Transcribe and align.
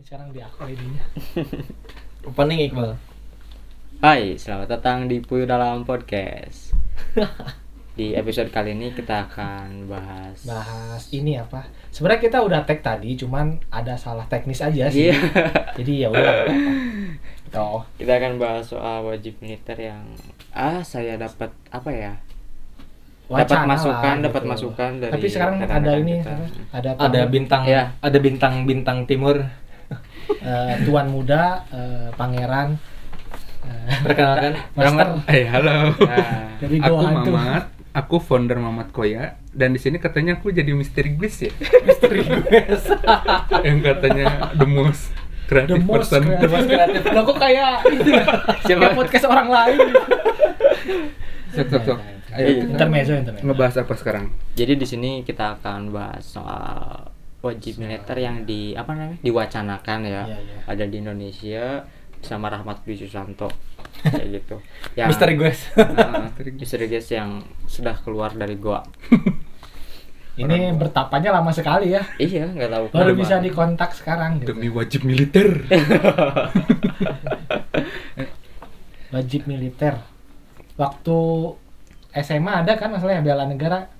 sekarang 0.00 0.32
di 0.32 0.40
aku 0.40 0.64
ininya 0.66 1.04
Opening 2.28 2.68
Iqbal. 2.68 2.92
Hai, 4.00 4.36
selamat 4.36 4.68
datang 4.70 5.08
di 5.08 5.20
Puyu 5.20 5.44
Dalam 5.44 5.84
Podcast. 5.84 6.72
Di 7.90 8.16
episode 8.16 8.48
kali 8.48 8.72
ini 8.72 8.94
kita 8.94 9.28
akan 9.28 9.84
bahas 9.84 10.40
bahas 10.46 11.04
ini 11.10 11.36
apa 11.36 11.68
sebenarnya 11.90 12.22
kita 12.22 12.38
udah 12.40 12.64
tag 12.64 12.80
tadi 12.80 13.12
cuman 13.12 13.60
ada 13.68 13.92
salah 13.92 14.24
teknis 14.24 14.62
aja 14.62 14.88
sih 14.88 15.10
Iya. 15.10 15.20
jadi 15.76 15.92
ya 15.98 16.08
udah 16.08 16.34
oh 17.60 17.82
Kita 17.98 18.16
akan 18.16 18.40
bahas 18.40 18.64
soal 18.64 19.04
wajib 19.04 19.36
militer 19.42 19.76
yang 19.76 20.00
ah 20.54 20.80
saya 20.80 21.18
dapat 21.20 21.52
apa 21.68 21.90
ya? 21.92 22.12
dapat 23.28 23.52
wacana 23.52 23.68
masukan, 23.68 24.16
dapat 24.22 24.42
gitu. 24.42 24.50
masukan 24.54 24.90
dari 24.96 25.12
tapi 25.12 25.26
sekarang 25.28 25.54
ada 25.58 25.66
rekan-rekan 25.68 26.00
ini 26.00 26.14
kita. 26.16 26.34
ada 26.72 26.90
Ada 26.96 27.20
bintang 27.28 27.62
Iya. 27.68 27.82
ada 28.00 28.18
bintang 28.18 28.54
bintang 28.64 28.98
timur. 29.04 29.36
eh, 30.42 30.74
tuan 30.82 31.06
muda 31.06 31.64
eh, 31.68 32.08
pangeran 32.14 32.78
eh, 33.60 33.92
Perkenalkan. 34.00 34.52
Master. 34.76 35.06
Eh, 35.26 35.44
halo. 35.46 35.92
Nah, 36.00 36.56
dari 36.56 36.76
Aku 36.78 36.94
hantu 36.98 37.30
Mamat, 37.30 37.64
aku 37.90 38.16
founder 38.18 38.56
Mamat 38.56 38.88
Koya 38.90 39.24
dan 39.50 39.70
di 39.70 39.78
sini 39.78 39.96
katanya 39.96 40.34
aku 40.34 40.48
jadi 40.50 40.70
misteri 40.70 41.12
guys 41.12 41.40
ya. 41.40 41.50
misteri 41.82 42.22
guys 42.22 42.86
Yang 43.60 43.78
katanya 43.84 44.26
the 44.54 44.64
most 44.64 45.10
the 45.10 45.18
creative 45.50 45.82
most 45.82 46.08
person. 46.08 46.22
kreatif 46.30 46.70
kreatif 46.70 47.02
lo 47.10 47.20
kok 47.24 47.38
kayak 47.38 47.82
itu 47.90 48.10
ya 48.12 48.24
Siapa? 48.62 48.80
kayak 48.80 48.94
podcast 48.94 49.26
orang 49.26 49.48
lain 49.48 49.78
Sok, 51.50 51.66
sok, 51.68 51.82
sok. 51.84 51.98
Ayo 52.30 52.46
Iya. 52.46 52.62
intermezzo 52.64 53.12
intermezzo 53.12 53.42
ngebahas 53.42 53.76
apa 53.76 53.94
sekarang? 53.94 54.24
jadi 54.54 54.72
di 54.72 54.86
sini 54.86 55.10
kita 55.20 55.58
akan 55.58 55.90
bahas 55.90 56.22
soal 56.22 57.10
wajib 57.40 57.80
militer 57.80 58.16
yang 58.16 58.44
di 58.44 58.76
apa 58.76 58.92
namanya? 58.92 59.18
diwacanakan 59.24 59.98
ya. 60.04 60.22
Iya, 60.28 60.38
iya. 60.38 60.58
Ada 60.68 60.84
di 60.86 60.96
Indonesia 61.00 61.64
sama 62.20 62.52
Rahmat 62.52 62.84
Dwi 62.84 62.94
Susanto 62.94 63.48
kayak 64.04 64.28
gitu. 64.44 64.56
Yang 64.92 65.08
Misteri 65.16 65.32
gue. 65.36 65.52
Nah, 65.96 66.28
misteri 66.36 66.86
guys 66.86 67.08
yang 67.08 67.40
sudah 67.64 67.96
keluar 68.00 68.32
dari 68.36 68.60
goa. 68.60 68.84
ini 70.40 70.72
bertapanya 70.72 71.36
lama 71.36 71.52
sekali 71.52 71.92
ya 71.92 72.00
Iya, 72.16 72.48
nggak 72.48 72.70
tahu. 72.70 72.84
baru 72.96 73.12
bisa 73.12 73.40
dikontak 73.40 73.92
sekarang 73.92 74.40
gitu. 74.40 74.56
Demi 74.56 74.68
wajib 74.72 75.04
militer. 75.04 75.68
wajib 79.10 79.42
militer 79.50 79.98
waktu 80.78 81.16
SMA 82.14 82.62
ada 82.64 82.78
kan 82.78 82.94
masalahnya 82.94 83.26
bela 83.26 83.44
negara 83.44 83.90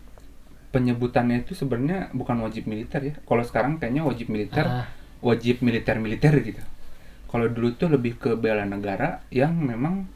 Penyebutannya 0.70 1.42
itu 1.42 1.58
sebenarnya 1.58 2.14
bukan 2.14 2.38
wajib 2.46 2.70
militer 2.70 3.02
ya. 3.02 3.14
Kalau 3.26 3.42
sekarang 3.42 3.82
kayaknya 3.82 4.06
wajib 4.06 4.30
militer, 4.30 4.66
Ah. 4.66 4.86
wajib 5.18 5.60
militer-militer 5.66 6.30
gitu. 6.46 6.62
Kalau 7.26 7.46
dulu 7.50 7.74
tuh 7.74 7.90
lebih 7.90 8.18
ke 8.18 8.34
bela 8.38 8.62
negara 8.66 9.22
yang 9.30 9.54
memang 9.54 10.06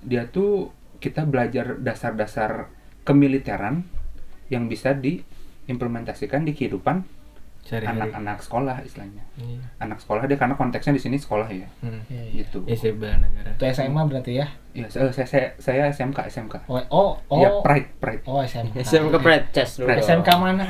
dia 0.00 0.28
tuh 0.28 0.72
kita 1.00 1.28
belajar 1.28 1.76
dasar-dasar 1.76 2.72
kemiliteran 3.04 3.84
yang 4.48 4.68
bisa 4.68 4.96
diimplementasikan 4.96 6.44
di 6.44 6.52
kehidupan. 6.56 7.04
Anak-anak 7.68 8.38
sekolah 8.38 8.76
istilahnya. 8.80 9.24
Iya. 9.36 9.58
Anak 9.78 9.98
sekolah 9.98 10.22
dia 10.24 10.34
karena 10.34 10.54
konteksnya 10.54 10.92
di 10.92 11.00
sini 11.00 11.16
sekolah 11.16 11.46
ya. 11.46 11.66
Hmm. 11.80 12.00
Iya, 12.06 12.22
iya. 12.24 12.32
Gitu. 12.40 12.58
Ya 12.64 12.74
sih 12.74 12.92
bela 12.92 13.16
negara. 13.16 13.50
itu 13.50 13.62
SMA 13.66 14.02
berarti 14.04 14.32
ya 14.36 14.46
Ya, 14.70 14.84
saya, 14.86 15.08
saya, 15.08 15.26
saya, 15.26 15.46
saya 15.56 15.82
SMK, 15.88 16.18
SMK. 16.28 16.54
oh 16.66 16.76
oh, 16.88 17.16
oh. 17.26 17.38
Ya, 17.38 17.48
Pride, 17.60 17.88
Pride. 17.96 18.22
oh 18.24 18.38
SMK 18.40 18.76
SMK 18.78 19.14
Pride 19.18 19.46
Chess 19.50 19.80
dulu. 19.80 19.88
Pride. 19.88 20.04
SMK 20.04 20.28
mana 20.36 20.68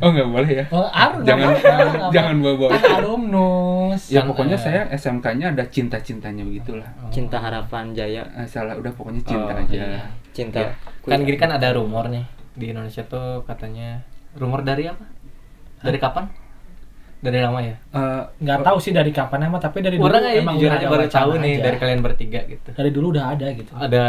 Oh, 0.00 0.10
nggak 0.10 0.24
boleh 0.26 0.50
ya? 0.50 0.64
oh 0.68 0.88
aru 0.88 1.22
Jangan- 1.22 1.54
jangan 2.16 2.36
bawa-bawa. 2.40 2.74
kan 2.74 2.98
alumnus 2.98 4.02
Ya, 4.08 4.20
Kan, 4.20 4.32
pokoknya 4.32 4.56
saya 4.56 4.88
SMK-nya 4.90 5.52
ada 5.52 5.62
cinta-cintanya 5.64 6.42
begitulah. 6.42 6.88
Cinta 7.08 7.38
Harapan 7.38 7.92
Jaya. 7.92 8.24
Eh, 8.34 8.42
salah, 8.42 8.74
udah 8.74 8.90
pokoknya 8.90 9.22
cinta 9.22 9.52
Oh, 9.52 9.62
aja. 9.62 9.70
iya. 9.70 10.02
Cinta. 10.32 10.58
Ya. 10.58 10.72
Kan 11.04 11.22
gini 11.22 11.36
kan 11.36 11.52
ada 11.52 11.70
rumor 11.70 12.08
nih 12.08 12.24
di 12.52 12.68
Indonesia 12.68 13.04
tuh 13.04 13.44
katanya 13.44 14.00
rumor 14.34 14.60
dari 14.60 14.88
apa? 14.88 15.04
Dari 15.78 15.98
kapan? 15.98 16.24
Dari 17.22 17.38
lama 17.38 17.62
ya? 17.62 17.78
Eh, 17.94 18.22
nggak 18.42 18.66
tahu 18.66 18.76
sih 18.76 18.90
dari 18.90 19.14
kapan 19.14 19.46
emang 19.46 19.62
tapi 19.62 19.78
dari 19.78 19.94
dulu 19.94 20.10
Orang 20.10 20.26
aja 20.26 20.34
emang 20.34 20.58
jujur 20.58 20.66
udah 20.66 20.76
aja 20.76 20.86
baru 20.90 21.06
tahu 21.06 21.30
nih 21.38 21.54
aja. 21.54 21.62
dari 21.62 21.76
kalian 21.78 22.00
bertiga 22.02 22.40
gitu. 22.44 22.68
dari 22.74 22.90
dulu 22.90 23.06
udah 23.14 23.24
ada 23.30 23.46
gitu 23.48 23.70
Ada 23.72 24.04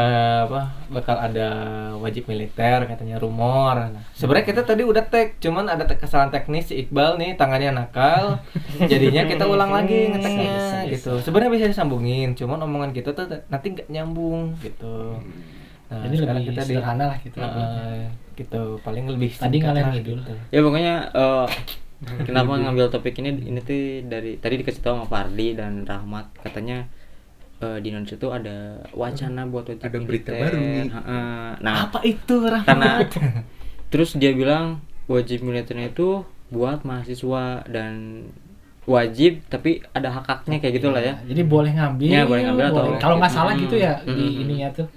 apa? 0.50 0.62
Bakal 0.90 1.16
ada 1.22 1.48
wajib 1.96 2.26
militer 2.26 2.80
katanya 2.84 3.22
rumor. 3.22 3.78
Nah, 3.78 4.02
sebenarnya 4.12 4.50
kita 4.50 4.62
tadi 4.66 4.82
udah 4.82 5.06
tag, 5.06 5.38
cuman 5.38 5.66
ada 5.68 5.86
te- 5.86 5.96
kesalahan 5.96 6.34
teknis 6.34 6.74
si 6.74 6.82
Iqbal 6.82 7.16
nih 7.16 7.38
tangannya 7.38 7.70
nakal. 7.72 8.42
jadinya 8.92 9.30
kita 9.30 9.46
ulang 9.46 9.70
lagi 9.70 10.10
ngeteknya 10.10 10.50
Bisa, 10.50 10.78
bisa. 10.82 10.90
gitu. 10.90 11.12
Sebenarnya 11.22 11.52
bisa 11.54 11.66
disambungin, 11.70 12.34
cuman 12.34 12.66
omongan 12.66 12.92
kita 12.92 13.14
tuh 13.14 13.30
nanti 13.48 13.78
nggak 13.78 13.94
nyambung 13.94 14.58
gitu. 14.58 15.22
Nah, 15.88 16.02
jadi 16.02 16.16
sekarang 16.18 16.42
lebih 16.42 16.58
kita 16.58 16.62
di 16.66 16.76
lah 16.82 17.16
gitu 17.22 17.38
Heeh, 17.38 18.10
gitu 18.34 18.62
paling 18.82 19.06
lebih 19.06 19.30
Tadi 19.30 19.58
ngalahin 19.62 19.86
lah 19.86 19.94
ngidul. 19.94 20.18
gitu. 20.18 20.34
Ya 20.50 20.60
pokoknya 20.66 20.94
eh, 21.14 21.48
kenapa 22.22 22.58
ngambil 22.58 22.86
topik 22.90 23.16
ini 23.18 23.30
ini 23.44 23.60
tuh 23.60 23.78
dari 24.06 24.36
tadi 24.36 24.56
dikasih 24.58 24.80
tahu 24.80 24.94
sama 24.96 25.08
Fardi 25.08 25.54
dan 25.54 25.84
Rahmat 25.84 26.32
katanya 26.40 26.86
eh, 27.60 27.78
di 27.80 27.90
Indonesia 27.90 28.16
tuh 28.16 28.32
ada 28.32 28.56
wacana 28.92 29.46
buat 29.46 29.66
wajib 29.66 29.84
Ada 29.84 29.98
berita 30.00 30.32
militer. 30.32 30.42
baru 30.42 30.58
nih. 30.60 30.88
Heeh. 30.90 31.48
Nah, 31.60 31.76
apa 31.86 32.00
itu 32.04 32.36
Rahmat? 32.40 32.68
karena 32.68 32.92
terus 33.92 34.16
dia 34.16 34.32
bilang 34.32 34.80
wajib 35.06 35.42
militernya 35.42 35.90
itu 35.90 36.24
buat 36.50 36.82
mahasiswa 36.84 37.66
dan 37.66 38.26
wajib 38.84 39.40
tapi 39.48 39.80
ada 39.90 40.12
hak-haknya 40.12 40.60
kayak 40.60 40.74
gitulah 40.76 41.00
ya. 41.00 41.16
jadi 41.24 41.42
boleh 41.42 41.72
ngambil, 41.72 42.10
Ya, 42.10 42.28
boleh 42.28 42.44
ngambil 42.44 42.66
atau- 42.68 43.00
kalau 43.00 43.16
nggak 43.16 43.32
salah 43.32 43.56
Hmm, 43.56 43.64
gitu 43.64 43.76
ya 43.80 43.96
hmm, 43.98 44.12
di 44.12 44.24
hmm. 44.28 44.42
ininya 44.44 44.70
tuh 44.74 44.88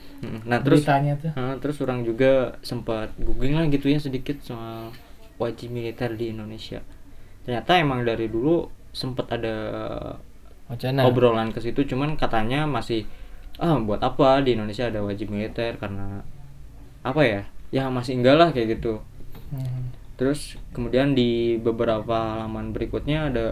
Nah, 0.42 0.58
terus 0.58 0.82
beritanya 0.82 1.14
tuh 1.14 1.30
terus 1.62 1.76
orang 1.78 2.02
juga 2.02 2.58
sempat 2.60 3.14
googling 3.14 3.54
lah 3.54 3.62
gitu 3.68 3.86
ya 3.86 4.02
sedikit 4.02 4.42
soal 4.42 4.90
wajib 5.36 5.70
militer 5.70 6.10
di 6.12 6.32
Indonesia. 6.34 6.80
Ternyata 7.46 7.78
emang 7.78 8.02
dari 8.02 8.26
dulu 8.26 8.66
sempat 8.90 9.30
ada 9.30 9.54
Wacana. 10.66 11.06
obrolan 11.06 11.54
ke 11.54 11.62
situ, 11.62 11.86
cuman 11.86 12.18
katanya 12.18 12.66
masih 12.66 13.06
ah 13.56 13.78
buat 13.78 14.02
apa 14.02 14.42
di 14.42 14.58
Indonesia 14.58 14.90
ada 14.90 15.00
wajib 15.00 15.30
militer 15.30 15.78
karena 15.78 16.26
apa 17.06 17.22
ya? 17.22 17.42
Ya 17.70 17.86
masih 17.86 18.18
enggak 18.18 18.36
lah 18.36 18.48
kayak 18.50 18.82
gitu. 18.82 18.98
Hmm. 19.54 19.94
Terus 20.18 20.58
kemudian 20.74 21.14
di 21.14 21.54
beberapa 21.62 22.34
halaman 22.34 22.74
berikutnya 22.74 23.30
ada 23.30 23.46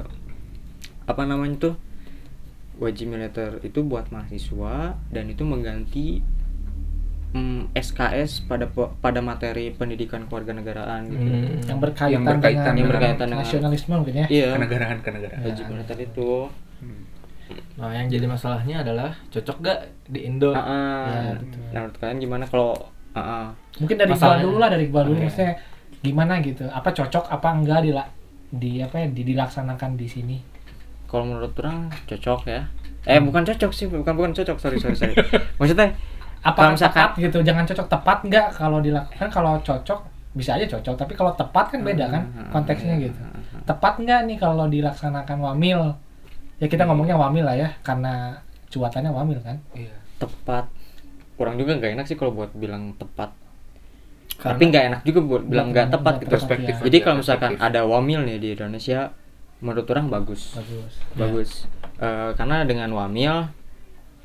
apa 1.07 1.23
namanya 1.23 1.71
tuh 1.71 1.75
wajib 2.83 3.15
militer 3.15 3.63
itu 3.63 3.87
buat 3.87 4.11
mahasiswa 4.11 4.99
dan 5.15 5.25
itu 5.31 5.47
mengganti 5.47 6.25
mm, 7.35 7.75
SKS 7.75 8.47
pada 8.47 8.71
pada 8.73 9.21
materi 9.21 9.75
pendidikan 9.75 10.25
kewarganegaraan 10.25 11.11
gitu. 11.11 11.19
Hmm. 11.21 11.59
yang 11.67 11.81
berkaitan, 11.83 12.13
Yang 12.15 12.25
berkaitan 12.31 12.63
dengan 12.65 12.79
Yang 12.79 12.91
berkaitan 12.95 13.27
dengan- 13.27 13.43
nasionalisme 13.43 13.93
mungkin 13.93 14.15
ya 14.15 14.27
Iya. 14.31 14.49
kenegaraan, 14.55 14.99
kenegaraan. 15.03 15.41
Militer 15.43 15.99
itu. 15.99 16.31
Hmm. 16.79 17.03
Nah, 17.77 17.91
yang 17.93 18.07
jadi 18.09 18.25
masalahnya 18.25 18.81
adalah 18.81 19.11
cocok 19.29 19.57
gak 19.61 19.79
di 20.09 20.25
Indo? 20.25 20.55
Ah, 20.55 20.63
ah. 20.63 21.05
Ya, 21.11 21.33
betul. 21.37 21.61
Nah, 21.61 21.81
menurut 21.85 21.97
kalian 22.01 22.19
gimana 22.23 22.45
kalau 22.47 22.73
ah, 23.13 23.21
ah. 23.21 23.47
mungkin 23.83 23.97
dari 23.99 24.11
Masalahnya- 24.15 24.45
dulu 24.47 24.57
lah 24.57 24.71
dari 24.71 24.87
gua 24.89 25.03
dulu 25.03 25.19
Oke. 25.19 25.27
maksudnya 25.29 25.53
gimana 26.01 26.39
gitu 26.41 26.65
apa 26.69 26.89
cocok 26.93 27.29
apa 27.29 27.49
enggak 27.51 27.81
di 27.83 27.91
di 28.55 28.73
apa 28.79 29.03
ya 29.03 29.07
di, 29.11 29.23
dilaksanakan 29.25 29.97
di 29.97 30.07
sini 30.07 30.37
kalau 31.05 31.31
menurut 31.31 31.55
orang 31.63 31.91
cocok 32.11 32.41
ya? 32.51 32.67
Eh 33.07 33.21
bukan 33.21 33.45
cocok 33.45 33.71
sih, 33.71 33.87
bukan 33.87 34.17
bukan 34.17 34.33
cocok, 34.35 34.57
sorry 34.59 34.81
sorry 34.83 34.97
sorry. 34.97 35.15
Maksudnya 35.63 35.95
apa 36.45 36.53
Kalau 36.55 36.71
misalkan- 36.71 37.01
tepat 37.03 37.13
gitu 37.19 37.39
jangan 37.41 37.65
cocok 37.65 37.87
tepat 37.89 38.19
enggak 38.23 38.47
kalau 38.53 38.79
dilakukan 38.79 39.29
kalau 39.29 39.57
cocok 39.59 40.01
bisa 40.33 40.51
aja 40.53 40.67
cocok 40.69 40.95
tapi 40.95 41.13
kalau 41.13 41.33
tepat 41.33 41.73
kan 41.73 41.81
beda 41.81 42.05
kan 42.07 42.23
Hmm, 42.27 42.51
konteksnya 42.51 42.95
gitu 42.99 43.17
tepat 43.65 43.97
nggak 43.97 44.21
nih 44.25 44.37
kalau 44.37 44.67
dilaksanakan 44.67 45.39
wamil 45.41 45.97
ya 46.57 46.67
kita 46.67 46.85
ngomongnya 46.85 47.15
wamil 47.15 47.43
lah 47.43 47.57
ya 47.57 47.73
karena 47.81 48.37
cuatannya 48.67 49.09
wamil 49.09 49.39
kan 49.41 49.57
Iya. 49.73 49.95
tepat. 50.17 50.67
Orang 51.35 51.57
juga 51.57 51.75
nggak 51.75 51.93
enak 51.93 52.05
sih 52.05 52.15
kalau 52.15 52.31
buat 52.33 52.51
bilang 52.53 52.95
tepat. 52.95 53.35
Karena- 54.37 54.53
Tapi 54.53 54.63
nggak 54.65 54.85
enak 54.85 55.01
juga 55.03 55.21
buat 55.21 55.43
bilang 55.43 55.71
nggak 55.71 55.87
Nggak- 55.87 55.95
tepat 55.95 56.13
nggak 56.13 56.23
gitu. 56.23 56.33
Perspektif 56.33 56.73
ya. 56.73 56.83
Jadi 56.85 56.99
kalau 57.01 57.17
misalkan 57.17 57.51
perspektif. 57.53 57.71
ada 57.71 57.81
wamil 57.85 58.21
nih 58.23 58.37
di 58.37 58.49
Indonesia, 58.53 59.01
menurut 59.61 59.87
orang 59.89 60.07
bagus. 60.09 60.43
bagus 60.53 60.93
Bagus. 61.13 61.51
Eh, 61.97 62.31
karena 62.35 62.57
dengan 62.63 62.91
wamil 62.93 63.35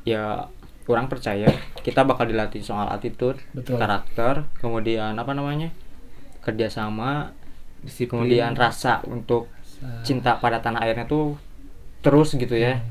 ya 0.04 0.46
kurang 0.84 1.06
percaya 1.06 1.50
kita 1.90 2.06
bakal 2.06 2.30
dilatih 2.30 2.62
soal 2.62 2.86
attitude, 2.88 3.42
Betul. 3.52 3.82
karakter, 3.82 4.46
kemudian 4.62 5.18
apa 5.18 5.34
namanya? 5.34 5.74
kerjasama, 6.40 7.34
Disiplin. 7.82 8.08
kemudian 8.26 8.54
rasa 8.56 9.02
untuk 9.08 9.50
Nah, 9.80 10.04
cinta 10.04 10.36
pada 10.36 10.60
tanah 10.60 10.84
airnya 10.84 11.08
tuh 11.08 11.40
terus 12.04 12.36
gitu 12.36 12.52
ya. 12.52 12.76
Hmm. 12.76 12.84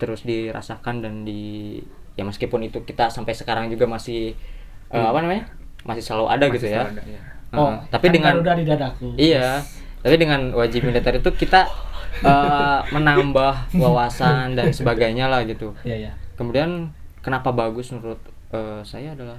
Terus 0.00 0.24
dirasakan 0.24 1.04
dan 1.04 1.14
di 1.20 1.76
ya 2.16 2.24
meskipun 2.24 2.64
itu 2.64 2.80
kita 2.80 3.12
sampai 3.12 3.36
sekarang 3.36 3.68
juga 3.68 3.84
masih 3.84 4.32
eh, 4.88 5.04
apa 5.04 5.20
namanya? 5.20 5.52
masih 5.84 6.00
selalu 6.00 6.26
ada 6.32 6.44
Masih 6.48 6.54
gitu 6.56 6.66
ya. 6.72 6.82
ada, 6.88 7.02
ya. 7.04 7.20
oh 7.52 7.68
Heeh. 7.68 7.76
tapi 7.92 8.06
kan 8.08 8.12
dengan 8.16 8.34
di 8.56 8.64
dadaku 8.64 9.06
Iya, 9.16 9.60
tapi 10.00 10.16
dengan 10.16 10.40
wajib 10.56 10.80
militer 10.84 11.12
itu 11.20 11.28
kita 11.36 11.68
eh, 12.24 12.78
menambah 12.88 13.54
wawasan 13.84 14.56
dan 14.56 14.72
sebagainya 14.72 15.28
lah 15.28 15.44
gitu 15.44 15.76
Iya 15.84 16.08
ya. 16.08 16.12
kemudian 16.40 16.88
kenapa 17.20 17.52
bagus 17.52 17.92
menurut 17.92 18.20
eh, 18.50 18.80
saya 18.82 19.14
adalah 19.14 19.38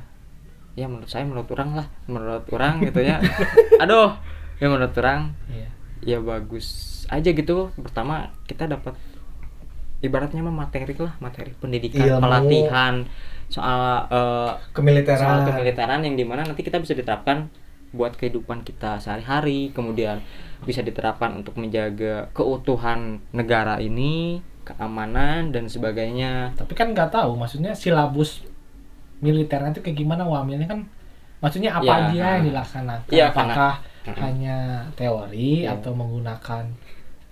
ya 0.74 0.88
menurut 0.88 1.08
saya 1.08 1.28
menurut 1.28 1.52
orang 1.52 1.76
lah 1.76 1.88
menurut 2.08 2.48
orang 2.50 2.80
gitu 2.82 3.00
ya 3.02 3.20
aduh 3.84 4.16
ya 4.58 4.68
menurut 4.68 4.96
orang 4.96 5.36
Iya. 5.48 5.70
ya 6.02 6.18
bagus 6.18 6.68
aja 7.08 7.28
gitu 7.28 7.70
pertama 7.76 8.32
kita 8.46 8.66
dapat 8.66 8.96
ibaratnya 10.02 10.42
mah 10.42 10.66
materi 10.66 10.96
lah 10.96 11.14
materi 11.20 11.54
pendidikan 11.54 12.18
Ilmu. 12.18 12.24
pelatihan 12.24 13.06
soal 13.52 14.08
eh, 14.10 14.52
Kemiliteran. 14.72 15.20
soal 15.20 15.38
kemiliteran 15.46 16.02
yang 16.02 16.16
di 16.16 16.24
mana 16.24 16.42
nanti 16.42 16.64
kita 16.64 16.80
bisa 16.80 16.96
diterapkan 16.96 17.52
buat 17.92 18.16
kehidupan 18.16 18.64
kita 18.64 18.98
sehari-hari 18.98 19.76
kemudian 19.76 20.24
bisa 20.64 20.80
diterapkan 20.80 21.36
untuk 21.36 21.60
menjaga 21.60 22.32
keutuhan 22.32 23.20
negara 23.30 23.78
ini 23.78 24.40
keamanan 24.64 25.52
dan 25.52 25.68
sebagainya 25.68 26.54
Tapi 26.56 26.72
kan 26.72 26.94
nggak 26.94 27.12
tahu, 27.12 27.34
maksudnya 27.36 27.74
silabus 27.76 28.46
militernya 29.22 29.72
itu 29.72 29.82
kayak 29.82 29.98
gimana 29.98 30.24
wamilnya 30.24 30.66
kan 30.66 30.82
maksudnya 31.40 31.72
apa 31.72 31.86
Ya, 31.86 31.96
aja 32.04 32.14
yang 32.14 32.26
ah. 32.36 32.42
dilaksanakan? 32.44 33.10
Iya, 33.10 33.26
Apakah 33.28 33.74
karena- 34.04 34.18
hanya 34.20 34.58
teori 34.94 35.50
Iya. 35.62 35.74
atau 35.74 35.92
menggunakan 35.92 36.64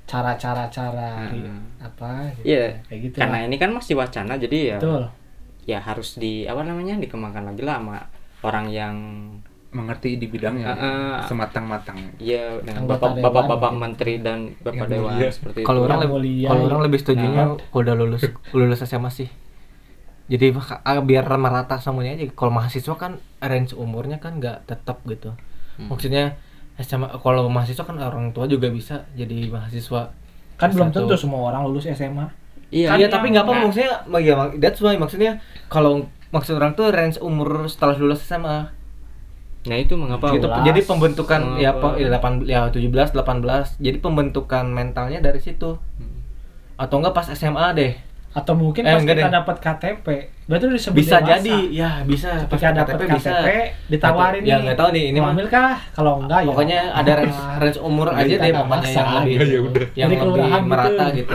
cara-cara 0.05 0.65
cara 0.67 1.29
Hmm. 1.29 1.61
apa 1.77 2.33
gitu. 2.35 2.45
Iya, 2.47 2.81
kayak 2.83 2.99
gitu 3.03 3.15
karena 3.19 3.37
lah. 3.37 3.45
ini 3.45 3.55
kan 3.57 3.69
masih 3.71 3.93
wacana 3.95 4.33
jadi 4.35 4.57
ya 4.67 4.77
betul 4.77 5.03
ya 5.65 5.77
harus 5.79 6.17
di 6.17 6.45
apa 6.45 6.61
namanya 6.63 6.97
dikembangkan 6.97 7.45
lagi 7.45 7.61
lah 7.61 7.77
sama 7.77 7.97
orang 8.41 8.65
yang 8.67 8.95
mengerti 9.69 10.17
di 10.17 10.25
bidangnya 10.25 10.73
ah. 10.73 11.21
sematang-matang 11.23 11.93
ya 12.17 12.57
dengan 12.59 12.89
bapak 12.89 13.17
bapak 13.19 13.43
bapak 13.47 13.71
menteri 13.71 14.17
dan 14.17 14.49
bapak 14.57 14.77
Yang 14.79 14.89
dewan 14.91 15.13
mulia. 15.13 15.29
seperti 15.29 15.59
Kalau 15.61 15.79
itu 15.79 15.85
orang 15.85 15.99
lebih 15.99 16.13
mulia. 16.15 16.47
kalau 16.47 16.63
orang 16.65 16.81
lebih 16.81 16.99
setujunya 16.99 17.43
Nah. 17.47 17.57
udah 17.71 17.93
lulus 17.95 18.21
lulus 18.51 18.79
SMA 18.81 19.09
sih. 19.11 19.29
Jadi 20.29 20.53
ah, 20.53 21.01
biar 21.01 21.25
merata 21.35 21.81
semuanya 21.81 22.13
aja. 22.15 22.29
Kalau 22.31 22.53
mahasiswa 22.53 22.93
kan 22.93 23.17
range 23.41 23.73
umurnya 23.73 24.21
kan 24.21 24.37
nggak 24.37 24.69
tetap 24.69 25.01
gitu. 25.09 25.33
Hmm. 25.81 25.89
Maksudnya 25.89 26.37
SMA 26.79 27.09
kalau 27.19 27.49
mahasiswa 27.49 27.83
kan 27.83 27.97
orang 27.97 28.31
tua 28.31 28.45
juga 28.45 28.69
bisa 28.69 29.03
jadi 29.13 29.49
mahasiswa. 29.49 30.15
kan 30.59 30.75
belum 30.75 30.91
Satu. 30.91 31.07
tentu 31.07 31.15
semua 31.15 31.55
orang 31.55 31.63
lulus 31.71 31.87
SMA 31.87 32.27
iya 32.67 32.91
Iya, 32.99 33.07
Kan 33.07 33.15
tapi 33.15 33.31
yang- 33.31 33.31
nggak 33.31 33.45
apa 33.47 33.53
maksudnya 33.63 33.91
ya 34.19 34.33
that's 34.59 34.83
why 34.83 34.91
maksudnya 34.99 35.39
kalau 35.71 36.03
maksud 36.35 36.59
orang 36.59 36.75
tuh 36.75 36.91
range 36.91 37.15
umur 37.23 37.63
setelah 37.71 37.95
lulus 37.95 38.27
SMA. 38.27 38.67
nah 39.59 39.75
itu 39.75 39.95
mengapa 39.95 40.35
gitu. 40.35 40.47
17. 40.51 40.67
Jadi 40.67 40.79
pembentukan 40.83 41.41
ya 41.59 41.75
apa 41.75 41.95
ya, 41.95 42.07
8 42.11 42.43
ya 42.43 42.59
17 42.67 43.11
18. 43.15 43.79
Jadi 43.79 43.97
pembentukan 43.99 44.67
mentalnya 44.67 45.19
dari 45.19 45.39
situ. 45.39 45.79
Hmm. 45.95 46.19
Atau 46.75 46.99
enggak 46.99 47.15
pas 47.15 47.27
SMA 47.31 47.71
deh. 47.71 47.95
Atau 48.29 48.53
mungkin 48.53 48.85
Eh, 48.85 48.93
pas 48.93 49.01
kita 49.01 49.25
dapat 49.27 49.55
KTP 49.57 50.05
berarti 50.45 50.63
udah 50.63 50.77
disebut 50.77 50.97
bisa 50.97 51.17
dewasa. 51.17 51.33
jadi 51.35 51.55
ya 51.71 51.89
bisa 52.03 52.29
ketika 52.45 52.69
dapat 52.75 52.93
KTP, 53.03 53.47
ditawarin 53.87 54.41
ya 54.41 54.55
nih 54.55 54.61
nggak 54.63 54.77
tahu 54.77 54.89
nih 54.91 55.05
ini 55.07 55.17
mau 55.17 55.29
ambil 55.29 55.47
kah 55.47 55.77
kalau 55.91 56.13
enggak 56.19 56.39
ya 56.39 56.47
pokoknya 56.47 56.79
ada 56.91 57.11
range 57.15 57.37
range 57.57 57.79
umur 57.79 58.07
aja 58.11 58.35
deh 58.35 58.51
pokoknya 58.51 58.89
yang 58.91 59.09
lebih. 59.19 59.35
Ya 59.43 59.59
udah. 59.59 59.85
yang 59.95 60.09
Jadi 60.09 60.15
lebih 60.19 60.45
gitu. 60.45 60.61
merata 60.63 61.05
gitu 61.11 61.33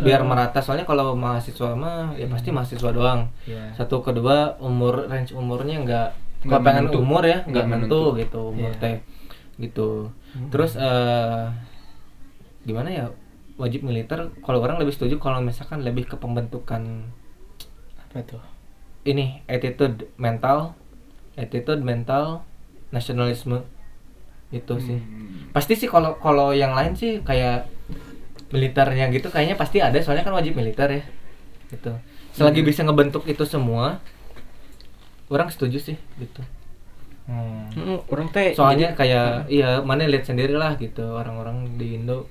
biar 0.00 0.20
merata 0.22 0.58
soalnya 0.58 0.82
kalau 0.84 1.06
mahasiswa 1.14 1.70
mah 1.72 2.10
ya 2.12 2.26
pasti 2.26 2.48
mahasiswa 2.48 2.90
doang 2.90 3.20
Iya. 3.44 3.62
satu 3.72 3.98
kedua 4.00 4.36
umur 4.58 5.06
range 5.06 5.30
umurnya 5.32 5.78
nggak 5.80 6.08
Nggak 6.42 6.58
pengen 6.60 6.84
menentu. 6.86 6.98
umur 7.00 7.22
ya 7.22 7.38
nggak 7.44 7.64
menentu 7.64 8.00
menentu. 8.04 8.18
gitu 8.18 8.40
umur 8.48 8.66
Iya. 8.68 8.80
teh 8.80 8.96
gitu 9.60 9.88
terus 10.48 10.74
eh 10.74 11.42
gimana 12.62 12.88
ya 12.88 13.06
wajib 13.60 13.84
militer 13.84 14.32
kalau 14.40 14.58
orang 14.64 14.80
lebih 14.80 14.96
setuju 14.96 15.20
kalau 15.20 15.44
misalkan 15.44 15.84
lebih 15.84 16.08
ke 16.08 16.16
pembentukan 16.16 17.08
apa 17.98 18.16
itu? 18.20 18.38
ini 19.02 19.42
attitude 19.50 20.06
mental 20.14 20.78
attitude 21.34 21.82
mental 21.82 22.46
nasionalisme. 22.94 23.64
Itu 24.52 24.76
sih. 24.78 25.00
Hmm. 25.00 25.48
pasti 25.56 25.72
sih 25.80 25.88
kalau 25.88 26.20
kalau 26.20 26.52
yang 26.52 26.76
lain 26.76 26.92
sih 26.92 27.24
kayak 27.24 27.64
militernya 28.52 29.08
gitu 29.08 29.32
kayaknya 29.32 29.56
pasti 29.56 29.80
ada 29.80 29.96
soalnya 30.04 30.28
kan 30.28 30.36
wajib 30.36 30.52
militer 30.54 30.88
ya. 30.92 31.02
Gitu. 31.72 31.92
Selagi 32.36 32.60
bisa 32.60 32.84
ngebentuk 32.84 33.24
itu 33.24 33.42
semua 33.48 34.00
orang 35.32 35.48
setuju 35.48 35.80
sih 35.80 35.96
gitu. 36.20 36.44
Hmm. 37.24 37.64
Hmm, 37.72 37.98
orang 38.12 38.28
teh 38.28 38.52
soalnya 38.52 38.92
jadi- 38.92 38.98
kayak 38.98 39.28
iya 39.48 39.80
mana 39.80 40.04
lihat 40.04 40.28
sendiri 40.28 40.52
lah 40.52 40.76
gitu 40.76 41.16
orang-orang 41.16 41.80
di 41.80 41.96
Indo 41.96 42.28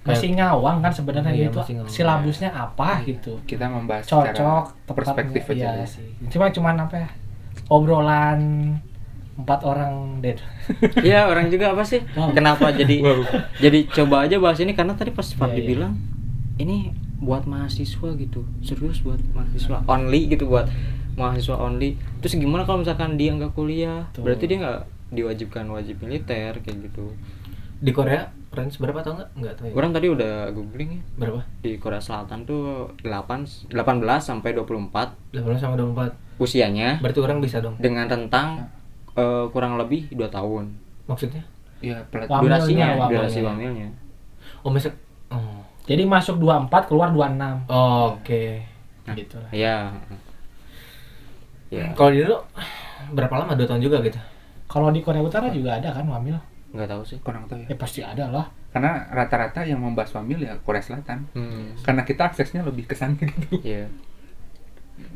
masih 0.00 0.32
ngawang 0.32 0.80
kan 0.80 0.88
sebenarnya 0.88 1.28
Iya, 1.30 1.44
gitu 1.46 1.58
ngawang. 1.60 1.88
silabusnya 1.88 2.50
apa 2.50 3.04
gitu 3.04 3.36
kita 3.44 3.68
membahas 3.68 4.04
cocok 4.04 4.64
perspektif 4.88 5.44
aja 5.46 5.54
iya 5.54 5.70
ya. 5.78 5.86
sih 5.86 6.08
cuma 6.28 6.48
cuman 6.48 6.76
apa 6.80 6.94
ya 6.98 7.08
obrolan 7.68 8.40
empat 9.36 9.60
orang 9.62 10.20
dead 10.20 10.36
Iya 11.00 11.24
orang 11.26 11.48
juga 11.48 11.72
apa 11.72 11.80
sih? 11.80 12.04
Wow. 12.12 12.30
Kenapa 12.30 12.68
jadi 12.70 13.00
jadi 13.56 13.78
coba 13.88 14.28
aja 14.28 14.36
bahas 14.36 14.60
ini 14.60 14.76
karena 14.76 14.92
tadi 14.92 15.10
pas 15.10 15.24
Iya, 15.24 15.34
Fardi 15.34 15.60
iya. 15.60 15.68
bilang 15.68 15.92
ini 16.56 16.92
buat 17.16 17.44
mahasiswa 17.44 18.08
gitu 18.16 18.44
serius 18.60 19.00
buat 19.00 19.20
mahasiswa 19.32 19.80
only 19.86 20.28
gitu 20.28 20.44
buat 20.44 20.68
mahasiswa 21.14 21.56
only 21.56 21.96
terus 22.20 22.36
gimana 22.36 22.64
kalau 22.64 22.80
misalkan 22.80 23.16
dia 23.16 23.32
nggak 23.32 23.52
kuliah 23.52 24.08
Tuh. 24.12 24.24
berarti 24.24 24.44
dia 24.44 24.56
nggak 24.56 24.80
diwajibkan 25.10 25.64
wajib 25.68 26.00
militer 26.00 26.56
kayak 26.60 26.76
gitu 26.86 27.12
di 27.80 27.90
Korea 27.96 28.28
range 28.52 28.76
berapa 28.76 29.00
tau 29.00 29.16
nggak? 29.16 29.30
Nggak 29.40 29.54
tahu 29.56 29.66
ya. 29.70 29.74
orang 29.74 29.90
tadi 29.96 30.06
udah 30.12 30.32
googling 30.52 30.90
ya. 31.00 31.02
Berapa? 31.16 31.40
Di 31.64 31.80
Korea 31.80 32.02
Selatan 32.02 32.44
tuh 32.44 32.92
8 33.00 33.72
18 33.72 33.72
sampai 34.20 34.50
24 34.52 35.32
18 35.32 35.56
sama 35.56 35.74
24 35.80 36.40
usianya 36.40 37.00
berarti 37.00 37.20
orang 37.20 37.38
bisa 37.40 37.60
dong. 37.60 37.76
dengan 37.80 38.08
rentang 38.08 38.68
eh, 39.16 39.46
kurang 39.48 39.80
lebih 39.80 40.12
2 40.12 40.28
tahun. 40.28 40.76
Maksudnya? 41.08 41.42
Ya 41.80 42.04
durasinya 42.12 43.00
wamilnya. 43.00 43.08
durasi 43.08 43.40
wamilnya. 43.40 43.88
Oh 44.60 44.68
misal 44.68 44.92
oh. 45.32 45.64
Jadi 45.88 46.04
masuk 46.04 46.36
24 46.36 46.90
keluar 46.92 47.08
26 47.16 47.64
oke. 47.72 48.44
Gitu 49.16 49.36
lah 49.40 49.50
ya 49.50 49.76
ya 51.70 51.94
kalau 51.94 52.10
di 52.12 52.20
dulu 52.26 52.36
berapa 53.14 53.34
lama? 53.40 53.56
Dua 53.56 53.66
tahun 53.66 53.80
juga 53.80 54.02
gitu? 54.04 54.18
Kalau 54.70 54.90
di 54.90 55.00
Korea 55.02 55.22
Utara 55.22 55.48
juga 55.50 55.78
ada 55.78 55.94
kan 55.94 56.06
wamil 56.06 56.36
nggak 56.70 56.88
tahu 56.88 57.02
sih 57.02 57.18
kurang 57.22 57.50
tahu 57.50 57.66
ya 57.66 57.74
ya 57.74 57.76
pasti 57.76 58.00
ada 58.02 58.30
lah 58.30 58.46
karena 58.70 59.10
rata-rata 59.10 59.66
yang 59.66 59.82
membahas 59.82 60.14
wamil 60.14 60.38
ya 60.38 60.54
Korea 60.62 60.82
Selatan 60.82 61.26
hmm. 61.34 61.82
karena 61.82 62.02
kita 62.06 62.30
aksesnya 62.30 62.62
lebih 62.62 62.86
ke 62.86 62.94
sana 62.94 63.18
gitu 63.18 63.58
Iya. 63.62 63.90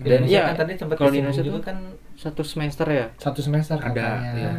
dan 0.01 0.19
Dan 0.19 0.21
iya 0.25 0.41
iya, 0.41 0.41
kan 0.49 0.65
tadi 0.65 0.73
sempat 0.81 0.97
kalau 0.97 1.13
di 1.13 1.21
Indonesia 1.21 1.45
juga 1.45 1.61
tuh 1.61 1.65
kan 1.71 1.77
satu 2.17 2.43
semester 2.43 2.87
ya. 2.89 3.07
satu 3.21 3.41
semester 3.45 3.77
Ada, 3.77 3.85
katanya 3.85 4.33
iya. 4.35 4.53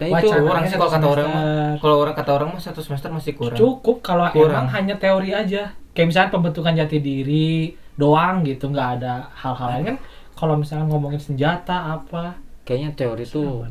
Dan 0.00 0.16
Wacana. 0.16 0.24
itu 0.24 0.48
orang 0.48 0.64
sih 0.64 0.76
kalau 0.80 0.92
kata 0.96 1.06
orang 1.12 1.30
kalau 1.76 1.96
orang 2.00 2.14
kata 2.16 2.30
orang 2.32 2.48
mah 2.56 2.62
satu 2.62 2.80
semester 2.80 3.12
masih 3.12 3.36
kurang 3.36 3.58
cukup 3.60 4.00
kalau 4.00 4.24
Kurang. 4.32 4.64
emang 4.64 4.66
hanya 4.72 4.96
teori 4.96 5.36
aja 5.36 5.76
kayak 5.92 6.08
misalnya 6.08 6.30
pembentukan 6.32 6.72
jati 6.72 7.04
diri 7.04 7.76
doang 8.00 8.40
gitu 8.48 8.72
nggak 8.72 8.88
ada 8.96 9.28
hal-hal 9.36 9.68
lain 9.76 9.84
kan 9.92 9.96
kalau 10.32 10.56
misalnya 10.56 10.88
ngomongin 10.88 11.20
senjata 11.20 12.00
apa 12.00 12.32
kayaknya 12.64 12.96
teori 12.96 13.28
dong 13.28 13.68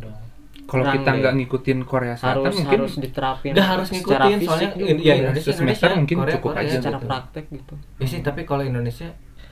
kalau 0.70 0.86
kita 0.88 1.10
nggak 1.12 1.34
ngikutin 1.36 1.80
Korea 1.84 2.14
Selatan 2.14 2.40
harus 2.40 2.56
mungkin 2.56 2.80
harus 2.80 2.96
diterapin. 2.96 3.52
Nggak 3.52 3.68
harus 3.68 3.88
secara 3.90 4.24
ngikutin, 4.24 4.38
fisik 4.38 4.48
soalnya 4.48 4.70
juga. 4.72 5.02
ya 5.02 5.14
Indonesia, 5.16 5.52
semester 5.52 5.60
Indonesia, 5.60 5.90
mungkin 5.98 6.18
Korea, 6.18 6.34
cukup 6.34 6.50
Korea, 6.50 6.62
aja 6.62 6.74
secara 6.76 6.98
gitu. 6.98 7.08
praktek 7.08 7.46
gitu. 7.50 7.74
Ya 7.98 8.06
sih, 8.06 8.20
tapi 8.22 8.42
kalau 8.44 8.64
Indonesia 8.64 9.08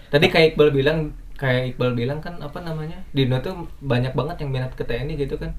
tadi 0.08 0.26
kayak 0.28 0.48
Iqbal 0.54 0.70
bilang 0.72 1.00
kayak 1.34 1.62
Iqbal 1.70 1.92
bilang 1.94 2.20
kan 2.20 2.40
apa 2.40 2.60
namanya 2.60 2.98
di 3.12 3.22
Indo 3.24 3.38
tuh 3.40 3.54
banyak 3.80 4.14
banget 4.14 4.36
yang 4.40 4.50
minat 4.50 4.72
ke 4.72 4.82
TNI 4.82 5.14
gitu 5.16 5.36
kan 5.36 5.52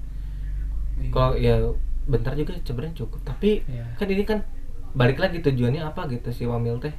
kalau 1.09 1.33
ya 1.33 1.55
bentar 2.03 2.33
juga 2.33 2.57
sebenarnya 2.59 2.95
cukup 2.97 3.21
tapi 3.23 3.61
Iya. 3.63 3.85
kan 3.95 4.07
ini 4.07 4.23
kan 4.23 4.39
balik 4.91 5.15
lagi 5.17 5.39
tujuannya 5.39 5.79
apa 5.79 6.09
gitu 6.09 6.29
si 6.29 6.43
Wamil 6.43 6.81
teh 6.81 6.91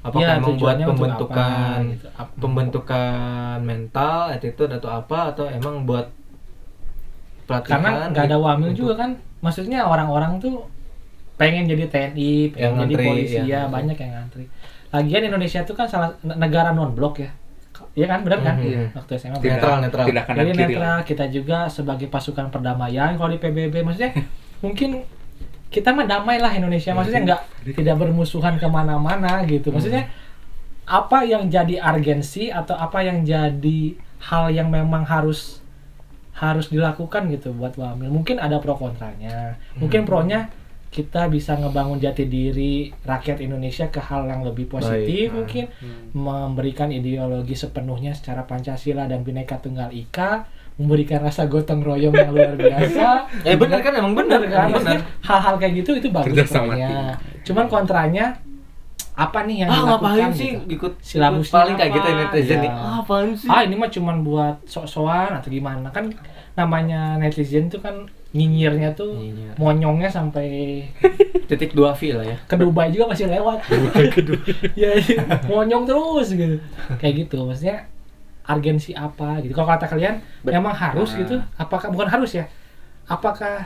apakah 0.00 0.22
Iya, 0.22 0.38
emang 0.38 0.54
buat 0.54 0.54
tujuannya 0.54 0.84
untuk 0.86 0.94
pembentukan 0.96 1.50
apa, 1.76 1.90
gitu. 1.90 2.06
Ap- 2.14 2.34
pembentukan 2.38 3.56
mental 3.60 4.18
attitude 4.30 4.72
atau 4.72 4.88
apa 4.88 5.18
atau 5.34 5.44
emang 5.44 5.82
buat 5.82 6.06
pelatihan 7.44 7.78
karena 7.78 7.90
nggak 8.08 8.24
ada 8.24 8.36
gitu 8.36 8.42
wamil 8.42 8.68
untuk- 8.68 8.80
juga 8.80 8.94
kan. 8.96 9.10
Maksudnya 9.40 9.80
orang-orang 9.82 10.32
tuh 10.38 10.64
pengen 11.34 11.66
jadi 11.66 11.84
TNI 11.86 12.30
pengen 12.48 12.62
Yang 12.64 12.72
jadi 12.74 12.94
ngantri, 12.94 13.06
polisi 13.06 13.36
ya. 13.36 13.44
ya 13.44 13.60
banyak 13.66 13.96
yang 13.96 14.12
ngantri. 14.12 14.44
Lagian 14.90 15.22
Indonesia 15.24 15.60
tuh 15.62 15.74
kan 15.74 15.86
salah 15.86 16.14
ne- 16.20 16.38
negara 16.38 16.70
non 16.70 16.92
blok 16.92 17.18
ya. 17.18 17.30
Iya 17.92 18.06
kan? 18.08 18.22
Benar 18.22 18.38
kan? 18.40 18.54
Mhm. 18.56 18.94
waktu 18.94 19.12
SMA 19.16 19.38
tidak 19.38 19.58
Netral, 19.58 19.76
netral. 19.80 20.04
tidak 20.06 20.24
kanan 20.24 20.38
Jadi 20.40 20.50
kiri 20.52 20.62
netral 20.72 20.98
kita 21.02 21.24
juga 21.28 21.58
sebagai 21.68 22.06
pasukan 22.06 22.46
perdamaian 22.48 23.14
kalau 23.14 23.28
di 23.28 23.38
PBB 23.38 23.82
maksudnya 23.82 24.12
mungkin 24.64 25.02
kita 25.68 25.90
mah 25.90 26.04
damai 26.04 26.38
lah 26.38 26.50
Indonesia. 26.50 26.94
Maksudnya 26.94 27.22
nggak 27.24 27.40
tidak 27.74 27.96
bermusuhan 27.96 28.54
ke 28.56 28.66
mana-mana 28.66 29.42
gitu. 29.44 29.68
Maksudnya 29.68 30.06
apa 30.84 31.24
yang 31.24 31.48
jadi 31.48 31.80
urgensi 31.82 32.48
atau 32.48 32.76
apa 32.76 33.00
yang 33.00 33.22
jadi 33.22 33.80
hal 34.22 34.48
yang 34.48 34.68
memang 34.68 35.02
harus 35.02 35.63
harus 36.34 36.70
dilakukan 36.70 37.30
gitu 37.30 37.54
buat 37.54 37.78
wamil 37.78 38.10
mungkin 38.10 38.42
ada 38.42 38.58
pro 38.58 38.74
kontranya 38.74 39.54
mungkin 39.78 40.02
pronya 40.02 40.50
kita 40.94 41.26
bisa 41.26 41.58
ngebangun 41.58 41.98
jati 41.98 42.30
diri 42.30 42.86
rakyat 43.02 43.42
Indonesia 43.42 43.90
ke 43.90 43.98
hal 43.98 44.30
yang 44.30 44.46
lebih 44.46 44.70
positif 44.70 45.26
Baik. 45.26 45.34
mungkin 45.34 45.64
memberikan 46.14 46.94
ideologi 46.94 47.58
sepenuhnya 47.58 48.14
secara 48.14 48.46
Pancasila 48.46 49.10
dan 49.10 49.26
Bhinneka 49.26 49.58
Tunggal 49.58 49.90
Ika 49.90 50.46
memberikan 50.78 51.22
rasa 51.22 51.46
gotong 51.46 51.86
royong 51.86 52.14
yang 52.14 52.34
luar 52.34 52.58
biasa. 52.58 53.26
Eh 53.46 53.54
benar 53.54 53.78
kan? 53.78 53.94
Emang 53.94 54.14
benar 54.14 54.42
Bener 54.42 54.58
kan? 54.58 54.74
kan? 54.74 55.00
Hal-hal 55.22 55.54
kayak 55.58 55.82
gitu 55.82 55.94
itu 55.98 56.10
bagus 56.10 56.50
cuman 57.44 57.66
kontranya 57.68 58.40
apa 59.14 59.38
nih 59.42 59.62
yang 59.62 59.68
Ah 59.68 59.78
dilakukan 59.78 59.94
ngapain 60.02 60.30
sih 60.32 60.50
gitu? 60.52 60.66
ikut 60.68 60.92
Silabusnya 60.98 61.44
ikut 61.44 61.54
paling 61.54 61.74
kayak 61.76 61.92
gitu 61.92 62.08
netizen 62.10 62.58
nih. 62.58 62.66
Ya. 62.66 62.74
Ah, 62.76 62.96
apaan 62.98 63.30
sih? 63.32 63.46
ah 63.46 63.60
ini 63.60 63.74
mah 63.74 63.86
cuman 63.88 64.16
buat 64.20 64.56
sok-sokan 64.64 65.30
atau 65.34 65.48
gimana 65.48 65.86
kan 65.88 66.10
namanya 66.52 67.14
netizen 67.16 67.66
tuh 67.68 67.78
kan 67.78 67.94
nyinyirnya 68.30 68.90
tuh 68.92 69.14
Nyinyir. 69.14 69.54
monyongnya 69.54 70.08
sampai 70.08 70.82
Titik 71.46 71.70
dua 71.72 71.92
V 71.92 72.10
lah 72.12 72.24
ya. 72.24 72.36
ke 72.42 72.54
Dubai 72.54 72.88
juga 72.88 73.06
masih 73.08 73.28
lewat 73.28 73.62
ya 74.74 74.90
monyong 75.44 75.84
terus 75.84 76.28
gitu 76.30 76.58
kayak 76.96 77.14
gitu 77.20 77.44
maksudnya 77.44 77.86
argensi 78.44 78.90
apa 78.92 79.38
gitu 79.38 79.52
kalau 79.52 79.70
kata 79.70 79.86
kalian 79.86 80.18
Bet- 80.42 80.52
memang 80.52 80.74
harus 80.74 81.14
Ah. 81.14 81.18
gitu 81.18 81.36
apakah 81.54 81.88
bukan 81.88 82.08
harus 82.08 82.34
ya 82.34 82.44
apakah 83.04 83.62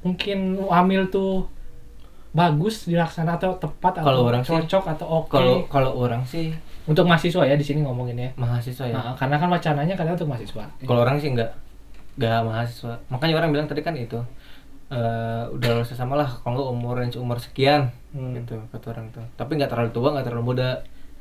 mungkin 0.00 0.38
hamil 0.64 1.06
tuh 1.08 1.46
bagus 2.32 2.84
dilaksana 2.84 3.36
atau 3.36 3.52
tepat 3.54 3.92
atau 3.94 4.06
Kalau 4.06 4.20
orang 4.24 4.40
sih- 4.40 4.50
cocok 4.50 4.84
atau 4.90 5.06
oke 5.20 5.28
Kalau 5.30 5.56
kalau 5.66 5.90
orang 5.98 6.24
sih 6.24 6.48
untuk 6.82 7.04
mahasiswa 7.04 7.42
ya 7.42 7.52
di 7.52 7.62
sini 7.62 7.80
ngomongin 7.80 8.16
ya 8.16 8.30
mahasiswa 8.34 8.84
ya. 8.84 8.94
Nah, 8.94 9.12
karena 9.12 9.36
kan 9.36 9.48
wacananya 9.48 9.94
kadang 9.94 10.14
untuk 10.14 10.26
mahasiswa 10.26 10.64
Kalau 10.80 11.00
orang 11.00 11.16
sih 11.16 11.30
enggak 11.30 11.52
enggak 12.14 12.40
mahasiswa. 12.42 12.92
Makanya 13.08 13.34
orang 13.36 13.50
bilang 13.50 13.66
tadi 13.66 13.80
kan 13.80 13.94
itu 13.94 14.16
eh 14.88 15.44
udah 15.46 15.68
lulus 15.72 15.88
sama 15.90 16.14
lah 16.14 16.28
kalau 16.38 16.52
nggak 16.54 16.68
umur 16.70 16.92
range 16.94 17.16
umur 17.16 17.36
sekian 17.36 17.88
Hmm. 18.10 18.32
gitu 18.34 18.60
kata 18.68 18.86
orang 18.90 19.08
tuh. 19.10 19.24
Tapi 19.34 19.56
nggak 19.56 19.68
terlalu 19.68 19.88
tua, 19.90 20.08
nggak 20.10 20.26
terlalu 20.26 20.44
muda 20.46 20.70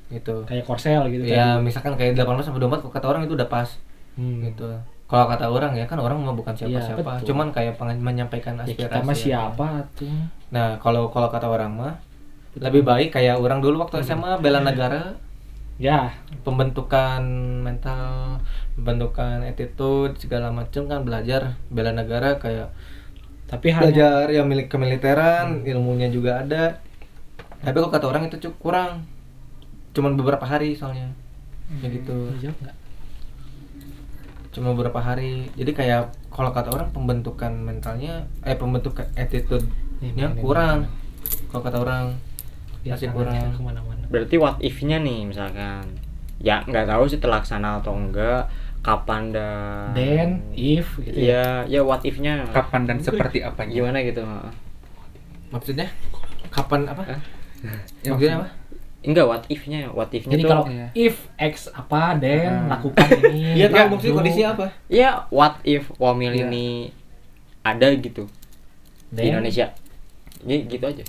gitu. 0.10 0.44
kayak 0.44 0.64
korsel 0.66 1.08
gitu 1.08 1.24
Ya 1.24 1.56
tadi. 1.56 1.64
misalkan 1.64 1.96
kayak 1.96 2.16
18 2.18 2.44
sampai 2.44 2.60
24 2.60 2.88
kata 2.90 3.06
orang 3.06 3.24
itu 3.24 3.34
udah 3.34 3.48
pas 3.48 3.68
Hmm. 4.14 4.44
gitu. 4.44 4.68
Kalau 5.06 5.24
kata 5.26 5.44
orang 5.46 5.72
ya 5.74 5.84
kan 5.86 5.96
orang 5.98 6.16
mah 6.18 6.32
bukan 6.32 6.52
siapa-siapa, 6.54 7.00
betul. 7.20 7.32
cuman 7.32 7.48
kayak 7.50 7.76
pengen 7.76 8.00
menyampaikan 8.02 8.56
ya 8.58 8.64
aspirasi. 8.66 8.80
kita 8.82 8.98
mah 9.02 9.12
ya. 9.14 9.20
siapa 9.22 9.68
tuh 9.94 10.12
Nah, 10.52 10.78
kalau 10.84 11.08
kalau 11.10 11.32
kata 11.32 11.48
orang 11.48 11.72
mah 11.74 11.96
lebih 12.60 12.84
baik 12.84 13.16
kayak 13.16 13.40
orang 13.40 13.64
dulu 13.64 13.80
Hmm. 13.80 13.84
waktu 13.88 14.04
SMA 14.04 14.38
bela 14.44 14.60
negara, 14.60 15.16
ya 15.80 16.12
pembentukan 16.44 17.24
mental, 17.64 18.40
pembentukan 18.76 19.42
attitude 19.48 20.20
segala 20.20 20.52
macam 20.52 20.86
kan 20.92 21.02
belajar 21.08 21.56
bela 21.72 21.96
negara 21.96 22.36
kayak 22.38 22.70
tapi 23.52 23.68
hanya 23.72 23.84
belajar 23.84 24.32
yang 24.32 24.48
milik 24.48 24.68
kemiliteran, 24.72 25.68
ilmunya 25.68 26.08
juga 26.08 26.44
ada. 26.44 26.80
Tapi 27.60 27.76
kalau 27.76 27.92
kata 27.92 28.06
orang 28.08 28.24
itu 28.32 28.40
cukup 28.48 28.58
kurang. 28.64 29.04
Cuman 29.92 30.16
beberapa 30.16 30.48
hari 30.48 30.72
soalnya. 30.72 31.12
Ya 31.84 31.88
gitu. 31.92 32.32
Nggak? 32.40 32.76
Cuma 34.56 34.72
beberapa 34.72 35.00
hari. 35.04 35.52
Jadi 35.60 35.72
kayak 35.76 36.16
kalau 36.32 36.56
kata 36.56 36.72
orang 36.72 36.96
pembentukan 36.96 37.52
mentalnya 37.52 38.24
eh 38.48 38.56
pembentukan 38.56 39.08
attitude-nya 39.20 39.91
Ini, 40.02 40.10
ini, 40.12 40.36
kurang. 40.36 40.90
Kalau 41.48 41.62
kata 41.62 41.78
orang 41.78 42.06
masih 42.82 43.14
kurang. 43.14 43.38
ke 43.54 43.62
mana-mana 43.62 44.02
berarti 44.10 44.36
what 44.36 44.58
if-nya 44.60 44.98
nih 44.98 45.24
misalkan 45.24 45.86
ya 46.38 46.66
nggak 46.66 46.90
tahu 46.90 47.06
sih 47.06 47.16
terlaksana 47.16 47.78
atau 47.78 47.94
enggak 47.94 48.50
kapan 48.82 49.30
dan 49.30 49.94
then 49.94 50.30
if 50.52 50.98
gitu 50.98 51.14
ya 51.14 51.62
ya 51.64 51.78
ya 51.78 51.82
what 51.82 52.02
if-nya 52.02 52.42
Kapan 52.50 52.90
dan 52.90 52.98
seperti 52.98 53.40
apanya? 53.40 53.70
gimana 53.72 54.02
gitu 54.02 54.26
Maksudnya 55.48 55.88
kapan 56.50 56.88
apa? 56.88 57.04
Hah? 57.06 57.22
Ya, 58.02 58.10
maksudnya 58.10 58.38
apa? 58.42 58.48
enggak 59.02 59.26
what 59.28 59.44
if-nya 59.48 59.80
what 59.90 60.10
if-nya 60.10 60.34
jadi 60.34 60.44
kalau 60.44 60.64
iya. 60.68 60.88
if 60.94 61.16
x 61.36 61.70
apa 61.70 62.18
then 62.18 62.50
Hmm. 62.52 62.70
lakukan 62.70 63.08
ini 63.24 63.42
Iya 63.58 63.68
tahu 63.68 63.86
maksudnya 63.94 64.14
kondisi 64.16 64.42
apa? 64.42 64.66
ya 64.90 65.10
what 65.30 65.62
if 65.64 65.86
wamil 65.96 66.30
Iya. 66.32 66.46
ini 66.46 66.90
ada 67.62 67.94
gitu 67.94 68.26
di 69.08 69.16
then 69.16 69.38
Indonesia 69.38 69.70
Jadi 70.42 70.58
gitu 70.68 70.86
aja 70.86 71.04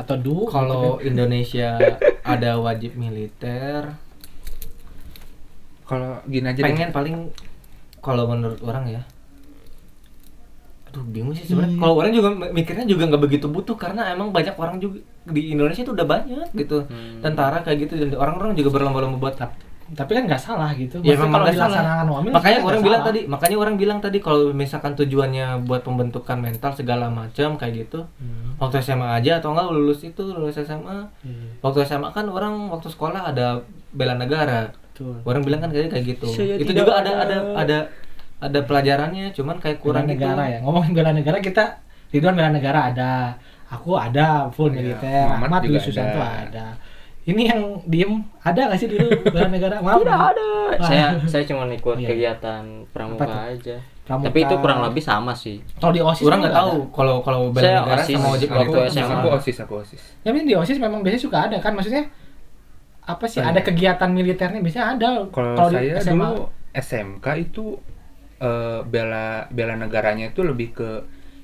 atau 0.00 0.14
do 0.16 0.36
Kalau 0.48 0.96
gitu 0.96 1.06
Indonesia 1.12 1.76
ada 2.24 2.56
wajib 2.56 2.96
militer, 2.96 3.96
Kalau 5.84 6.22
gini 6.24 6.46
aja 6.46 6.60
deh. 6.62 6.66
pengen 6.70 6.90
paling 6.94 7.16
kalau 8.00 8.30
menurut 8.30 8.60
orang 8.64 8.86
ya. 8.88 9.02
Aduh 10.90 11.04
bingung 11.06 11.34
sih 11.34 11.46
sebenarnya. 11.46 11.76
Kalau 11.76 11.94
orang 11.98 12.12
juga 12.14 12.28
mikirnya 12.54 12.86
juga 12.86 13.10
nggak 13.10 13.22
begitu 13.22 13.46
butuh 13.50 13.74
karena 13.74 14.14
emang 14.14 14.30
banyak 14.30 14.54
orang 14.56 14.78
juga 14.78 15.02
di 15.26 15.52
Indonesia 15.52 15.82
itu 15.82 15.92
udah 15.92 16.06
banyak 16.06 16.48
gitu. 16.54 16.86
Hmm. 16.86 17.20
Tentara 17.20 17.60
kayak 17.66 17.90
gitu 17.90 17.94
dan 17.98 18.14
orang-orang 18.16 18.54
juga 18.54 18.70
berlomba-lomba 18.72 19.18
buat 19.18 19.34
kan. 19.36 19.50
Tapi 19.90 20.10
kan 20.12 20.22
nggak 20.24 20.38
salah 20.38 20.70
gitu 20.72 20.98
Ya 21.00 21.14
memang 21.14 21.30
kalau 21.32 21.44
nggak 21.44 21.56
salah. 21.56 21.66
dilaksanakan 21.72 22.06
wamil 22.08 22.30
makanya 22.30 22.58
orang 22.60 22.80
bilang 22.80 23.00
salah. 23.00 23.08
tadi, 23.08 23.20
makanya 23.24 23.56
orang 23.56 23.74
bilang 23.74 23.98
tadi 23.98 24.18
kalau 24.18 24.42
misalkan 24.52 24.92
tujuannya 24.94 25.46
buat 25.62 25.80
pembentukan 25.80 26.36
mental 26.36 26.70
segala 26.72 27.06
macam 27.06 27.48
kayak 27.54 27.74
gitu. 27.80 28.06
Hmm. 28.16 28.54
Waktu 28.56 28.76
SMA 28.80 29.08
aja 29.12 29.32
atau 29.36 29.50
enggak 29.50 29.66
lulus 29.68 30.00
itu 30.00 30.22
lulus 30.22 30.56
SMA. 30.56 31.10
Iya, 31.20 31.58
Waktu 31.58 31.78
SMA 31.84 32.08
kan 32.08 32.26
orang 32.26 32.68
waktu 32.68 32.86
sekolah 32.86 33.20
ada 33.26 33.58
bela 33.90 34.14
negara. 34.14 34.70
betul 34.70 35.18
Orang 35.22 35.42
bilang 35.42 35.58
kan 35.58 35.68
kayak 35.68 35.90
kayak 35.90 36.04
gitu. 36.08 36.26
Saya 36.28 36.54
itu 36.54 36.68
tidak 36.68 36.86
juga 36.86 36.92
ada 36.96 37.10
ada. 37.20 37.36
ada 37.56 37.78
ada 38.40 38.60
pelajarannya, 38.62 39.30
cuman 39.30 39.56
kayak 39.56 39.76
bela 39.76 39.84
kurang 39.84 40.04
gitu. 40.06 40.12
negara 40.16 40.42
ya 40.46 40.58
ngomongin 40.60 40.92
bela 40.92 41.10
negara 41.10 41.38
kita 41.38 41.76
Ridwan 42.08 42.32
bela 42.32 42.48
negara 42.48 42.88
ada 42.88 43.10
aku 43.68 43.94
ada 43.94 44.48
full 44.48 44.66
Iya, 44.68 44.96
militer 44.96 45.26
Muhammad 45.28 45.46
Ahmad 45.46 45.60
juga 45.62 45.76
Dwi 45.76 45.84
Susanto 45.84 46.16
ada. 46.16 46.40
ada 46.46 46.66
ini 47.22 47.42
yang 47.44 47.60
diem 47.84 48.12
ada 48.40 48.66
nggak 48.66 48.76
sih 48.76 48.88
dulu 48.88 49.06
bela 49.26 49.48
negara 49.48 49.76
maaf 49.78 50.00
tidak 50.00 50.20
ada 50.32 50.48
Wah. 50.72 50.80
saya 50.82 51.04
saya 51.22 51.44
cuma 51.44 51.68
ikut 51.68 51.96
Iya. 51.96 52.08
kegiatan 52.08 52.62
Apa 52.62 52.90
pramuka 52.90 53.28
aja 53.46 53.76
Pramuka. 54.02 54.26
tapi 54.26 54.38
itu 54.40 54.54
kurang 54.56 54.80
lebih 54.82 55.00
sama 55.00 55.32
sih 55.32 55.60
kalau 55.76 55.92
di 55.92 56.00
osis 56.00 56.24
Orang 56.24 56.38
juga 56.38 56.48
nggak 56.48 56.56
tahu 56.56 56.72
kalau 56.90 57.14
kalau 57.20 57.40
bela 57.48 57.62
Saya 57.62 57.76
negara 57.78 58.00
OSIS 58.00 58.14
sama 58.14 58.28
wajib 58.30 58.48
waktu 58.48 58.64
militer 58.72 58.90
SMA. 58.90 59.14
Aku 59.14 59.28
osis, 59.30 59.56
aku 59.58 59.74
osis. 59.78 60.02
Ya 60.18 60.26
tapi 60.26 60.38
di 60.42 60.54
OSIS 60.54 60.78
memang 60.78 61.00
biasanya 61.00 61.22
suka 61.22 61.38
ada 61.42 61.56
kan 61.58 61.72
maksudnya 61.72 62.04
apa 63.02 63.24
sih 63.24 63.38
Apa 63.38 63.50
ada 63.50 63.60
ya? 63.60 63.64
kegiatan 63.64 64.10
militernya 64.10 64.60
biasanya 64.60 64.86
ada 64.94 65.08
Kalau 65.28 65.68
di 65.68 65.76
saya 65.76 66.00
SMA. 66.00 66.14
dulu 66.26 66.32
SMK 66.72 67.26
itu 67.42 67.64
eh, 68.38 68.80
bela 68.82 69.26
bela 69.48 69.74
negaranya 69.74 70.26
itu 70.26 70.40
lebih 70.40 70.72
ke 70.72 70.90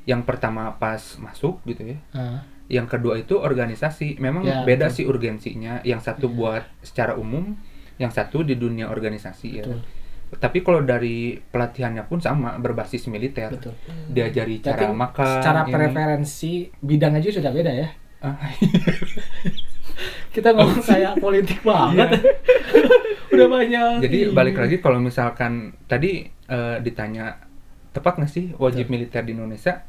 yang 0.05 0.23
pertama 0.23 0.71
pas 0.73 0.99
masuk 1.19 1.59
gitu 1.65 1.83
ya. 1.85 1.99
Ah, 2.13 2.39
Yang 2.69 2.87
kedua 2.91 3.17
itu 3.17 3.37
organisasi. 3.37 4.17
Memang 4.17 4.43
Ya, 4.43 4.63
beda 4.63 4.87
betul. 4.87 4.93
sih 4.93 5.05
urgensinya. 5.05 5.81
Yang 5.83 6.01
satu 6.05 6.29
buat 6.29 6.63
secara 6.81 7.15
umum, 7.15 7.55
yang 7.97 8.11
satu 8.11 8.41
di 8.41 8.55
dunia 8.55 8.87
organisasi 8.87 9.47
ya. 9.53 9.63
Betul. 9.63 9.81
Tapi 10.29 10.59
kalau 10.61 10.81
dari 10.81 11.39
pelatihannya 11.39 12.03
pun 12.05 12.19
sama 12.19 12.57
berbasis 12.57 13.07
militer. 13.07 13.49
betul 13.49 13.73
Diajari 14.09 14.59
Berarti 14.59 14.77
cara 14.77 14.93
makan. 14.93 15.25
secara 15.33 15.61
ini. 15.63 15.71
preferensi 15.71 16.53
bidang 16.77 17.15
aja 17.15 17.29
sudah 17.33 17.51
beda 17.51 17.71
ya 17.71 17.87
Ah, 18.19 18.35
kita 20.33 20.51
ngomong 20.51 20.83
kayak 20.83 21.13
politik 21.17 21.63
banget 21.63 22.09
udah 23.33 23.47
banyak 23.47 23.91
Jadi 24.03 24.17
ini. 24.23 24.33
balik 24.33 24.57
lagi 24.59 24.77
kalau 24.79 24.99
misalkan 24.99 25.73
tadi 25.87 26.27
eh, 26.27 26.77
ditanya 26.81 27.37
tepat 27.91 28.19
nggak 28.19 28.29
sih 28.29 28.45
wajib 28.57 28.89
militer 28.89 29.23
di 29.23 29.33
Indonesia? 29.33 29.83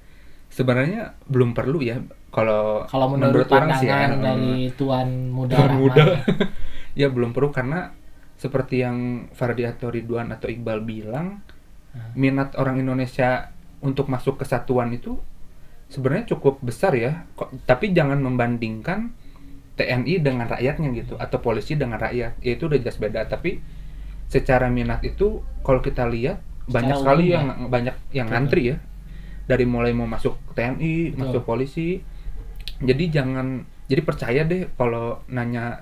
Sebenarnya 0.47 1.11
belum 1.25 1.51
perlu 1.51 1.81
ya 1.81 1.97
kalau 2.37 2.85
kalau 2.85 3.07
menurut, 3.09 3.49
orang 3.49 3.73
sih 3.75 3.89
ya, 3.89 4.05
pandangan 4.05 4.13
eh, 4.13 4.21
dari 4.21 4.53
tuan 4.77 5.09
muda 5.33 5.55
Tuan 5.57 5.73
muda. 5.75 6.03
ya 7.01 7.09
belum 7.09 7.33
perlu 7.33 7.49
karena 7.49 7.97
seperti 8.37 8.85
yang 8.85 9.25
Fardi 9.33 9.65
atau 9.65 9.89
Ridwan 9.89 10.29
atau 10.29 10.45
Iqbal 10.45 10.79
bilang 10.81 11.41
Hmm. 11.87 12.13
minat 12.13 12.53
orang 12.61 12.77
Indonesia 12.77 13.49
untuk 13.81 14.05
masuk 14.05 14.37
kesatuan 14.37 14.93
itu 14.93 15.17
sebenarnya 15.89 16.29
cukup 16.29 16.61
besar 16.61 16.93
ya. 16.93 17.25
Kok- 17.33 17.65
tapi 17.65 17.89
jangan 17.89 18.21
membandingkan 18.21 19.17
TNI 19.73 20.21
dengan 20.21 20.45
rakyatnya 20.45 20.93
gitu 20.93 21.17
atau 21.17 21.41
polisi 21.41 21.73
dengan 21.73 21.97
rakyat. 21.97 22.37
Ya 22.39 22.51
itu 22.53 22.69
udah 22.69 22.77
jelas 22.77 23.01
beda. 23.01 23.25
Tapi 23.25 23.57
secara 24.27 24.69
minat 24.69 25.01
itu 25.01 25.41
kalau 25.63 25.79
kita 25.79 26.05
lihat 26.05 26.37
banyak 26.67 26.93
Secara 26.93 27.01
sekali 27.01 27.23
umum 27.23 27.31
ya. 27.31 27.37
yang 27.39 27.47
banyak 27.65 27.95
yang 28.11 28.27
Betul. 28.27 28.35
ngantri 28.35 28.61
ya. 28.67 28.77
Dari 29.47 29.65
mulai 29.65 29.91
mau 29.95 30.05
masuk 30.05 30.35
TNI, 30.53 30.95
Betul. 31.07 31.17
masuk 31.17 31.41
polisi. 31.47 32.03
Jadi 32.79 33.09
jangan 33.09 33.47
jadi 33.85 34.01
percaya 34.01 34.41
deh 34.43 34.69
kalau 34.71 35.21
nanya 35.27 35.81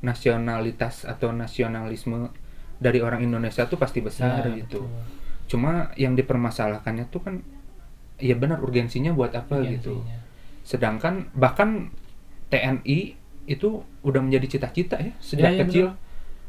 nasionalitas 0.00 1.02
atau 1.02 1.32
nasionalisme 1.32 2.28
dari 2.76 3.00
orang 3.00 3.22
Indonesia 3.22 3.64
tuh 3.64 3.76
pasti 3.76 3.98
besar 3.98 4.44
Ya, 4.44 4.60
gitu. 4.60 4.84
betul. 4.84 5.00
Cuma 5.46 5.72
yang 5.94 6.12
dipermasalahkannya 6.12 7.08
tuh 7.08 7.20
kan 7.20 7.34
ya 8.16 8.34
benar 8.34 8.60
urgensinya 8.60 9.10
buat 9.10 9.32
apa 9.32 9.64
gitu. 9.64 9.96
Urgensinya. 9.96 10.18
Sedangkan 10.62 11.14
bahkan 11.32 11.88
TNI 12.46 13.16
itu 13.46 13.68
udah 14.02 14.20
menjadi 14.20 14.58
cita-cita 14.58 14.98
ya 14.98 15.12
sejak 15.18 15.44
Ya, 15.46 15.50
ya, 15.52 15.60
kecil. 15.64 15.86
betul. 15.88 16.04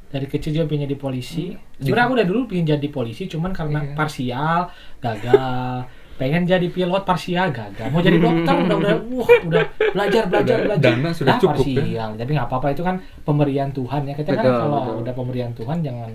dari 0.08 0.24
kecil 0.26 0.52
juga 0.54 0.66
pengen 0.66 0.88
jadi 0.88 0.96
polisi 0.96 1.52
Hmm. 1.52 1.84
sebenarnya 1.84 2.06
aku 2.06 2.16
udah 2.16 2.28
dulu 2.28 2.40
pengen 2.48 2.66
jadi 2.70 2.88
polisi 2.88 3.28
cuman 3.28 3.52
karena 3.52 3.84
Iya. 3.84 3.92
parsial 3.94 4.72
gagal 4.98 5.84
pengen 6.18 6.44
jadi 6.44 6.68
pilot 6.68 7.04
parsial 7.04 7.48
gagal 7.50 7.88
mau 7.88 8.00
jadi 8.00 8.18
dokter 8.18 8.54
udah 8.60 8.76
udah 8.76 8.96
wah 9.12 9.30
udah 9.44 9.64
belajar 9.88 10.24
belajar 10.26 10.56
Udah 10.56 10.66
belajar 10.68 10.92
dana 10.92 11.10
sudah 11.12 11.30
Nah, 11.30 11.40
cukup, 11.40 11.64
ya. 11.64 11.78
parsial 11.78 12.10
tapi 12.16 12.32
nggak 12.32 12.48
apa-apa 12.48 12.68
itu 12.70 12.82
kan 12.82 12.96
pemberian 13.22 13.70
Tuhan 13.70 14.02
ya 14.04 14.14
kita 14.14 14.30
kan 14.32 14.44
Betul, 14.44 14.58
kalau 14.60 14.78
betul. 14.80 14.96
udah 15.00 15.14
pemberian 15.14 15.52
Tuhan 15.54 15.78
jangan 15.80 16.12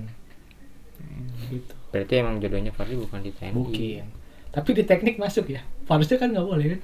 gitu 1.49 1.73
berarti 1.89 2.13
emang 2.17 2.35
jodohnya 2.39 2.71
Fadli 2.71 2.97
bukan 2.97 3.21
di 3.21 3.31
TNI 3.31 3.53
mungkin 3.53 4.05
tapi 4.49 4.69
di 4.71 4.83
teknik 4.83 5.17
masuk 5.17 5.49
ya 5.49 5.61
harusnya 5.85 6.17
kan 6.17 6.29
nggak 6.29 6.43
boleh 6.43 6.67
kan 6.67 6.81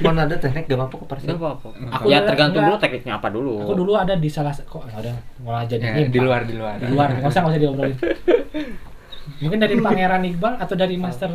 Mana 0.00 0.20
ada 0.24 0.34
teknik 0.34 0.66
gak 0.66 0.76
mampu 0.76 0.96
ke? 0.96 1.06
Nggak 1.20 1.34
apa-apa. 1.36 1.68
Aku 1.92 2.06
ya 2.06 2.18
udah- 2.18 2.26
tergantung 2.28 2.60
enggak. 2.60 2.70
dulu 2.70 2.76
tekniknya 2.80 3.12
apa 3.14 3.28
dulu. 3.28 3.54
aku 3.56 3.72
dulu 3.76 3.92
ada 3.94 4.14
di 4.14 4.28
salah 4.28 4.50
sa- 4.50 4.62
kok 4.62 4.82
nggak 4.82 4.98
ada 4.98 5.12
malah 5.40 5.62
jadi 5.64 5.82
Ya, 5.84 6.06
di 6.06 6.18
luar 6.18 6.42
di 6.42 6.54
luar. 6.54 6.74
di 6.76 6.86
luar 6.88 7.08
nggak 7.12 7.26
usah 7.26 7.40
nggak 7.40 7.52
usah 7.52 7.60
diobrolin 7.60 7.96
mungkin 9.42 9.58
dari 9.58 9.74
Pangeran 9.76 10.22
Iqbal 10.24 10.54
atau 10.58 10.74
dari 10.74 10.94
Master 10.96 11.30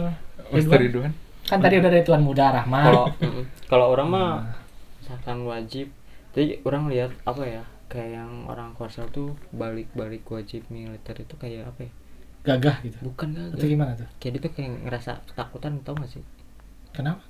Master 0.45 0.75
Ridwan 0.75 0.79
Ridwan. 0.81 1.11
Kan 1.43 1.59
tadi 1.59 1.75
udah 1.79 1.91
dari 1.91 2.03
Tuan 2.07 2.23
Muda 2.23 2.55
Rahmat 2.55 2.83
Kalau 2.87 3.05
kalau 3.71 3.85
orang 3.91 4.07
mah 4.09 4.29
misalkan 5.03 5.43
wajib. 5.43 5.87
Jadi 6.33 6.63
orang 6.65 6.89
lihat 6.89 7.11
apa 7.27 7.43
ya? 7.45 7.63
Kayak 7.91 8.09
yang 8.23 8.31
orang 8.49 8.73
korsel 8.73 9.05
tuh 9.13 9.37
balik-balik 9.53 10.25
wajib 10.25 10.65
militer 10.73 11.13
itu 11.13 11.35
kayak 11.37 11.69
apa 11.69 11.85
ya? 11.85 11.91
gagah 12.43 12.75
gitu 12.83 12.99
Bukan 13.07 13.39
atau 13.39 13.55
gak 13.55 13.71
gimana 13.71 13.91
tuh 13.95 14.03
Kayak 14.19 14.31
dia 14.35 14.41
tuh 14.43 14.51
kayak 14.51 14.71
ngerasa 14.83 15.11
ketakutan 15.31 15.79
tau 15.79 15.95
gak 15.95 16.11
sih? 16.11 16.23
kenapa 16.91 17.23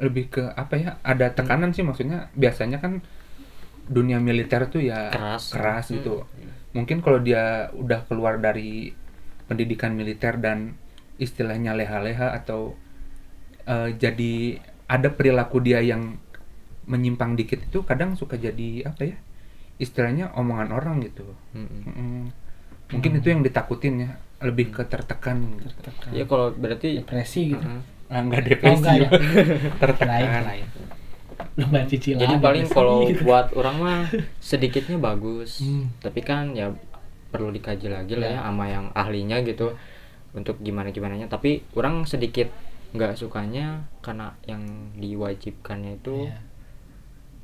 Lebih 0.00 0.24
ke 0.32 0.42
apa 0.56 0.74
ya? 0.80 0.90
Ada 1.04 1.32
tekanan 1.36 1.76
sih 1.76 1.84
maksudnya. 1.84 2.32
Biasanya 2.32 2.80
kan 2.80 3.04
dunia 3.90 4.22
militer 4.22 4.64
tuh 4.70 4.80
ya 4.80 5.10
Keras. 5.10 5.50
keras 5.52 5.90
gitu. 5.90 6.22
Hmm. 6.24 6.52
Mungkin 6.72 7.02
kalau 7.02 7.18
dia 7.20 7.68
udah 7.74 8.06
keluar 8.06 8.38
dari 8.38 8.94
pendidikan 9.50 9.92
militer 9.98 10.38
dan 10.38 10.78
istilahnya 11.20 11.76
leha-leha 11.76 12.32
atau 12.34 12.74
eh, 13.64 13.92
jadi 13.94 14.58
ada 14.88 15.12
perilaku 15.12 15.60
dia 15.60 15.78
yang 15.78 16.16
menyimpang 16.84 17.38
dikit 17.38 17.62
itu 17.62 17.84
kadang 17.84 18.16
suka 18.16 18.34
jadi 18.34 18.88
apa 18.88 19.06
ya? 19.06 19.16
Istilahnya 19.78 20.34
omongan 20.34 20.72
orang 20.72 20.98
gitu. 21.00 21.22
Mm-mm. 21.54 21.82
Mm, 21.86 22.24
Mungkin 22.90 23.10
itu 23.16 23.30
yang 23.30 23.40
ditakutin 23.40 24.02
ya, 24.02 24.10
lebih 24.42 24.74
ke 24.74 24.82
tertekan. 24.84 25.38
gitu. 25.54 25.70
Tertekan. 25.78 26.10
Ya 26.10 26.24
kalau 26.26 26.50
berarti 26.50 26.98
depresi 26.98 27.54
gitu 27.54 27.62
Mm. 27.62 27.80
Ah, 28.10 28.18
enggak 28.18 28.42
oh 28.42 28.46
depresi. 28.50 28.74
enggak 28.82 28.96
ya 28.98 29.08
tertekan. 29.80 30.42
Lain, 30.42 30.66
cicilan 31.86 32.20
Jadi 32.20 32.34
paling 32.36 32.66
kalau 32.66 33.04
gitu. 33.10 33.22
buat 33.22 33.54
orang 33.54 33.76
mah 33.78 34.00
sedikitnya 34.42 34.98
bagus. 34.98 35.62
Hmm. 35.62 35.94
Tapi 36.02 36.20
kan 36.20 36.50
ya 36.52 36.74
perlu 37.30 37.54
dikaji 37.54 37.86
lagi 37.86 38.18
lah 38.18 38.26
ya 38.26 38.34
Ya. 38.34 38.42
sama 38.42 38.64
yang 38.66 38.86
ahlinya 38.92 39.38
gitu 39.46 39.78
untuk 40.32 40.58
gimana 40.58 40.88
gimananya. 40.88 41.26
Tapi 41.26 41.62
orang 41.72 42.04
sedikit 42.04 42.50
nggak 42.90 43.14
sukanya 43.14 43.82
karena 44.00 44.34
yang 44.44 44.62
diwajibkannya 44.94 45.96
itu 45.96 46.26
Iya. 46.26 46.38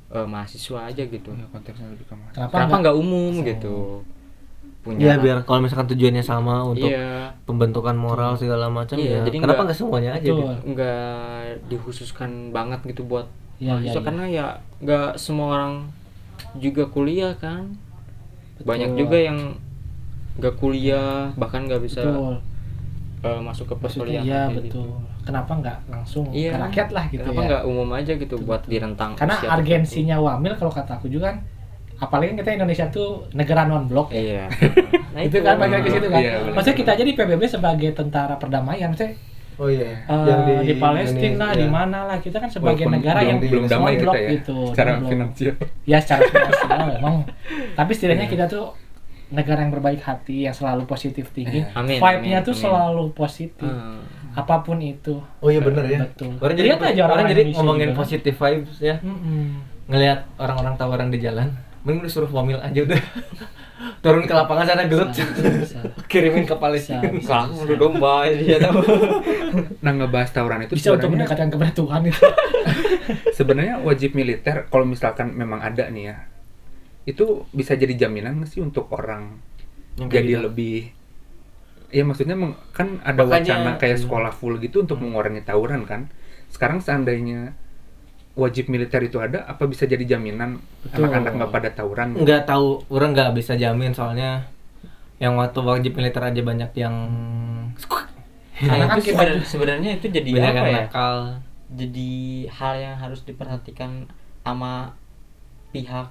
eh, 0.09 0.23
mahasiswa 0.25 0.79
aja 0.85 1.03
gitu. 1.03 1.29
Ya, 1.31 1.45
konteksnya 1.49 1.87
lebih 1.87 2.03
ke 2.03 2.15
mahasiswa. 2.15 2.47
kenapa, 2.47 2.75
nggak 2.79 2.95
umum 2.95 3.43
gitu? 3.43 4.03
Punya 4.79 5.03
Ya 5.03 5.13
biar 5.17 5.43
kalau 5.43 5.59
misalkan 5.59 5.91
tujuannya 5.91 6.23
sama 6.23 6.63
untuk 6.63 6.87
Iya, 6.87 7.35
pembentukan 7.43 7.91
moral 7.91 8.35
segala 8.35 8.71
macam 8.71 8.95
Iya, 8.95 9.19
ya. 9.19 9.27
jadi 9.27 9.37
Kenapa 9.43 9.67
nggak- 9.67 9.75
semuanya 9.75 10.11
aja 10.15 10.23
Betul. 10.23 10.39
gitu? 10.39 10.47
nggak 10.71 11.43
dikhususkan 11.67 12.31
banget 12.51 12.79
gitu 12.87 13.03
buat 13.03 13.27
iya, 13.59 13.75
mahasiswa 13.75 13.91
iya. 13.93 14.05
karena 14.07 14.23
ya 14.27 14.45
nggak 14.79 15.09
semua 15.17 15.47
orang 15.53 15.73
juga 16.55 16.87
kuliah 16.87 17.35
kan. 17.35 17.75
Banyak 18.57 18.95
Betul. 18.95 18.99
juga 19.01 19.17
yang 19.19 19.39
nggak 20.37 20.55
kuliah 20.55 21.35
bahkan 21.35 21.67
nggak 21.67 21.81
bisa 21.81 21.99
betul 22.01 22.37
eh, 23.29 23.39
masuk 23.39 23.65
ke 23.65 23.73
maksudnya 23.73 23.91
perkuliahan 23.99 24.25
iya 24.25 24.41
betul 24.47 24.63
gitu. 24.63 24.81
kenapa 25.21 25.51
nggak 25.53 25.77
langsung 25.87 26.25
Iya. 26.29 26.49
ke 26.49 26.57
rakyat 26.63 26.87
lah 26.89 27.05
gitu 27.07 27.21
Kenapa 27.21 27.39
ya 27.39 27.47
nggak 27.47 27.63
umum 27.65 27.89
aja 27.91 28.11
gitu 28.13 28.35
buat 28.39 28.61
di 28.63 28.77
rentang 28.77 29.11
karena 29.13 29.33
usia 29.33 29.41
tertentu? 29.43 29.59
urgensinya 29.59 30.15
wamil 30.17 30.53
kalau 30.53 30.71
kata 30.71 30.91
aku 30.95 31.07
juga 31.07 31.25
kan 31.27 31.37
apalagi 31.97 32.29
kan 32.29 32.37
kita 32.37 32.51
Indonesia 32.55 32.85
tuh 32.87 33.09
negara 33.31 33.65
non 33.65 33.85
blok 33.85 34.09
ya 34.09 34.21
Iya. 34.21 34.43
Nah, 35.17 35.21
itu 35.23 35.37
kan 35.39 35.57
balik 35.57 35.81
ke 35.81 35.89
situ 35.89 36.07
kan 36.07 36.21
Iya, 36.21 36.33
benar. 36.39 36.53
maksudnya 36.53 36.77
kita 36.77 36.89
aja 36.93 37.03
di 37.03 37.13
PBB 37.13 37.41
sebagai 37.43 37.89
tentara 37.91 38.35
perdamaian 38.35 38.87
maksudnya 38.87 39.17
Oh 39.57 39.65
iya. 39.65 40.05
eh, 40.05 40.61
di, 40.61 40.77
Palestina 40.77 41.49
ini, 41.49 41.55
di 41.55 41.65
ya. 41.65 41.73
mana 41.73 42.05
lah 42.05 42.21
kita 42.21 42.37
kan 42.37 42.45
sebagai 42.45 42.85
Walaupun 42.85 42.93
negara 42.93 43.19
belum, 43.19 43.27
yang 43.27 43.39
belum 43.41 43.63
damai 43.65 43.89
non 43.89 43.97
blok 43.99 44.13
kita 44.13 44.19
ya, 44.19 44.29
gitu 44.31 44.57
secara 44.69 44.91
finansial. 45.01 45.53
ya 45.83 45.97
secara 45.97 46.21
finansial 46.23 46.77
memang 46.93 47.15
tapi 47.73 47.91
setidaknya 47.91 48.27
kita 48.27 48.45
tuh 48.45 48.65
negara 49.29 49.59
yang 49.59 49.71
berbaik 49.71 49.99
hati 49.99 50.47
yang 50.47 50.53
selalu 50.53 50.83
positif 50.83 51.31
tinggi. 51.31 51.63
Amin, 51.71 51.97
vibe-nya 51.97 52.39
tuh 52.41 52.51
amin. 52.51 52.63
selalu 52.63 53.03
positif 53.11 53.67
Hmm. 53.67 54.01
apa 54.33 54.61
pun 54.61 54.77
itu 54.77 55.17
Oh 55.41 55.49
iya 55.49 55.57
bener 55.59 55.83
ya. 55.83 55.99
Betul. 56.05 56.37
Orang 56.37 56.53
jadi, 56.53 56.67
Lihat 56.69 56.81
aja 56.85 57.01
orang 57.03 57.15
orang 57.17 57.27
jadi 57.27 57.41
Indonesia 57.41 57.57
ngomongin 57.57 57.81
juga 57.81 57.89
kan. 57.89 57.99
positive 57.99 58.37
vibes 58.37 58.77
ya. 58.77 58.95
Mm-mm. 58.99 59.45
Ngelihat 59.87 60.19
orang-orang 60.37 60.73
tawaran 60.75 61.09
di 61.09 61.17
jalan, 61.17 61.47
mending 61.81 62.01
lu 62.01 62.09
suruh 62.11 62.29
wamil 62.29 62.59
aja 62.59 62.79
udah. 62.79 63.01
Turun 64.03 64.23
ke 64.23 64.33
lapangan 64.33 64.65
sana 64.65 64.83
gelut. 64.85 65.09
Kirimin 66.11 66.43
ke 66.43 66.55
Palestina. 66.55 67.01
Kalau 67.01 67.61
udah 67.61 67.77
domba 67.77 68.25
dia 68.31 68.57
tahu. 68.57 68.77
Nah 69.79 69.91
ngebahas 69.91 70.29
tawuran 70.31 70.63
itu 70.63 70.73
bisa 70.75 70.91
untuk 70.91 71.07
sebenarnya 71.07 71.13
mendekatkan 71.25 71.47
kepada 71.49 71.71
Tuhan 71.73 72.01
itu 72.05 72.25
sebenarnya 73.31 73.75
wajib 73.79 74.11
militer 74.13 74.65
kalau 74.67 74.83
misalkan 74.83 75.31
memang 75.31 75.59
ada 75.59 75.87
nih 75.87 76.03
ya 76.07 76.15
itu 77.07 77.47
bisa 77.49 77.73
jadi 77.73 77.95
jaminan 77.97 78.37
nggak 78.37 78.51
sih 78.51 78.59
untuk 78.59 78.91
orang 78.91 79.39
Yang 79.95 80.09
jadi 80.11 80.27
gitu. 80.29 80.43
lebih 80.43 80.77
ya 81.87 82.03
maksudnya 82.03 82.35
meng- 82.35 82.59
kan 82.69 82.99
ada 83.01 83.23
Makanya- 83.23 83.63
wacana 83.63 83.71
kayak 83.79 83.97
sekolah 83.97 84.29
full 84.29 84.59
gitu 84.59 84.83
untuk 84.83 84.99
mengurangi 84.99 85.39
tawuran 85.41 85.87
kan. 85.87 86.11
Sekarang 86.47 86.77
seandainya 86.77 87.55
wajib 88.35 88.67
militer 88.67 89.01
itu 89.01 89.17
ada 89.17 89.41
apa 89.43 89.65
bisa 89.65 89.83
jadi 89.83 90.03
jaminan 90.05 90.59
anak-anak 90.85 91.31
nggak 91.33 91.49
pada 91.49 91.69
tawuran? 91.71 92.13
Nggak 92.13 92.43
tahu 92.43 92.83
orang 92.89 93.09
nggak 93.11 93.31
bisa 93.33 93.55
jamin 93.55 93.95
soalnya 93.95 94.45
yang 95.17 95.33
waktu 95.33 95.57
wajib 95.57 95.95
militer 95.95 96.21
aja 96.21 96.41
banyak 96.43 96.71
yang 96.75 96.95
Karena 98.57 98.73
Nah, 98.75 98.87
kan 98.89 98.97
itu 98.97 99.13
sebenarnya, 99.13 99.45
sebenarnya 99.45 99.89
itu 99.95 100.05
jadi 100.09 100.29
banyak 100.33 100.53
apa 100.55 100.65
ya? 100.67 100.77
nakal. 100.83 101.17
Jadi 101.77 102.11
hal 102.49 102.73
yang 102.75 102.95
harus 102.97 103.21
diperhatikan 103.21 104.09
sama 104.41 104.97
pihak 105.69 106.09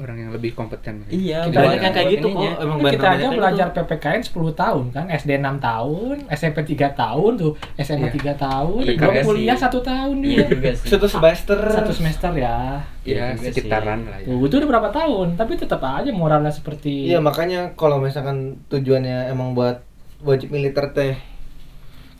orang 0.00 0.16
yang 0.18 0.30
lebih 0.32 0.56
kompeten. 0.56 1.04
Iya, 1.06 1.46
Kita 1.46 1.62
banyak 1.62 1.80
yang 1.80 1.94
kayak 1.94 2.08
gitu 2.10 2.26
kok. 2.28 2.42
Emang 2.58 2.78
banyak 2.80 2.92
kita 2.96 3.06
aja 3.12 3.26
belajar 3.30 3.66
gitu. 3.68 3.76
PPKN 3.78 4.22
10 4.24 4.52
tahun 4.56 4.84
kan? 4.90 5.04
SD 5.06 5.30
6 5.36 5.60
tahun 5.60 6.16
SMP 6.32 6.58
3 6.64 6.90
tahun 6.92 7.32
tuh. 7.36 7.52
SMA 7.76 8.08
Iya. 8.08 8.34
3 8.34 8.34
tahun 8.40 8.80
Iya 8.82 8.92
belum 8.92 9.12
juga 9.12 9.22
kuliah 9.22 9.54
sih. 9.54 9.62
satu 9.62 9.78
tahun 9.78 10.16
Iya 10.18 10.26
dia. 10.26 10.46
juga 10.48 10.70
sih. 10.74 10.88
satu 10.88 11.06
semester. 11.06 11.58
Satu 11.70 11.92
semester 11.92 12.30
ya. 12.34 12.80
Iya 13.02 13.34
ya 13.34 13.50
sekitaran 13.52 14.00
lah 14.06 14.18
ya. 14.18 14.26
Tuh, 14.26 14.42
itu 14.42 14.54
udah 14.58 14.68
berapa 14.70 14.88
tahun 14.90 15.28
tapi 15.34 15.52
tetap 15.54 15.82
aja 15.82 16.10
moralnya 16.10 16.50
seperti 16.50 17.06
Iya 17.06 17.20
makanya 17.20 17.74
kalau 17.74 17.98
misalkan 17.98 18.62
tujuannya 18.66 19.28
emang 19.28 19.52
buat 19.52 19.82
wajib 20.22 20.50
militer 20.50 20.86
teh 20.94 21.14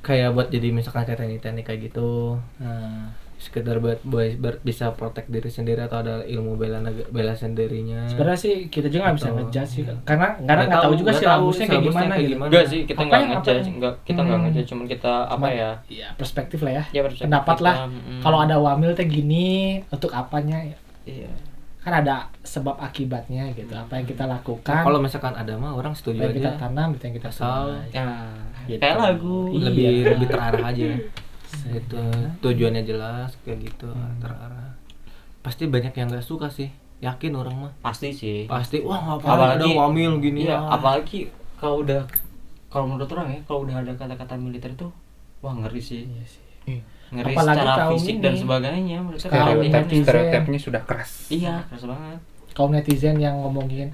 kayak 0.03 0.35
buat 0.35 0.51
jadi 0.51 0.75
misalkan 0.75 1.07
kayak 1.07 1.19
teknik 1.19 1.41
teknik 1.41 1.65
kayak 1.65 1.81
gitu. 1.87 2.35
Nah, 2.59 3.15
sekedar 3.43 3.77
buat 3.77 3.99
buat 4.03 4.33
ber- 4.37 4.63
bisa 4.63 4.91
protek 4.91 5.27
diri 5.27 5.49
sendiri 5.49 5.83
atau 5.83 5.99
ada 5.99 6.23
ilmu 6.23 6.55
bela 6.55 6.79
neg- 6.79 7.11
bela 7.11 7.35
sendirinya 7.35 8.07
sebenarnya 8.07 8.39
sih 8.39 8.55
kita 8.67 8.87
juga 8.87 9.03
nggak 9.05 9.17
bisa 9.19 9.31
ngejudge 9.33 9.67
sih 9.69 9.83
karena 9.83 9.99
karena 10.05 10.31
Nggak 10.39 10.57
nggak 10.63 10.71
tahu 10.73 10.83
tahu, 10.85 10.95
juga 10.95 11.11
nggak 11.11 11.19
sih 11.19 11.27
labusnya 11.29 11.67
kayak 11.67 11.83
gimana 11.83 12.03
kayak 12.07 12.21
gitu 12.21 12.33
gimana. 12.33 12.49
Enggak 12.49 12.65
sih, 12.65 12.81
kita 12.83 13.01
nggak 13.03 13.21
ngejudge, 13.25 13.51
yang- 13.59 13.75
enggak 13.75 13.95
kita 14.03 14.21
nggak 14.21 14.33
Hmm. 14.33 14.45
ngejudge, 14.47 14.69
cuman 14.69 14.85
kita 14.87 15.13
apa 15.25 15.35
Cuman, 15.35 15.51
ya? 15.53 15.71
ya 15.91 16.09
perspektif 16.15 16.59
lah 16.61 16.73
ya, 16.73 16.85
Ya, 16.89 17.01
perspektif 17.03 17.27
pendapat 17.27 17.57
kita, 17.57 17.65
lah 17.65 17.77
mm. 17.85 18.21
kalau 18.21 18.39
ada 18.39 18.57
wamil 18.57 18.91
teh 18.93 19.05
gini 19.05 19.47
untuk 19.87 20.11
apanya 20.13 20.59
ya. 20.63 20.77
Iya. 21.03 21.33
kan 21.79 21.99
ada 21.99 22.15
sebab 22.41 22.79
akibatnya 22.79 23.51
gitu 23.51 23.75
apa 23.75 23.99
yang 23.99 24.07
kita 24.07 24.23
lakukan 24.25 24.87
kalau 24.87 25.03
misalkan 25.03 25.35
ada 25.35 25.59
mah 25.59 25.75
orang 25.75 25.91
setuju 25.91 26.15
apa 26.17 26.25
yang 26.25 26.37
kita 26.37 26.47
aja 26.49 26.61
tanam 26.63 26.89
itu 26.95 27.03
yang 27.03 27.17
kita 27.19 27.27
Asal. 27.29 27.75
Nah, 27.91 28.39
Gitu. 28.63 28.79
kayak 28.79 28.97
lagu. 28.97 29.51
Iya. 29.51 29.63
lebih 29.67 29.87
lebih 30.09 30.27
terarah 30.29 30.63
aja 30.65 30.87
itu 31.69 32.03
tujuannya 32.39 32.83
jelas 32.83 33.37
kayak 33.41 33.59
gitu 33.65 33.91
terarah 34.19 34.73
pasti 35.41 35.65
banyak 35.65 35.93
yang 35.93 36.09
nggak 36.09 36.23
suka 36.23 36.47
sih 36.47 36.71
yakin 36.99 37.35
orang 37.35 37.57
mah 37.59 37.73
Pasti 37.81 38.11
sih. 38.11 38.47
pasti 38.47 38.79
wah 38.79 39.19
ngapain 39.19 39.59
ada 39.59 39.67
wamil 39.67 40.17
gini 40.19 40.47
Iya, 40.47 40.55
ah. 40.57 40.79
apalagi 40.79 41.27
kalau 41.57 41.83
udah 41.83 42.07
kalau 42.67 42.89
menurut 42.89 43.11
orang 43.11 43.29
ya, 43.29 43.41
kalau 43.43 43.63
udah 43.63 43.77
ada 43.77 43.93
kata-kata 43.93 44.33
militer 44.35 44.71
itu 44.71 44.89
wah 45.39 45.53
ngeri 45.53 45.77
sih. 45.79 46.07
Iya 46.07 46.25
sih. 46.25 46.45
Ngeri 47.11 47.35
Apalagi 47.35 47.59
secara 47.59 47.85
fisik 47.91 48.15
ini. 48.15 48.23
dan 48.23 48.35
sebagainya 48.35 48.99
mereka 49.03 49.21
stereotip 49.21 49.85
stereotipnya 50.01 50.59
sudah 50.59 50.83
keras 50.83 51.11
Iya, 51.29 51.55
keras 51.67 51.85
banget. 51.85 52.19
kaum 52.53 52.71
netizen 52.71 53.17
yang 53.19 53.37
ngomongin 53.39 53.93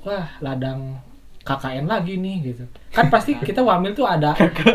wah 0.00 0.24
ladang 0.38 0.96
KKN 1.44 1.84
lagi 1.84 2.16
nih 2.16 2.36
gitu 2.42 2.64
kan 2.88 3.06
pasti 3.06 3.36
kita 3.36 3.60
wamil 3.60 3.92
tuh 3.92 4.02
ada 4.02 4.32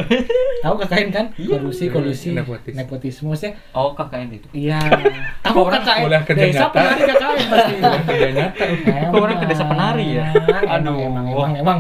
tahu 0.64 0.76
KKN 0.80 1.10
kan 1.10 1.26
kolusi 1.34 1.90
kolusi 1.90 2.30
Nepotis. 2.32 2.74
nepotisme 2.74 3.26
maksudnya 3.28 3.58
Oh, 3.74 3.92
KKN 3.92 4.30
itu. 4.32 4.48
iya 4.54 4.78
aku 5.50 5.64
Orang 5.64 5.82
KKN 5.82 6.02
udah 6.06 6.22
kerja 6.24 6.44
desa 6.44 6.60
nyata. 6.62 6.70
penari 6.72 7.02
KKN 7.04 7.38
pasti 7.48 7.74
kerja 8.06 8.30
nyata 8.32 8.64
Emang, 8.70 9.10
Kok 9.10 9.20
orang 9.20 9.38
ke 9.38 9.46
desa 9.48 9.64
penari 9.66 10.08
ya? 10.14 10.28
Aduh, 10.30 10.70
Aduh. 10.70 10.98
emang, 11.02 11.26
emang, 11.26 11.26
emang, 11.28 11.52
emang. 11.58 11.80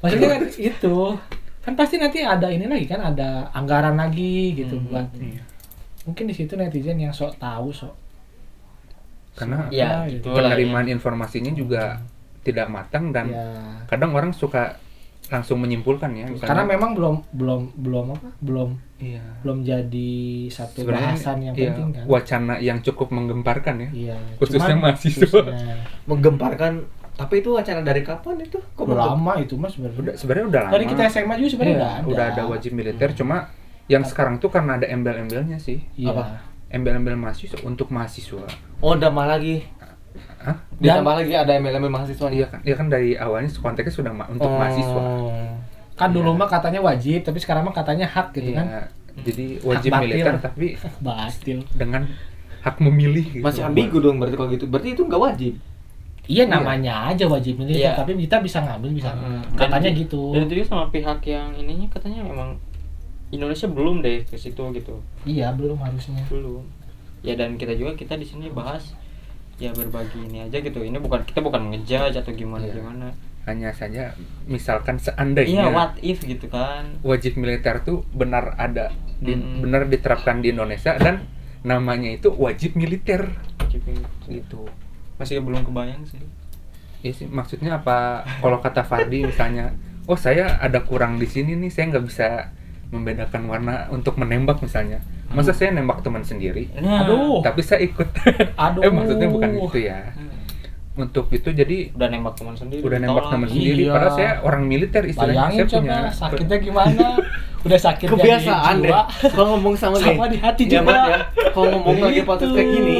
Maksudnya 0.00 0.28
kan 0.30 0.40
itu 0.50 0.96
kan 1.60 1.72
pasti 1.74 1.96
nanti 1.96 2.18
ada 2.18 2.48
ini 2.48 2.64
lagi 2.64 2.86
kan 2.86 3.00
ada 3.04 3.28
anggaran 3.52 3.92
lagi 3.94 4.56
gitu 4.56 4.74
Hmm, 4.74 4.88
buat 4.88 5.06
Iya. 5.14 5.44
mungkin 6.02 6.24
di 6.24 6.34
situ 6.34 6.56
netizen 6.56 6.96
yang 6.96 7.12
sok 7.12 7.36
tahu 7.36 7.68
sok 7.68 7.92
Karena 9.32 9.68
ya 9.68 10.04
gitu. 10.06 10.24
itu 10.24 10.28
penerimaan 10.32 10.86
informasinya 10.86 11.52
juga 11.52 12.00
tidak 12.50 12.66
matang 12.68 13.10
dan 13.10 13.26
ya 13.28 13.44
kadang 13.86 14.10
orang 14.12 14.30
suka 14.30 14.76
langsung 15.28 15.62
menyimpulkan 15.62 16.10
ya. 16.10 16.26
misalnya- 16.26 16.42
karena 16.42 16.64
memang 16.66 16.90
belum 16.90 17.14
belum 17.30 17.60
belum 17.78 18.06
apa 18.12 18.28
belum 18.40 18.70
iya. 18.98 19.22
belum 19.40 19.62
jadi 19.62 20.10
satu 20.48 20.82
Sebenarnya 20.82 21.14
bahasan 21.14 21.38
yang 21.40 21.54
iya, 21.54 21.70
penting 21.70 21.88
kan 21.92 22.04
wacana 22.04 22.54
yang 22.58 22.78
cukup 22.80 23.08
menggemparkan 23.08 23.74
ya. 23.78 23.88
iya 23.92 24.16
khususnya 24.36 24.74
cuman- 24.74 24.90
mahasiswa. 24.90 25.22
khususnya. 25.22 25.76
menggemparkan 26.04 26.72
tapi 27.12 27.34
itu 27.38 27.52
wacana 27.52 27.80
dari 27.80 28.00
kapan 28.00 28.40
itu 28.40 28.56
kok 28.56 28.80
udah 28.80 29.12
lama 29.12 29.32
itu 29.38 29.54
mas 29.54 29.76
Udah 29.76 29.92
sebenarnya 29.92 30.14
sebenarnya 30.16 30.46
udah 30.48 30.60
lama. 30.64 30.72
dari 30.72 30.84
kita 30.88 31.02
SMA 31.06 31.34
juga 31.36 31.50
sebenarnya 31.52 31.76
Iya, 31.76 31.78
udah 31.78 31.94
ada 31.94 32.08
udah 32.08 32.24
ada 32.26 32.42
wajib 32.48 32.70
militer 32.72 33.08
cuma 33.12 33.36
yang 33.86 34.02
sekarang 34.02 34.38
tuh 34.38 34.48
karena 34.48 34.78
ada 34.78 34.86
embel-embelnya 34.86 35.58
sih. 35.58 35.82
iya. 35.94 36.10
Apa? 36.10 36.24
Embel-embel 36.68 37.14
mahasiswa 37.14 37.58
untuk 37.60 37.90
mahasiswa. 37.90 38.46
oh 38.78 38.94
tambah 38.96 39.26
lagi 39.26 39.66
Hah? 40.40 40.56
ditambah 40.74 41.14
lagi 41.14 41.32
ada 41.34 41.52
MLM 41.54 41.84
mahasiswa 41.86 42.28
Iya 42.28 42.46
kan, 42.46 42.60
iya 42.62 42.72
kan 42.72 42.86
dari 42.86 43.12
awalnya 43.12 43.52
konteksnya 43.52 43.92
sudah 43.94 44.08
ma- 44.10 44.24
untuk 44.26 44.46
Oh. 44.46 44.56
mahasiswa. 44.56 45.02
kan 45.92 46.08
dulu 46.10 46.32
mah 46.32 46.48
katanya 46.48 46.80
wajib 46.80 47.20
tapi 47.20 47.36
sekarang 47.36 47.60
mah 47.62 47.72
katanya 47.72 48.04
hak 48.04 48.32
gitu 48.32 48.50
Iya, 48.50 48.56
kan 48.56 48.66
Jadi 49.20 49.60
wajib 49.60 49.90
batil. 49.90 50.04
militer 50.06 50.34
tapi 50.38 50.66
batil 51.04 51.58
dengan 51.70 52.08
hak 52.58 52.76
memilih 52.78 53.26
gitu. 53.30 53.42
masih 53.42 53.62
ambigu 53.62 53.98
dong 53.98 54.16
berarti 54.16 54.32
kalau 54.34 54.48
gitu 54.48 54.64
berarti 54.64 54.88
itu 54.90 55.02
nggak 55.02 55.20
wajib 55.22 55.54
iya 56.24 56.44
namanya 56.46 57.10
aja 57.10 57.24
wajib 57.26 57.58
militer 57.58 57.84
Iya. 57.84 57.92
tapi 57.94 58.16
kita 58.16 58.40
bisa 58.40 58.60
ngambil 58.60 58.90
bisa 58.94 59.12
Hmm. 59.12 59.44
katanya 59.52 59.88
Dan- 59.88 59.98
gitu 59.98 60.22
dan 60.30 60.44
itu 60.46 60.64
sama 60.64 60.88
pihak 60.88 61.20
yang 61.22 61.52
ininya 61.52 61.84
katanya 61.90 62.20
memang 62.22 62.56
Indonesia 63.30 63.66
belum 63.66 64.00
deh 64.00 64.24
ke 64.24 64.34
situ 64.34 64.62
gitu 64.72 64.94
iya 65.22 65.52
belum 65.52 65.76
harusnya 65.76 66.16
belum 66.26 66.64
ya 67.20 67.34
dan 67.34 67.54
kita 67.54 67.72
juga 67.72 67.92
kita 67.94 68.14
di 68.14 68.24
sini 68.24 68.48
bahas 68.48 68.96
ya 69.60 69.70
berbagi 69.70 70.24
ini 70.24 70.48
aja 70.48 70.56
gitu 70.56 70.80
ini 70.80 70.96
bukan 70.96 71.20
kita 71.22 71.38
bukan 71.38 71.68
ngejudge 71.68 72.16
atau 72.16 72.32
gimana 72.32 72.64
Iya. 72.64 72.74
gimana 72.74 73.06
Hanya 73.44 73.72
saja 73.72 74.12
misalkan 74.44 74.96
iya 74.96 75.04
seandainya 75.12 75.64
what 75.68 75.96
if 76.00 76.20
gitu 76.20 76.48
kan 76.48 76.96
wajib 77.00 77.36
militer 77.36 77.80
tuh 77.80 78.04
benar 78.10 78.56
ada 78.56 78.88
di, 79.16 79.36
Mm-mm. 79.36 79.60
benar 79.60 79.84
diterapkan 79.84 80.40
di 80.40 80.52
Indonesia 80.52 80.96
dan 80.96 81.24
namanya 81.60 82.08
itu 82.10 82.32
wajib 82.32 82.72
militer 82.74 83.28
Gitu. 83.68 83.92
gitu. 84.26 84.62
masih 85.14 85.38
belum 85.38 85.62
kebayang 85.62 86.02
sih 86.02 86.18
Iya 87.00 87.12
sih, 87.16 87.26
maksudnya 87.32 87.80
apa? 87.80 88.20
Kalau 88.44 88.60
kata 88.60 88.84
Fardi 88.84 89.24
misalnya, 89.24 89.72
oh 90.04 90.20
saya 90.20 90.60
ada 90.60 90.84
kurang 90.84 91.16
di 91.16 91.24
sini 91.24 91.56
nih, 91.56 91.72
saya 91.72 91.88
nggak 91.88 92.04
bisa 92.04 92.52
membedakan 92.92 93.48
warna 93.48 93.88
untuk 93.88 94.20
menembak 94.20 94.60
misalnya. 94.60 95.00
Masa 95.30 95.52
saya 95.52 95.70
nembak 95.70 96.02
teman 96.02 96.20
sendiri, 96.20 96.66
nah 96.74 97.02
aduh 97.02 97.38
tapi 97.40 97.62
saya 97.62 97.80
ikut. 97.80 98.08
aduh 98.66 98.80
eh 98.80 98.90
maksudnya 98.90 99.28
bukan 99.28 99.50
itu 99.56 99.78
ya. 99.80 100.10
Untuk 100.92 101.30
itu 101.30 101.48
jadi 101.48 101.94
udah 101.94 102.08
nembak 102.08 102.34
teman 102.34 102.52
sendiri 102.52 102.82
udah 102.82 102.98
nembak 102.98 103.24
teman 103.30 103.46
sendiri, 103.46 103.82
Iya. 103.86 103.94
padahal 103.94 104.12
saya 104.12 104.30
orang 104.42 104.62
militer 104.64 105.02
istilahnya. 105.02 105.38
bayangin 105.40 105.56
saya 105.56 105.66
coba 105.70 105.80
punya 105.80 105.98
sakitnya 106.12 106.56
gimana 106.58 107.06
udah 107.66 107.78
sakit 107.78 108.06
kebiasaan 108.08 108.74
deh 108.80 108.92
kalau 109.30 109.46
ngomong 109.54 109.74
sama, 109.76 109.96
Sama 109.96 110.24
nih 110.24 110.30
di 110.30 110.38
hati 110.40 110.62
ya, 110.64 110.70
juga. 110.76 110.96
Ya 111.06 111.18
kalau 111.50 111.66
ngomong 111.72 111.96
lagi 112.00 112.14
Gitu. 112.16 112.26
podcast 112.26 112.52
kayak 112.52 112.68
gini 112.70 112.98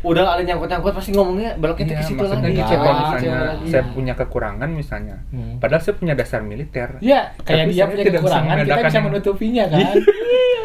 udah 0.00 0.24
ada 0.30 0.42
nyangkut 0.42 0.68
nyangkut 0.68 0.92
pasti 0.92 1.10
ngomongnya 1.10 1.50
beloknya 1.54 1.84
Iya, 1.84 1.96
ke 1.96 2.04
situ 2.04 2.22
lagi 2.22 2.38
gitu, 2.48 2.62
kalau 2.62 2.84
lagi, 2.84 3.00
misalnya 3.00 3.18
cewek 3.18 3.42
lagi. 3.42 3.66
saya 3.68 3.82
punya 3.88 4.12
kekurangan 4.14 4.68
misalnya, 4.70 5.16
Hmm. 5.28 5.54
padahal 5.58 5.80
saya 5.80 5.94
punya 5.94 6.14
dasar 6.14 6.40
militer. 6.40 6.88
Ya, 7.00 7.20
kayak 7.40 7.64
Tapi 7.64 7.72
dia 7.72 7.84
punya 7.84 7.96
tidak 7.98 8.12
bisa 8.14 8.22
kekurangan, 8.30 8.54
kita 8.60 8.80
bisa 8.84 9.00
menutupinya 9.00 9.64
kan. 9.66 9.78
iya 9.78 9.92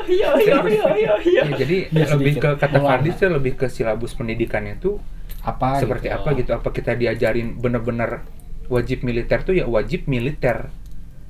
iya 0.05 0.29
iya 0.35 0.57
iya 0.61 1.13
iya 1.17 1.41
Ya, 1.41 1.55
jadi 1.55 1.77
Iya, 1.87 2.05
lebih 2.11 2.33
sedikit. 2.35 2.41
ke 2.43 2.49
kata. 2.61 2.77
Fardi 2.79 3.09
saya 3.11 3.29
lebih 3.31 3.53
ke 3.55 3.67
silabus 3.67 4.11
pendidikannya 4.13 4.77
tuh 4.77 4.99
Apa 5.41 5.75
seperti 5.77 6.07
apa 6.07 6.31
gitu 6.33 6.51
apa 6.51 6.69
kita 6.69 6.93
diajarin 6.93 7.57
bener-bener 7.57 8.23
wajib 8.65 9.01
militer 9.01 9.41
tuh 9.41 9.51
ya 9.53 9.65
wajib 9.65 10.05
militer 10.05 10.71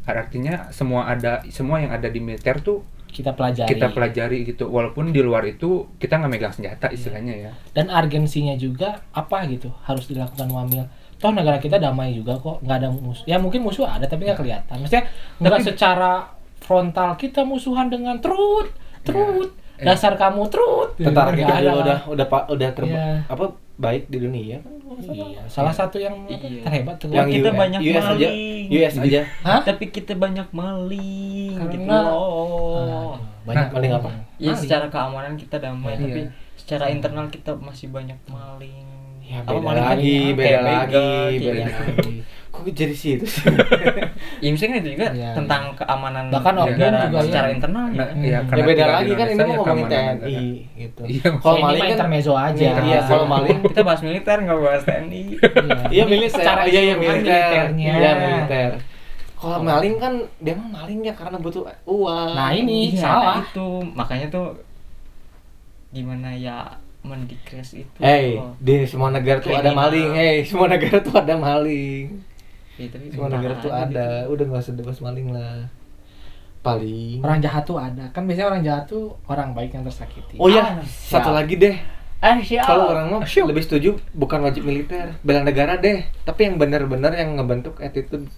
artinya 0.04 0.70
semua 0.70 1.08
ada 1.08 1.42
semua 1.48 1.80
yang 1.80 1.90
ada 1.90 2.06
di 2.08 2.20
militer 2.20 2.60
tuh 2.60 2.84
Kita 3.14 3.32
pelajari. 3.32 3.70
kita 3.70 3.88
pelajari 3.88 4.38
gitu 4.44 4.68
walaupun 4.68 5.10
di 5.10 5.22
luar 5.22 5.46
itu 5.46 5.70
kita 5.96 6.18
nggak 6.18 6.32
megang 6.32 6.52
senjata 6.52 6.90
istilahnya 6.90 7.34
ya 7.40 7.52
Dan 7.72 7.88
urgensinya 7.88 8.54
juga 8.56 9.06
apa 9.12 9.46
gitu 9.46 9.70
harus 9.84 10.06
dilakukan 10.06 10.50
wamil. 10.50 10.90
Toh 11.16 11.30
negara 11.30 11.56
kita 11.56 11.78
damai 11.78 12.12
juga 12.12 12.36
kok, 12.36 12.60
nggak 12.60 12.78
ada 12.78 12.90
musuh. 12.90 13.24
Ya 13.24 13.38
mungkin 13.38 13.62
musuh 13.62 13.86
ada 13.86 14.04
tapi 14.04 14.26
nggak 14.26 14.36
kelihatan. 14.36 14.76
Maksudnya 14.78 15.06
nggak 15.38 15.62
secara 15.64 16.34
frontal 16.58 17.14
kita 17.14 17.44
musuhan 17.44 17.88
dengan 17.88 18.18
trut, 18.18 18.74
trut. 19.02 19.54
Iya. 19.76 19.90
Dasar 19.90 20.16
kamu 20.16 20.48
trut. 20.48 20.96
tentara 20.96 21.30
Nggak 21.30 21.40
kita 21.40 21.54
ada 21.56 21.72
udah 21.76 21.98
udah 22.08 22.26
pa- 22.26 22.48
udah 22.48 22.70
terba- 22.72 22.94
Iya. 22.94 23.26
apa 23.26 23.46
baik 23.76 24.06
di 24.06 24.18
dunia 24.18 24.58
kan. 24.60 24.74
Iya, 25.04 25.42
salah 25.48 25.74
satu 25.74 25.98
yang 25.98 26.14
Iya. 26.24 26.62
terhebat 26.62 26.96
tuh. 26.98 27.10
yang 27.10 27.26
kita 27.26 27.50
US, 27.50 27.58
banyak 27.58 27.80
US 27.82 28.06
aja 28.06 28.28
maling. 28.30 28.68
US 28.70 28.96
aja 28.96 29.20
Hah? 29.42 29.60
tapi 29.66 29.86
kita 29.90 30.14
banyak 30.14 30.48
maling 30.54 31.58
gitu 31.58 31.82
Karena- 31.82 32.06
loh 32.06 32.14
banyak 32.14 32.30
Nah, 32.30 32.33
maling 33.74 33.92
apa? 33.94 34.10
ya 34.36 34.48
Maling. 34.48 34.58
secara 34.60 34.86
keamanan 34.88 35.34
kita 35.36 35.56
damai 35.58 35.92
Iya. 35.92 36.00
tapi 36.00 36.22
secara 36.56 36.86
internal 36.88 37.26
kita 37.28 37.52
masih 37.56 37.88
banyak 37.90 38.20
maling 38.26 38.86
Ya, 39.24 39.40
Apa 39.40 39.56
beda 39.56 39.64
maling 39.64 39.86
lagi, 39.88 40.04
kayak 40.20 40.36
beda 40.36 40.44
kayak 40.44 40.62
lagi, 40.62 40.84
begal, 40.84 41.08
beda 41.08 41.32
kayak 41.32 41.64
gitu. 41.64 41.80
lagi. 41.96 42.16
kok 42.54 42.62
jadi 42.70 42.94
situ 42.94 43.26
sih 43.26 43.44
ya 44.44 44.50
misalnya 44.52 44.78
itu 44.78 44.90
juga 44.92 45.08
Iya, 45.10 45.30
tentang 45.34 45.64
keamanan 45.74 46.24
Bahkan 46.28 46.54
negara 46.60 47.00
juga 47.02 47.18
ya. 47.18 47.24
secara 47.24 47.48
internal 47.50 47.86
Nah, 47.88 48.08
ya. 48.14 48.40
ya, 48.44 48.52
ya 48.52 48.64
beda 48.64 48.86
lagi 48.86 49.12
kan 49.12 49.26
ini 49.26 49.40
mau 49.40 49.48
ya 49.48 49.58
ngomongin 49.58 49.88
TNI 49.88 50.36
gitu 50.78 51.02
Iya, 51.08 51.28
kalau 51.40 51.56
maling 51.58 51.74
mah 51.74 51.88
kan 51.88 51.96
intermezzo 51.98 52.34
aja. 52.36 52.68
iya 52.78 53.00
kalau 53.02 53.26
maling 53.26 53.58
kita 53.64 53.82
bahas 53.82 54.02
militer 54.02 54.38
nggak 54.38 54.60
bahas 54.60 54.84
TNI 54.84 55.22
iya 55.90 56.04
militer 56.04 56.56
iya 56.68 56.82
iya 56.84 56.96
militernya. 56.96 57.92
iya 57.96 58.12
militer 58.14 58.70
kalau 59.44 59.60
maling 59.60 59.96
kan 59.98 60.14
dia 60.40 60.56
mah 60.56 60.70
maling 60.74 61.04
ya 61.04 61.12
karena 61.12 61.36
butuh 61.36 61.68
uang 61.84 62.32
Nah, 62.32 62.50
ini 62.50 62.96
Iya, 62.96 63.04
salah. 63.04 63.44
itu 63.44 63.68
makanya 63.92 64.32
tuh 64.32 64.56
gimana 65.92 66.32
ya 66.32 66.66
mendikres 67.04 67.76
itu 67.76 68.00
Hey, 68.00 68.40
loh. 68.40 68.56
di 68.58 68.88
semua 68.88 69.12
negara 69.12 69.38
tuh 69.38 69.52
ada 69.52 69.76
maling. 69.76 70.16
Hey, 70.16 70.42
semua 70.42 70.72
negara 70.72 70.98
tuh 70.98 71.14
ada 71.14 71.36
maling. 71.36 72.24
Ya, 72.74 72.88
tapi 72.90 73.12
Semua 73.12 73.30
negara 73.30 73.54
tuh 73.60 73.70
ada. 73.70 74.08
gitu. 74.24 74.32
Udah 74.34 74.44
nggak 74.48 74.64
usah 74.64 74.74
debas 74.74 74.98
maling 74.98 75.28
lah. 75.30 75.68
Paling. 76.64 77.20
Orang 77.20 77.44
jahat 77.44 77.68
tuh 77.68 77.76
ada. 77.76 78.08
Kan 78.10 78.24
biasanya 78.24 78.48
orang 78.50 78.64
jahat 78.64 78.88
tuh 78.88 79.12
orang 79.28 79.52
baik 79.52 79.76
yang 79.76 79.84
tersakiti. 79.84 80.40
Oh 80.40 80.48
Ah, 80.48 80.56
ya, 80.56 80.64
satu 80.82 81.30
siap. 81.30 81.38
lagi 81.38 81.56
deh. 81.60 81.76
Eh. 82.24 82.40
Kalau 82.58 82.88
orang 82.88 83.12
mah 83.12 83.28
lebih 83.28 83.60
setuju 83.60 84.00
bukan 84.16 84.40
wajib 84.42 84.64
militer, 84.64 85.12
bela 85.22 85.44
negara 85.44 85.76
deh. 85.76 86.08
Tapi 86.24 86.48
yang 86.48 86.56
benar-benar 86.56 87.12
yang 87.12 87.36
ngebentuk 87.36 87.84
attitude 87.84 88.32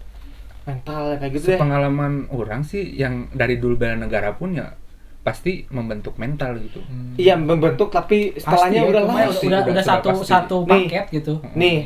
mental 0.65 1.15
kayak 1.15 1.31
gitu 1.31 1.45
deh. 1.47 1.57
pengalaman 1.57 2.13
orang 2.29 2.61
sih 2.61 2.81
yang 2.91 3.29
dari 3.31 3.55
dulu 3.55 3.75
bela 3.75 3.95
negara 3.95 4.33
pun 4.33 4.51
ya 4.51 4.73
pasti 5.21 5.65
membentuk 5.67 6.13
mental 6.15 6.57
gitu 6.59 6.81
Iya 7.15 7.33
membentuk 7.35 7.89
tapi 7.89 8.33
setelahnya 8.35 8.79
Pasti, 8.79 8.91
udah 8.91 9.01
itu 9.01 9.07
mah 9.07 9.15
lah. 9.15 9.25
udah, 9.25 9.41
udah, 9.41 9.59
udah 9.59 9.71
udah 9.71 9.83
satu 9.83 10.07
pasti. 10.11 10.25
satu 10.27 10.57
Nih. 10.59 10.69
paket 10.85 11.05
gitu. 11.11 11.33
Nih, 11.53 11.77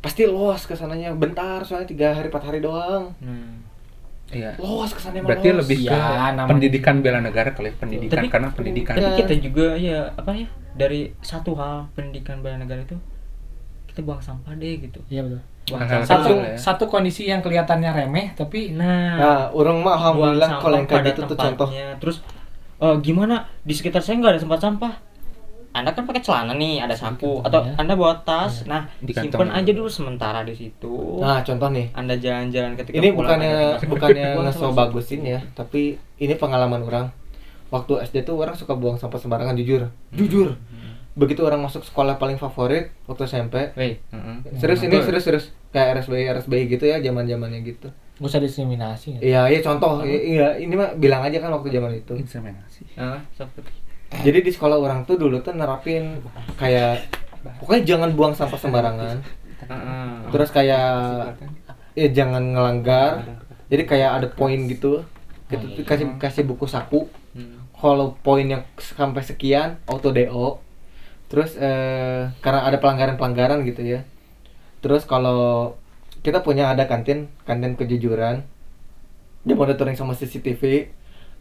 pasti 0.00 0.22
los 0.24 0.62
ke 0.62 0.72
sananya 0.72 1.10
bentar 1.12 1.60
soalnya 1.60 1.86
tiga 1.86 2.10
hari 2.10 2.26
empat 2.26 2.42
hari 2.44 2.58
doang. 2.58 3.14
Hmm. 3.18 3.62
Iya. 4.28 4.56
Los 4.56 4.90
kesannya 4.90 5.22
Berarti 5.22 5.48
los. 5.50 5.62
lebih 5.62 5.84
ke 5.84 5.92
Ya, 5.92 6.32
namanya 6.32 6.48
pendidikan 6.48 6.94
bela 6.98 7.20
negara 7.20 7.52
kali 7.52 7.68
ya, 7.68 7.74
pendidikan 7.76 8.16
Tapi- 8.18 8.32
karena 8.32 8.48
pendidikan 8.50 8.94
tapi 8.96 9.04
Iya. 9.04 9.18
kita 9.20 9.34
juga 9.40 9.66
ya 9.76 9.98
apa 10.10 10.30
ya 10.32 10.48
dari 10.72 11.00
satu 11.20 11.52
hal 11.52 11.92
pendidikan 11.92 12.40
bela 12.40 12.56
negara 12.56 12.80
itu 12.80 12.96
kita 13.86 14.00
buang 14.00 14.18
sampah 14.18 14.56
deh 14.56 14.80
gitu 14.80 15.04
Iya 15.06 15.22
betul. 15.22 15.42
Sampah 15.64 16.02
Satu 16.04 16.32
ya. 16.36 16.54
satu 16.54 16.84
kondisi 16.86 17.22
yang 17.24 17.38
kelihatannya 17.38 17.90
remeh 17.92 18.32
tapi 18.32 18.72
nah, 18.72 19.14
Nah, 19.14 19.40
orang 19.48 19.78
mah 19.78 19.94
alhamdulillah 19.94 20.50
kalau 20.58 20.76
yang 20.76 20.86
kayak 20.86 21.04
gitu 21.10 21.22
tuh 21.24 21.36
contoh. 21.36 21.68
tempatnya. 21.68 21.88
terus 21.96 22.16
eh, 22.78 22.96
gimana 22.98 23.34
di 23.60 23.70
sekitar 23.70 23.98
saya 23.98 24.18
nggak 24.18 24.32
ada 24.32 24.40
tempat 24.40 24.60
sampah 24.60 24.94
anda 25.72 25.88
kan 25.90 26.04
pakai 26.04 26.20
celana 26.20 26.52
nih 26.52 26.78
ada 26.78 26.92
sapu 26.92 27.40
atau 27.40 27.64
ya. 27.64 27.72
anda 27.76 27.94
bawa 27.94 28.12
tas 28.20 28.66
nah 28.66 28.84
Di 28.98 29.08
kantong 29.10 29.32
simpen 29.32 29.48
ya. 29.48 29.56
aja 29.56 29.70
dulu 29.72 29.88
sementara 29.88 30.40
di 30.42 30.52
situ 30.52 31.16
Nah, 31.16 31.40
contoh 31.40 31.68
nih. 31.68 31.86
anda 31.92 32.12
jalan-jalan 32.14 32.72
ketika 32.74 32.92
ini 32.94 33.08
pulang 33.08 33.40
bukannya 33.40 33.52
bukannya 33.92 34.28
ngeso 34.42 34.66
bagusin 34.68 35.22
ya 35.22 35.40
tapi 35.52 35.94
ini 36.18 36.34
pengalaman 36.34 36.82
orang 36.82 37.06
waktu 37.68 38.04
SD 38.04 38.20
tuh 38.22 38.36
orang 38.36 38.52
suka 38.52 38.74
buang 38.74 38.94
sampah 38.94 39.16
sembarangan 39.16 39.56
jujur 39.56 39.88
jujur 40.10 40.52
begitu 41.12 41.44
orang 41.44 41.60
masuk 41.60 41.84
sekolah 41.84 42.16
paling 42.16 42.40
favorit 42.40 42.88
waktu 43.04 43.28
SMP 43.28 43.76
Weh, 43.76 44.00
serius 44.56 44.80
ini 44.80 44.96
serius 45.04 45.24
serius. 45.28 45.46
Kayak 45.72 46.04
RSBI 46.04 46.24
RSBI 46.36 46.62
gitu 46.68 46.84
ya 46.88 47.00
zaman 47.00 47.24
zamannya 47.28 47.60
gitu. 47.64 47.88
Gak 48.20 48.28
usah 48.28 48.40
diskriminasi. 48.44 49.16
gitu. 49.16 49.22
iya 49.24 49.48
iya 49.48 49.60
contoh. 49.64 50.04
Iya 50.04 50.56
ini 50.60 50.72
mah 50.76 50.96
bilang 50.96 51.24
aja 51.24 51.40
kan 51.40 51.52
waktu 51.52 51.72
zaman 51.72 51.96
itu. 51.96 52.12
Ah, 52.96 53.20
seperti 53.32 53.82
jadi 54.20 54.44
di 54.44 54.52
sekolah 54.52 54.76
orang 54.76 55.08
tuh 55.08 55.16
dulu 55.16 55.40
tuh 55.40 55.56
nerapin 55.56 56.20
kayak 56.60 57.08
pokoknya 57.64 57.96
jangan 57.96 58.12
buang 58.12 58.36
sampah 58.36 58.60
sembarangan. 58.60 59.16
Terus 60.28 60.50
kayak 60.52 60.86
ya 61.96 62.08
jangan 62.12 62.52
ngelanggar. 62.52 63.24
Jadi 63.72 63.82
kayak 63.88 64.10
ada 64.20 64.28
poin 64.28 64.60
gitu. 64.68 65.00
Gitu 65.48 65.84
kasih 65.88 66.20
kasih 66.20 66.44
buku 66.44 66.68
saku. 66.68 67.08
Hmm. 67.32 67.64
kalau 67.72 68.12
poinnya 68.20 68.68
sampai 68.76 69.24
sekian 69.24 69.80
auto 69.88 70.12
do 70.12 70.60
terus 71.32 71.56
eh, 71.56 72.28
karena 72.44 72.68
ada 72.68 72.76
pelanggaran 72.76 73.16
pelanggaran 73.16 73.64
gitu 73.64 73.80
ya. 73.80 74.04
Terus 74.84 75.08
kalau 75.08 75.72
kita 76.20 76.44
punya 76.44 76.68
ada 76.68 76.84
kantin 76.84 77.32
kantin 77.42 77.72
kejujuran 77.74 78.44
dia 79.42 79.54
monitoring 79.56 79.96
sama 79.96 80.12
CCTV 80.12 80.92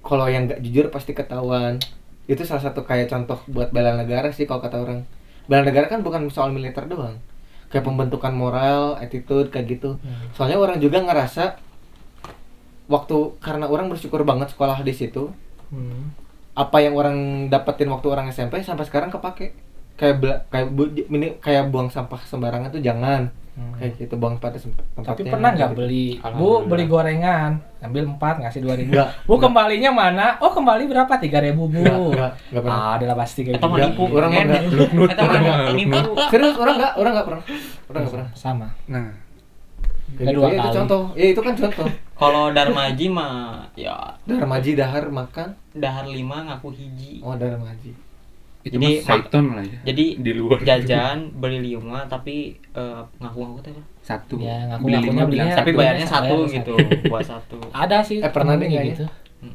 kalau 0.02 0.26
yang 0.26 0.48
nggak 0.48 0.64
jujur 0.64 0.88
pasti 0.88 1.12
ketahuan. 1.12 1.78
Itu 2.26 2.48
salah 2.48 2.64
satu 2.64 2.88
kayak 2.88 3.12
contoh 3.12 3.38
buat 3.52 3.70
bela 3.70 3.94
negara 3.94 4.32
sih 4.32 4.48
kalau 4.48 4.64
kata 4.64 4.80
orang. 4.80 5.04
Bela 5.46 5.68
negara 5.68 5.86
kan 5.86 6.00
bukan 6.02 6.32
soal 6.32 6.56
militer 6.56 6.88
doang. 6.88 7.20
Kayak 7.68 7.84
pembentukan 7.86 8.32
moral 8.32 8.96
attitude 8.96 9.52
kayak 9.52 9.68
gitu. 9.76 10.00
Hmm. 10.00 10.32
soalnya 10.32 10.56
orang 10.56 10.80
juga 10.80 11.04
ngerasa 11.04 11.60
waktu 12.88 13.18
karena 13.40 13.66
orang 13.68 13.88
bersyukur 13.88 14.24
banget 14.24 14.52
sekolah 14.52 14.82
di 14.84 14.92
situ 14.92 15.32
Hmm. 15.72 16.12
apa 16.52 16.84
yang 16.84 17.00
orang 17.00 17.48
dapetin 17.48 17.88
waktu 17.88 18.12
orang 18.12 18.28
SMP 18.28 18.60
sampai 18.60 18.84
sekarang 18.84 19.08
kepake 19.08 19.56
kayak 20.02 20.16
bela- 20.18 20.42
kayak 20.50 20.68
bu, 20.68 20.82
ini 20.90 21.38
kayak 21.38 21.70
buang 21.70 21.88
sampah 21.88 22.18
sembarangan 22.22 22.74
tuh 22.74 22.82
jangan 22.82 23.30
Hmm. 23.52 23.76
kayak 23.76 24.00
gitu 24.00 24.16
buang 24.16 24.40
pada 24.40 24.56
tempatnya 24.56 25.04
Tapi 25.04 25.28
pernah 25.28 25.52
nggak 25.52 25.70
gitu. 25.70 25.78
beli? 25.78 26.08
Bu 26.34 26.64
beli 26.64 26.88
gorengan, 26.88 27.60
ambil 27.78 28.08
empat 28.08 28.40
ngasih 28.40 28.60
dua 28.60 28.74
ribu. 28.74 28.96
Bu 29.28 29.36
kembalinya 29.38 29.92
mana? 29.92 30.40
Oh 30.40 30.50
kembali 30.50 30.88
berapa? 30.88 31.12
Tiga 31.20 31.38
ribu 31.38 31.68
bu. 31.68 31.84
Nggak. 31.84 32.32
Ah, 32.64 32.96
adalah 32.96 33.20
pasti 33.20 33.44
kayak 33.44 33.60
gitu. 33.60 33.76
nipu 33.76 34.04
orang 34.10 34.32
kan? 34.32 34.46
nggak. 34.48 35.76
Nipu 35.78 36.00
serius 36.28 36.56
orang 36.56 36.76
nggak 36.76 36.94
orang 36.96 37.12
nggak 37.14 37.28
pernah 37.28 37.44
orang 37.86 38.00
nggak 38.02 38.14
pernah 38.16 38.30
Sama. 38.34 38.68
Nah, 38.88 39.08
ya, 40.16 40.32
itu 40.32 40.40
kali. 40.40 40.72
contoh 40.74 41.02
ya 41.14 41.26
itu 41.28 41.42
kan 41.42 41.54
contoh 41.54 41.88
kalau 42.14 42.44
Darmaji 42.52 43.06
mah 43.08 43.68
ya 43.74 44.16
Darmaji 44.24 44.76
dahar 44.76 45.08
makan 45.08 45.60
dahar 45.74 46.06
lima 46.06 46.48
ngaku 46.48 46.72
hiji 46.72 47.20
oh 47.20 47.36
Darmaji 47.36 47.92
itu 48.64 48.76
Jadi, 48.76 48.90
Saiton 49.00 49.46
lah 49.52 49.64
ya. 49.64 49.80
jadi 49.84 50.06
di 50.18 50.32
luar 50.32 50.60
jajan 50.62 51.34
beli 51.34 51.60
lima 51.64 52.06
tapi 52.06 52.54
eh, 52.72 53.02
ngaku-ngaku 53.18 53.60
teh 53.62 53.72
apa? 53.72 53.84
satu. 54.02 54.36
Ya, 54.38 54.58
ngaku- 54.68 54.86
beli 54.86 54.98
lima 55.04 55.22
belinya 55.24 55.54
tapi 55.56 55.72
bayarnya 55.72 56.06
satu 56.06 56.36
satu. 56.42 56.52
gitu 56.52 56.74
buat 57.12 57.22
satu 57.24 57.58
Ada 57.72 58.02
sih. 58.02 58.18
Eh, 58.20 58.30
pernah 58.30 58.54
deh 58.54 58.66
kayaknya. 58.66 58.94
gitu. 58.94 59.06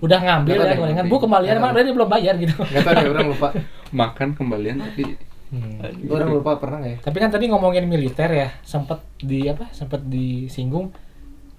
Udah 0.01 0.19
ngambil 0.19 0.55
ya 0.57 0.75
gorengan. 0.75 1.05
Bu 1.07 1.17
kembalian 1.17 1.55
emang 1.57 1.71
dia 1.73 1.87
belum 1.89 2.09
bayar 2.09 2.35
gitu. 2.37 2.55
nggak 2.57 2.83
tahu 2.83 2.95
deh 2.97 3.09
orang 3.09 3.27
lupa 3.29 3.49
makan 4.03 4.29
kembalian 4.33 4.79
tapi 4.81 5.05
Hmm. 5.47 5.79
orang 6.11 6.31
lupa 6.33 6.59
pernah 6.59 6.83
ya 6.83 6.99
Tapi 6.99 7.23
kan 7.23 7.31
tadi 7.31 7.47
ngomongin 7.47 7.87
militer 7.87 8.27
ya, 8.27 8.51
sempet 8.63 8.99
di 9.17 9.47
apa? 9.47 9.71
Sempet 9.71 10.03
disinggung. 10.03 10.91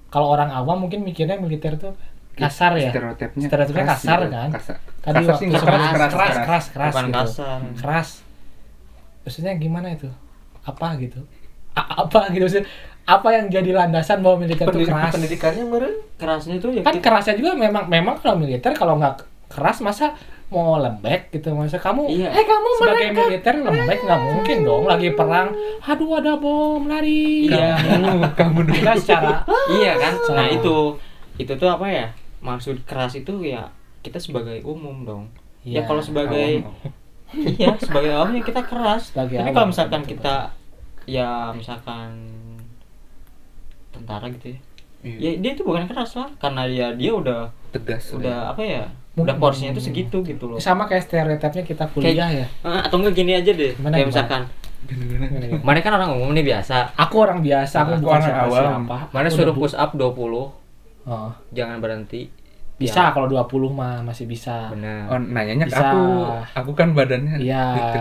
Kalau 0.07 0.27
orang 0.27 0.51
awam 0.51 0.75
mungkin 0.77 1.03
mikirnya 1.03 1.39
militer 1.39 1.71
itu 1.73 1.87
apa? 1.87 2.03
Kasar 2.39 2.71
ya. 2.73 2.89
stereotipnya 2.89 3.45
Stereotipnya 3.45 3.83
keras 3.83 3.97
kasar 3.97 4.19
gitu. 4.19 4.31
kan? 4.31 4.49
kasar, 4.51 4.75
Tadi 4.97 5.15
kasar 5.15 5.27
waktu 5.27 5.39
sih 5.39 5.47
sebelum- 5.49 5.63
keras 5.63 5.89
keras 5.89 6.11
keras, 6.11 6.35
keras, 6.37 6.65
keras, 6.69 6.91
bukan 6.91 7.05
gitu. 7.05 7.17
kasar. 7.19 7.59
Keras. 7.75 8.09
Maksudnya 9.21 9.53
gimana 9.55 9.87
itu? 9.89 10.09
Apa 10.63 10.87
gitu? 10.97 11.19
A- 11.73 11.89
apa 12.01 12.19
gitu? 12.29 12.43
Maksudnya 12.43 12.67
apa 13.05 13.27
yang 13.31 13.45
jadi 13.47 13.71
landasan 13.71 14.19
bahwa 14.19 14.37
militer 14.39 14.61
itu 14.61 14.69
Pendidik- 14.69 14.91
keras? 14.91 15.11
pendidikannya 15.11 15.63
meren? 15.65 15.93
Kerasnya 16.15 16.55
tuh 16.57 16.71
ya 16.71 16.81
kan 16.81 16.93
kita- 16.93 17.03
kerasnya 17.03 17.35
juga 17.35 17.51
memang 17.53 17.85
memang 17.85 18.15
kalau 18.17 18.35
militer 18.35 18.71
kalau 18.71 18.95
nggak 18.95 19.15
keras 19.47 19.79
masa 19.79 20.11
mau 20.47 20.75
lembek 20.75 21.27
gitu? 21.29 21.51
Masa 21.51 21.75
kamu 21.77 22.07
Iya. 22.09 22.29
eh 22.29 22.45
kamu 22.45 22.67
sebagai 22.77 23.07
militer 23.13 23.55
lembek 23.57 23.99
nggak 24.01 24.19
mungkin 24.21 24.57
dong 24.61 24.83
lagi 24.85 25.09
perang. 25.11 25.47
Aduh 25.81 26.11
ada 26.13 26.35
bom 26.35 26.83
lari. 26.83 27.47
Iya. 27.47 27.79
kamu 27.79 28.19
kamu 28.33 28.59
kita 28.73 28.91
secara 28.97 29.43
iya 29.73 29.95
kan? 29.95 30.13
nah 30.29 30.47
itu. 30.47 30.95
Itu 31.37 31.53
tuh 31.53 31.69
apa 31.69 31.85
ya 31.85 32.07
maksud 32.41 32.85
keras 32.85 33.17
itu 33.17 33.41
ya 33.43 33.71
kita 34.01 34.21
sebagai 34.21 34.61
umum 34.63 35.03
dong. 35.03 35.23
Ya 35.65 35.81
Iya, 35.83 35.89
kalau 35.89 35.99
sebagai 35.99 36.63
iya 37.59 37.75
sebagai 37.75 38.11
awamnya 38.15 38.41
kita 38.45 38.61
keras. 38.63 39.11
Sebagai 39.11 39.35
tapi 39.41 39.51
kalau 39.51 39.67
misalkan 39.69 40.01
betul, 40.05 40.11
kita 40.15 40.35
ya 41.07 41.51
misalkan 41.51 42.09
tentara 43.91 44.27
gitu 44.31 44.55
ya. 44.55 44.59
Iya. 45.05 45.17
ya 45.21 45.31
dia 45.39 45.51
itu 45.53 45.61
bukan 45.61 45.85
keras 45.85 46.17
lah 46.17 46.29
karena 46.41 46.65
ya 46.65 46.87
dia 46.97 47.13
udah 47.13 47.53
tegas 47.69 48.09
udah 48.17 48.49
apa 48.49 48.65
ya 48.65 48.83
udah 49.17 49.37
porsinya 49.37 49.73
tuh 49.73 49.83
segitu 49.83 50.21
gitu 50.25 50.45
loh. 50.45 50.57
Sama 50.61 50.85
kayak 50.85 51.05
stereotipnya 51.09 51.63
kita 51.65 51.85
kuliah 51.89 52.29
ya. 52.29 52.47
Eh, 52.49 52.79
atau 52.85 53.01
enggak 53.01 53.17
gini 53.17 53.33
aja 53.33 53.49
deh 53.49 53.73
Gimana, 53.73 53.97
kayak 53.97 54.05
gimana? 54.05 54.11
misalkan. 54.13 54.41
Mana 55.65 55.81
kan 55.81 55.93
orang 55.97 56.15
umum 56.15 56.31
nih 56.37 56.45
biasa. 56.45 56.93
Aku 56.95 57.25
orang 57.25 57.41
biasa 57.41 57.75
aku 57.83 57.99
bukan 57.99 58.21
orang 58.21 58.85
siapa 58.85 59.09
mana 59.09 59.27
suruh 59.27 59.55
push 59.57 59.73
up 59.73 59.97
20 59.97 60.13
oh, 61.07 61.31
jangan 61.55 61.79
berhenti. 61.79 62.27
Bisa 62.77 63.09
Ya, 63.09 63.13
kalau 63.15 63.25
20 63.25 63.73
mah 63.73 64.05
masih 64.05 64.29
bisa. 64.29 64.69
Benar. 64.69 65.09
Oh, 65.09 65.17
nanyanya 65.17 65.65
Bisa. 65.65 65.81
aku. 65.81 66.01
Aku 66.61 66.71
kan 66.77 66.93
badannya 66.93 67.41
iya. 67.41 67.73
gitu. 67.73 67.99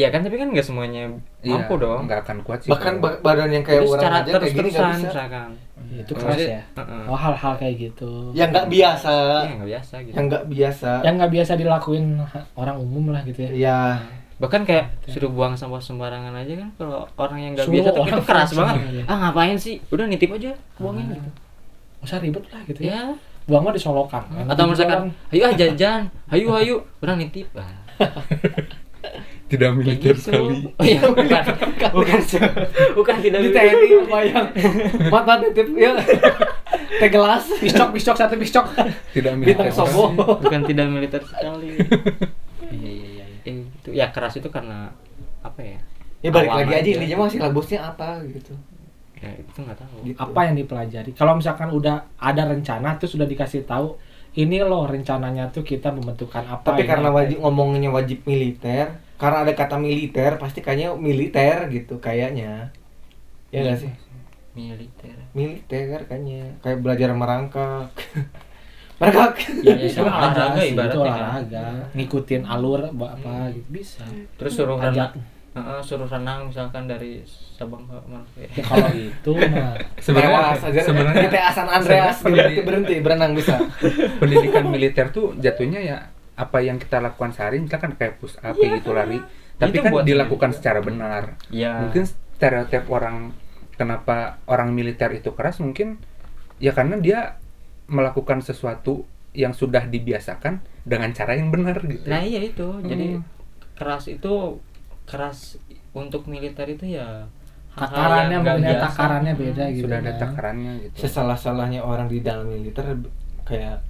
iya 0.00 0.08
kan 0.08 0.24
tapi 0.24 0.40
kan 0.40 0.48
nggak 0.48 0.64
semuanya 0.64 1.12
Iya, 1.44 1.60
mampu 1.60 1.76
dong. 1.76 2.08
Nggak 2.08 2.24
akan 2.24 2.36
kuat 2.40 2.64
sih. 2.64 2.72
bahkan 2.72 3.04
ba- 3.04 3.20
badan 3.20 3.52
yang 3.52 3.60
kayak 3.60 3.84
itu 3.84 3.92
orang 3.92 4.00
secara 4.00 4.16
aja 4.24 4.30
kayak 4.40 4.54
gini 4.56 4.68
bisa. 4.72 4.84
Misalkan 4.96 5.48
itu 5.92 6.12
keras 6.16 6.40
ya. 6.40 6.62
Heeh. 6.72 7.02
oh 7.04 7.18
hal-hal 7.20 7.52
kayak 7.60 7.74
gitu. 7.76 8.10
Yang 8.32 8.48
nggak 8.56 8.68
biasa. 8.72 9.12
Iya, 9.44 9.52
nggak 9.60 9.68
biasa 9.68 9.94
gitu. 10.00 10.14
Yang 10.16 10.24
nggak 10.24 10.44
biasa. 10.48 10.90
Yang 11.04 11.14
nggak 11.20 11.32
biasa 11.36 11.52
dilakuin 11.60 12.04
orang 12.56 12.76
umum 12.80 13.04
lah 13.12 13.20
gitu 13.28 13.40
ya. 13.44 13.50
Ya 13.52 13.78
bahkan 14.34 14.66
kayak 14.66 14.98
suruh 15.06 15.30
buang 15.30 15.54
sampah 15.54 15.78
sembarangan 15.78 16.34
aja 16.34 16.58
kan 16.58 16.68
kalau 16.74 17.06
orang 17.22 17.38
yang 17.38 17.52
nggak 17.54 17.70
Suruh 17.70 17.76
biasa 17.78 17.88
tuh 17.88 17.94
itu 17.94 18.02
orang 18.02 18.22
keras 18.24 18.50
banget. 18.50 18.74
sembarangan. 18.80 19.06
ah 19.06 19.16
ngapain 19.20 19.56
sih? 19.60 19.76
Udah 19.94 20.04
nitip 20.08 20.30
aja 20.32 20.50
buangin 20.80 21.06
gitu 21.12 21.30
usah 22.04 22.20
ribet 22.20 22.44
lah 22.52 22.62
gitu 22.68 22.80
ya. 22.84 22.92
Ya. 22.92 23.02
Buang 23.44 23.68
mah 23.68 23.76
disolokan 23.76 24.24
atau 24.48 24.64
misalkan 24.64 25.12
ayo 25.32 25.42
ah 25.48 25.52
jajan 25.52 26.08
ayo 26.32 26.56
ayo. 26.56 26.76
Udah 27.00 27.16
nitip 27.16 27.48
ah. 27.56 27.68
Tidak 29.44 29.70
militer 29.76 30.16
gitu. 30.16 30.32
sekali. 30.32 30.64
oh 30.80 30.84
iya 30.84 31.04
bukan. 31.04 31.44
bukan 31.92 32.20
bukan 32.96 33.16
tidak 33.20 33.38
di 33.44 33.48
militer. 33.52 33.76
TNI 33.76 34.08
bayang. 34.08 34.48
Mata 35.12 35.36
titip 35.44 35.68
ya. 35.76 35.92
Teh 37.04 37.08
gelas 37.12 37.44
piscok 37.60 37.92
piscok 37.92 38.16
satu 38.16 38.34
piscok. 38.40 38.72
Tidak 39.12 39.32
militer. 39.36 39.68
sobo. 39.68 40.16
Bukan 40.40 40.64
tidak 40.64 40.88
militer 40.88 41.20
sekali. 41.20 41.76
Iya 42.72 42.90
iya 42.90 43.06
iya 43.20 43.24
Eh, 43.44 43.60
itu 43.60 43.88
ya 43.92 44.08
keras 44.08 44.40
itu 44.40 44.48
karena 44.48 44.88
apa 45.44 45.60
ya 45.60 45.76
ya 46.24 46.32
balik 46.32 46.48
lagi 46.48 46.72
aja 46.72 46.80
aja. 46.80 46.90
intinya 46.96 47.16
mah 47.20 47.28
silabusnya 47.28 47.80
apa 47.84 48.24
gitu 48.24 48.56
ya 49.24 49.32
itu 49.40 49.58
nggak 49.64 49.78
tahu. 49.80 49.96
Gitu. 50.04 50.16
apa 50.20 50.40
yang 50.44 50.54
dipelajari? 50.60 51.10
Kalau 51.16 51.32
misalkan 51.40 51.68
udah 51.72 51.96
ada 52.20 52.42
rencana 52.44 53.00
tuh 53.00 53.08
sudah 53.08 53.24
dikasih 53.24 53.64
tahu 53.64 53.96
ini 54.34 54.60
loh 54.60 54.84
rencananya 54.84 55.48
tuh 55.54 55.62
kita 55.62 55.94
membentukkan 55.94 56.42
apa 56.42 56.74
tapi 56.74 56.82
ini 56.82 56.90
karena 56.90 57.08
apa 57.08 57.16
wajib 57.22 57.36
ngomongnya 57.38 57.90
wajib 57.94 58.26
militer 58.26 58.98
karena 59.14 59.46
ada 59.46 59.52
kata 59.54 59.78
militer 59.78 60.36
pasti 60.42 60.58
kayaknya 60.58 60.92
militer 60.98 61.70
gitu 61.70 62.02
kayaknya. 62.02 62.74
Ya 63.54 63.62
nggak 63.62 63.78
sih? 63.86 63.92
Militer. 64.58 65.16
Militer 65.32 65.98
kayaknya. 66.10 66.58
Kayak 66.60 66.78
belajar 66.82 67.10
merangkak. 67.14 67.90
Merangkak. 69.02 69.42
Ya, 69.66 69.74
ya, 69.74 69.90
Itu 69.90 70.02
sama 70.02 70.10
olahraga 70.22 70.62
ibaratnya 70.62 70.94
kan. 70.94 71.02
olahraga. 71.02 71.66
Ngikutin 71.98 72.42
alur 72.46 72.80
apa, 72.90 73.06
apa 73.18 73.34
gitu 73.50 73.68
bisa. 73.70 74.06
Terus 74.38 74.52
suruh 74.54 74.78
Ajak. 74.78 75.18
Heeh, 75.54 75.78
suruh 75.80 76.04
renang 76.04 76.50
misalkan 76.50 76.84
dari 76.84 77.22
Sabang 77.54 77.86
ke 77.86 77.94
Merauke 78.04 78.42
ya, 78.42 78.50
kalau 78.60 78.90
itu 78.90 79.30
mah 79.54 79.78
Sebenarnya 79.96 80.58
sebenarnya 80.82 81.22
kita 81.24 81.38
San 81.48 81.68
Andreas 81.68 82.18
berhenti 82.20 82.60
berhenti 82.60 82.94
berenang 82.98 83.32
bisa. 83.32 83.62
Pendidikan 84.20 84.66
militer 84.66 85.08
tuh 85.08 85.38
jatuhnya 85.38 85.78
ya 85.78 85.96
apa 86.34 86.58
yang 86.58 86.76
kita 86.76 86.98
lakukan 86.98 87.30
sehari 87.30 87.62
misalkan 87.62 87.94
kayak 87.94 88.18
push 88.18 88.34
up 88.38 88.52
kayak 88.52 88.82
gitu 88.82 88.90
lari. 88.90 89.22
Tapi 89.54 89.70
Itu 89.70 89.80
kan 89.80 89.92
buat 89.92 90.02
dilakukan 90.02 90.50
militer. 90.50 90.58
secara 90.58 90.80
benar. 90.82 91.22
Ya 91.48 91.78
mungkin 91.80 92.02
stereotip 92.02 92.84
orang 92.88 93.30
kenapa 93.72 94.42
orang 94.44 94.70
militer 94.70 95.10
itu 95.12 95.30
keras 95.30 95.58
mungkin 95.58 96.02
ya 96.58 96.70
karena 96.70 96.98
dia 96.98 97.38
melakukan 97.86 98.42
sesuatu 98.42 99.06
yang 99.30 99.50
sudah 99.50 99.86
dibiasakan 99.86 100.58
dengan 100.82 101.10
cara 101.10 101.34
yang 101.34 101.50
benar 101.50 101.78
gitu. 101.80 102.06
Nah 102.06 102.22
iya 102.22 102.42
itu. 102.42 102.66
Jadi 102.82 103.06
Hmm. 103.14 103.22
keras 103.74 104.06
itu 104.06 104.58
keras 105.04 105.56
untuk 105.92 106.24
militer 106.24 106.64
itu 106.66 106.94
ya 106.94 107.24
takarannya 107.74 108.38
ya, 108.38 108.54
biasa. 108.54 108.82
takarannya 108.86 109.32
beda 109.34 109.64
gitu 109.68 109.84
sudah 109.84 109.98
ada 109.98 110.12
kan. 110.12 110.20
takarannya 110.22 110.72
gitu 110.80 110.94
sesalah 111.00 111.34
salahnya 111.34 111.80
orang 111.80 112.06
di 112.06 112.20
dalam 112.20 112.46
militer 112.46 112.86
kayak 113.42 113.82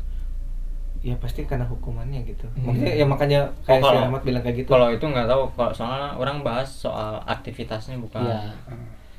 ya 1.01 1.13
pasti 1.17 1.45
karena 1.45 1.65
hukumannya 1.65 2.25
gitu 2.25 2.49
Hmm. 2.51 2.65
maksudnya 2.67 2.95
ya 2.95 3.05
makanya 3.05 3.41
kayak 3.63 3.77
Oh, 3.79 3.85
si 3.85 3.93
kalau- 3.93 4.05
Ahmad 4.09 4.23
bilang 4.25 4.41
kayak 4.41 4.57
gitu 4.59 4.69
kalau 4.71 4.89
itu 4.89 5.05
nggak 5.05 5.27
tahu 5.27 5.43
kalau 5.53 5.71
soalnya 5.71 6.09
orang 6.15 6.41
bahas 6.41 6.65
soal 6.67 7.21
aktivitasnya 7.23 8.01
bukan 8.01 8.25
Iya. 8.25 8.41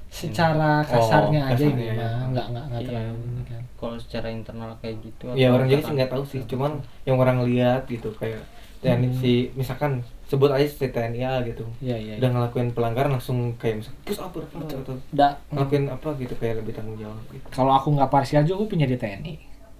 secara 0.08 0.81
kasarnya 0.81 1.41
Oh, 1.43 1.51
aja 1.51 1.62
gitu 1.62 1.77
ya. 1.77 1.93
nggak 2.25 2.45
nggak 2.49 2.65
nggak 2.65 2.81
Iya. 2.81 3.01
kan 3.45 3.63
kalau 3.75 3.95
secara 3.99 4.27
internal 4.29 4.71
kayak 4.79 4.97
gitu 4.99 5.29
ya 5.34 5.51
orang 5.51 5.67
jadi 5.67 5.81
sih 5.84 5.93
nggak 5.93 6.10
tahu 6.10 6.23
sih 6.25 6.41
cuman 6.45 6.71
yang 7.03 7.17
orang 7.17 7.38
lihat 7.43 7.86
gitu 7.86 8.10
kayak 8.13 8.41
TNI 8.77 9.07
Hmm. 9.07 9.17
si 9.17 9.31
misalkan 9.53 9.91
sebut 10.25 10.47
aja 10.47 10.63
si 10.63 10.85
TNI 10.85 11.21
A 11.21 11.33
gitu 11.41 11.63
iya 11.79 11.95
iya 11.95 12.13
udah 12.17 12.29
ngelakuin 12.31 12.71
pelanggaran 12.71 13.11
langsung 13.11 13.53
kayak 13.55 13.79
misal 13.79 13.93
push 14.01 14.17
up 14.17 14.29
push 14.29 14.45
up," 14.49 14.65
atau 14.65 14.95
Da- 15.09 15.38
ngelakuin 15.49 15.85
apa 15.88 16.09
gitu 16.15 16.33
kayak 16.35 16.59
lebih 16.59 16.73
tanggung 16.73 16.95
jawab 16.95 17.21
gitu 17.29 17.45
kalau 17.49 17.71
aku 17.71 17.91
nggak 17.91 18.09
parsial 18.09 18.41
juga 18.41 18.57
aku 18.57 18.67
punya 18.71 18.85
di 18.85 18.95
TNI 18.95 19.35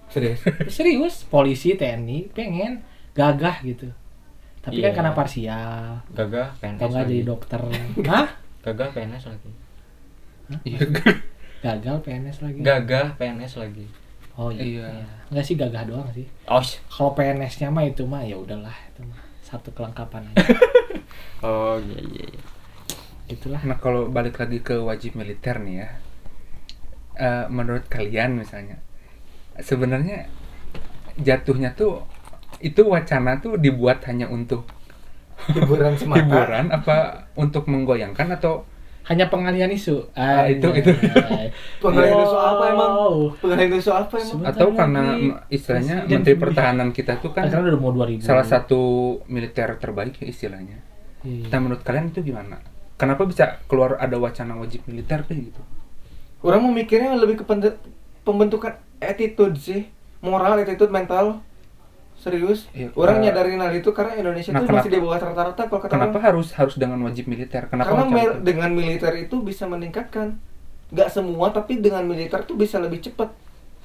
Serius. 0.06 0.38
serius 0.70 1.14
polisi 1.24 1.74
TNI 1.74 2.30
pengen 2.30 2.80
gagah 3.12 3.58
gitu 3.60 3.90
tapi 4.60 4.78
kan 4.78 4.88
Iya. 4.88 4.94
karena 4.94 5.12
parsial 5.12 6.02
Gagah 6.10 6.48
PNS 6.56 6.76
atau 6.76 6.88
nggak 6.88 7.04
jadi 7.04 7.22
dokter 7.22 7.58
Hah? 8.10 8.28
Gagah 8.60 8.88
PNS 8.90 9.24
lagi. 9.26 9.50
Iya. 10.64 10.78
gagal 11.64 11.96
PNS 12.00 12.38
lagi 12.40 12.58
Gagah 12.60 13.14
PNS 13.14 13.52
lagi. 13.56 13.86
Oh 14.36 14.48
iya, 14.48 14.62
Iya. 14.62 14.86
iya. 14.92 15.06
nggak 15.28 15.44
sih 15.44 15.54
gagah 15.54 15.84
doang 15.84 16.08
sih 16.12 16.26
Oh, 16.46 16.62
kalau 16.86 17.10
PNS-nya 17.12 17.68
mah 17.68 17.82
itu 17.82 18.04
mah 18.04 18.20
ya 18.20 18.36
udahlah 18.36 18.74
itu 18.88 19.00
mah 19.02 19.20
satu 19.40 19.70
kelengkapan 19.72 20.26
aja 20.30 20.44
oh 21.46 21.76
iya 21.78 22.00
iya. 22.02 22.26
iya. 22.26 22.42
itulah 23.26 23.58
Nah 23.62 23.76
kalau 23.76 24.06
balik 24.06 24.36
lagi 24.36 24.60
ke 24.60 24.78
wajib 24.78 25.14
militer 25.14 25.58
nih 25.58 25.82
ya, 25.82 25.88
eh, 27.16 27.44
menurut 27.48 27.82
kalian 27.86 28.38
misalnya, 28.38 28.78
sebenarnya 29.58 30.30
jatuhnya 31.16 31.74
tuh 31.74 32.06
itu 32.58 32.86
wacana 32.86 33.40
tuh 33.40 33.58
dibuat 33.58 34.04
hanya 34.06 34.28
untuk 34.28 34.68
Hiburan 35.48 35.92
semata. 36.00 36.22
hiburan 36.22 36.70
apa 36.70 36.96
untuk 37.34 37.66
menggoyangkan 37.66 38.36
atau 38.36 38.64
hanya 39.06 39.30
pengalihan 39.30 39.70
isu 39.70 40.02
Ah, 40.12 40.46
itu- 40.46 40.66
Anjay. 40.66 40.82
itu. 40.82 40.90
Pengalihan 41.82 42.18
isu 42.20 42.36
apa 42.36 42.64
emang? 42.66 42.90
Pengalihan 43.38 43.72
isu 43.72 43.90
apa 43.90 44.14
emang? 44.16 44.30
Sebentar 44.34 44.52
atau 44.52 44.68
karena 44.72 45.02
lagi. 45.06 45.26
istilahnya 45.48 45.94
Presiden 45.96 46.12
Menteri 46.12 46.34
Pertahanan 46.36 46.88
kita 46.90 47.12
tuh 47.16 47.30
kan 47.30 47.46
karena 47.46 47.70
udah 47.70 47.80
mau 47.80 47.92
2000 47.92 48.20
salah 48.20 48.42
satu 48.42 48.80
militer 49.26 49.78
terbaik 49.78 50.18
ya 50.18 50.26
istilahnya. 50.26 50.78
Iya. 51.22 51.46
Nah 51.48 51.58
menurut 51.58 51.82
kalian 51.82 52.10
itu 52.10 52.22
gimana? 52.22 52.58
Kenapa 52.96 53.22
bisa 53.24 53.60
keluar 53.66 53.94
ada 53.96 54.16
wacana 54.16 54.56
wajib 54.56 54.82
militer 54.86 55.22
kayak 55.22 55.50
gitu? 55.50 55.62
Orang 56.40 56.64
memikirnya 56.64 57.14
lebih 57.14 57.40
ke 57.40 57.44
pembentukan 58.22 58.74
attitude 58.98 59.54
sih, 59.54 59.86
moral, 60.18 60.56
attitude, 60.56 60.90
mental. 60.90 61.40
Serius. 62.26 62.66
Iya, 62.74 62.90
orang 62.98 63.22
eh, 63.22 63.30
nyadarin 63.30 63.62
hal 63.62 63.70
itu 63.78 63.90
karena 63.94 64.18
Indonesia 64.18 64.50
nah, 64.50 64.66
tuh 64.66 64.74
masih 64.74 64.90
di 64.90 64.98
bawah 64.98 65.14
rata-rata 65.22 65.62
kalau 65.70 65.78
kata 65.78 65.92
Kenapa 65.94 66.18
orang. 66.18 66.24
harus 66.26 66.48
harus 66.58 66.74
dengan 66.74 66.98
wajib 67.06 67.30
militer? 67.30 67.70
Kenapa 67.70 67.94
Karena 67.94 68.10
mil- 68.10 68.34
itu? 68.34 68.42
dengan 68.42 68.70
militer 68.74 69.12
itu 69.14 69.36
bisa 69.46 69.70
meningkatkan. 69.70 70.34
Gak 70.90 71.14
semua 71.14 71.54
tapi 71.54 71.78
dengan 71.78 72.02
militer 72.02 72.42
tuh 72.42 72.58
bisa 72.58 72.82
lebih 72.82 72.98
cepat. 72.98 73.30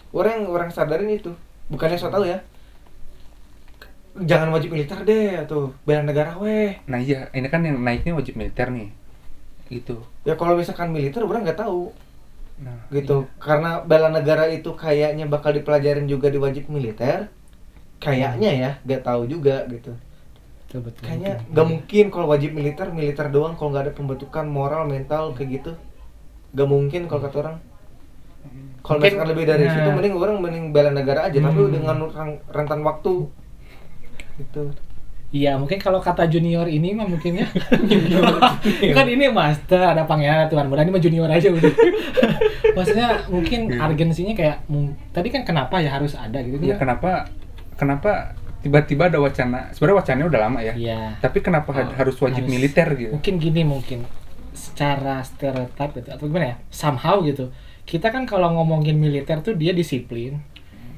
Orang 0.09 0.49
orang 0.49 0.73
sadarin 0.73 1.13
itu. 1.13 1.29
Bukannya 1.69 2.01
so 2.01 2.09
tau 2.09 2.25
ya. 2.25 2.41
Jangan 4.17 4.49
wajib 4.51 4.73
militer 4.73 4.97
deh 5.05 5.37
atau 5.39 5.71
bela 5.85 6.01
negara 6.01 6.33
weh. 6.41 6.81
Nah 6.89 6.97
iya, 6.97 7.29
ini 7.31 7.45
kan 7.47 7.61
yang 7.61 7.77
naiknya 7.77 8.17
wajib 8.17 8.35
militer 8.35 8.73
nih. 8.73 8.89
Gitu. 9.69 10.01
Ya 10.25 10.33
kalau 10.33 10.57
misalkan 10.57 10.89
militer 10.89 11.21
orang 11.21 11.45
nggak 11.45 11.61
tahu 11.61 11.93
Nah, 12.61 12.77
gitu 12.93 13.25
karena 13.41 13.81
bela 13.81 14.13
negara 14.13 14.45
itu 14.45 14.69
kayaknya 14.77 15.25
bakal 15.25 15.49
dipelajarin 15.49 16.05
juga 16.05 16.29
di 16.29 16.37
wajib 16.37 16.69
militer 16.69 17.25
kayaknya 18.01 18.49
ya 18.51 18.71
nggak 18.81 19.01
tahu 19.01 19.23
juga 19.25 19.63
gitu. 19.69 19.93
Betul 20.65 20.79
betul 20.83 21.03
kayaknya 21.03 21.31
nggak 21.47 21.67
mungkin 21.67 22.05
kalau 22.09 22.27
wajib 22.27 22.51
militer 22.51 22.89
militer 22.89 23.27
doang 23.27 23.53
kalau 23.53 23.69
nggak 23.69 23.83
ada 23.85 23.93
pembentukan 23.93 24.43
moral 24.43 24.83
mental 24.83 25.31
kayak 25.31 25.61
gitu. 25.61 25.71
Nggak 26.51 26.67
mungkin 26.67 27.01
kalau 27.05 27.21
kata 27.21 27.37
orang. 27.39 27.57
Kalau 28.81 28.97
Mungkin- 28.97 29.13
misalkan 29.13 29.29
lebih 29.29 29.45
dari 29.45 29.63
nah. 29.63 29.73
situ 29.77 29.89
mending 29.91 30.15
orang 30.17 30.35
mending 30.35 30.65
bela 30.71 30.89
negara 30.89 31.19
aja 31.23 31.37
tapi 31.37 31.59
Hmm. 31.59 31.71
dengan 31.71 31.95
ren- 32.09 32.41
rentan 32.49 32.81
waktu. 32.81 33.29
Gitu. 34.35 34.63
Iya 35.31 35.55
mungkin 35.55 35.77
kalau 35.77 36.01
kata 36.01 36.25
junior 36.25 36.65
ini 36.65 36.91
mah 36.91 37.05
mungkin 37.05 37.37
ya. 37.37 37.47
Kan 38.97 39.07
ini 39.07 39.29
master 39.29 39.79
ada 39.85 40.03
pangeran 40.03 40.49
tuan 40.49 40.65
muda 40.65 40.81
ini 40.81 40.89
mah 40.89 40.99
junior 40.99 41.29
aja 41.29 41.47
udah. 41.47 41.71
Maksudnya 42.75 43.07
mungkin 43.27 43.69
urgensinya 43.69 44.33
kayak 44.33 44.65
mung- 44.65 44.97
tadi 45.11 45.29
kan 45.29 45.43
kenapa 45.43 45.77
ya 45.77 45.93
harus 45.93 46.15
ada 46.15 46.41
gitu. 46.41 46.57
Ya 46.59 46.73
kan 46.73 46.89
kenapa 46.89 47.29
kenapa 47.81 48.37
tiba-tiba 48.61 49.09
ada 49.09 49.17
wacana? 49.17 49.73
Sebenarnya 49.73 49.97
wacananya 49.97 50.27
udah 50.29 50.39
lama 50.39 50.59
ya. 50.61 50.73
iya 50.77 51.17
Tapi 51.17 51.41
kenapa 51.41 51.73
Oh, 51.73 51.81
harus 51.91 52.13
wajib 52.15 52.45
harus. 52.45 52.53
militer 52.53 52.87
gitu? 52.93 53.11
mungkin 53.11 53.35
gini 53.35 53.61
mungkin 53.65 54.05
secara 54.51 55.19
stereotip 55.21 55.89
gitu 55.95 56.09
atau 56.11 56.25
gimana 56.25 56.45
ya 56.45 56.57
somehow 56.69 57.23
gitu 57.23 57.49
kita 57.83 58.07
kan 58.07 58.23
kalau 58.23 58.53
ngomongin 58.53 58.93
militer 58.95 59.39
tuh 59.39 59.55
dia 59.55 59.71
disiplin 59.71 60.37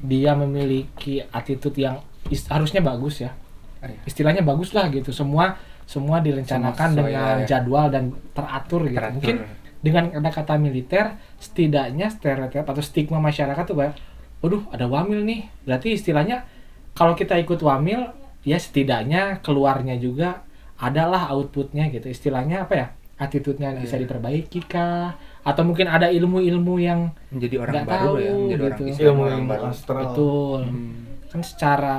dia 0.02 0.34
memiliki 0.34 1.24
attitude 1.24 1.78
yang 1.78 2.04
harusnya 2.50 2.82
bagus 2.82 3.22
ya 3.22 3.32
Ah, 3.80 3.88
iya. 3.88 4.00
istilahnya 4.04 4.39
bagus 4.41 4.72
lah 4.72 4.88
gitu 4.88 5.12
semua 5.12 5.60
semua 5.84 6.17
direncanakan 6.17 6.88
Semua 6.89 7.04
dengan 7.04 7.36
ya, 7.36 7.36
ya. 7.38 7.48
jadwal 7.50 7.88
dan 7.88 8.04
teratur 8.32 8.88
gitu 8.88 8.96
Teratur. 8.96 9.13
mungkin 9.13 9.36
dengan 9.80 10.04
kata-kata 10.10 10.54
militer 10.56 11.06
setidaknya 11.38 12.08
stereotip 12.08 12.63
atau 12.63 12.80
stigma 12.80 13.19
masyarakat 13.19 13.63
tuh 13.63 13.76
kayak 13.76 14.00
waduh 14.39 14.63
ada 14.72 14.88
wamil 14.88 15.19
nih 15.22 15.52
berarti 15.62 15.93
istilahnya 15.93 16.48
kalau 16.93 17.13
kita 17.13 17.36
ikut 17.36 17.60
wamil 17.60 18.10
ya 18.41 18.56
setidaknya 18.56 19.39
keluarnya 19.39 19.95
juga 19.95 20.43
adalah 20.75 21.29
outputnya 21.29 21.88
gitu 21.88 22.06
istilahnya 22.06 22.63
apa 22.63 22.73
ya 22.75 22.88
attitude-nya 23.15 23.77
bisa 23.77 23.95
Iya. 23.95 24.03
diperbaiki 24.03 24.60
kah 24.63 25.13
atau 25.41 25.63
mungkin 25.63 25.86
ada 25.86 26.08
ilmu-ilmu 26.08 26.75
yang 26.77 27.13
Menjadi 27.29 27.56
orang 27.58 27.75
baru 27.84 27.88
tahu, 27.88 28.13
ya, 28.17 28.32
menjadi 28.34 28.63
orang 28.63 28.79
gitu. 28.79 28.99
Ilmu 29.01 29.21
orang 29.21 29.38
ilmu 29.38 29.49
baru. 29.49 29.63
astral 29.65 29.99
betul 30.03 30.60
Hmm. 30.63 30.93
kan 31.27 31.41
secara 31.41 31.95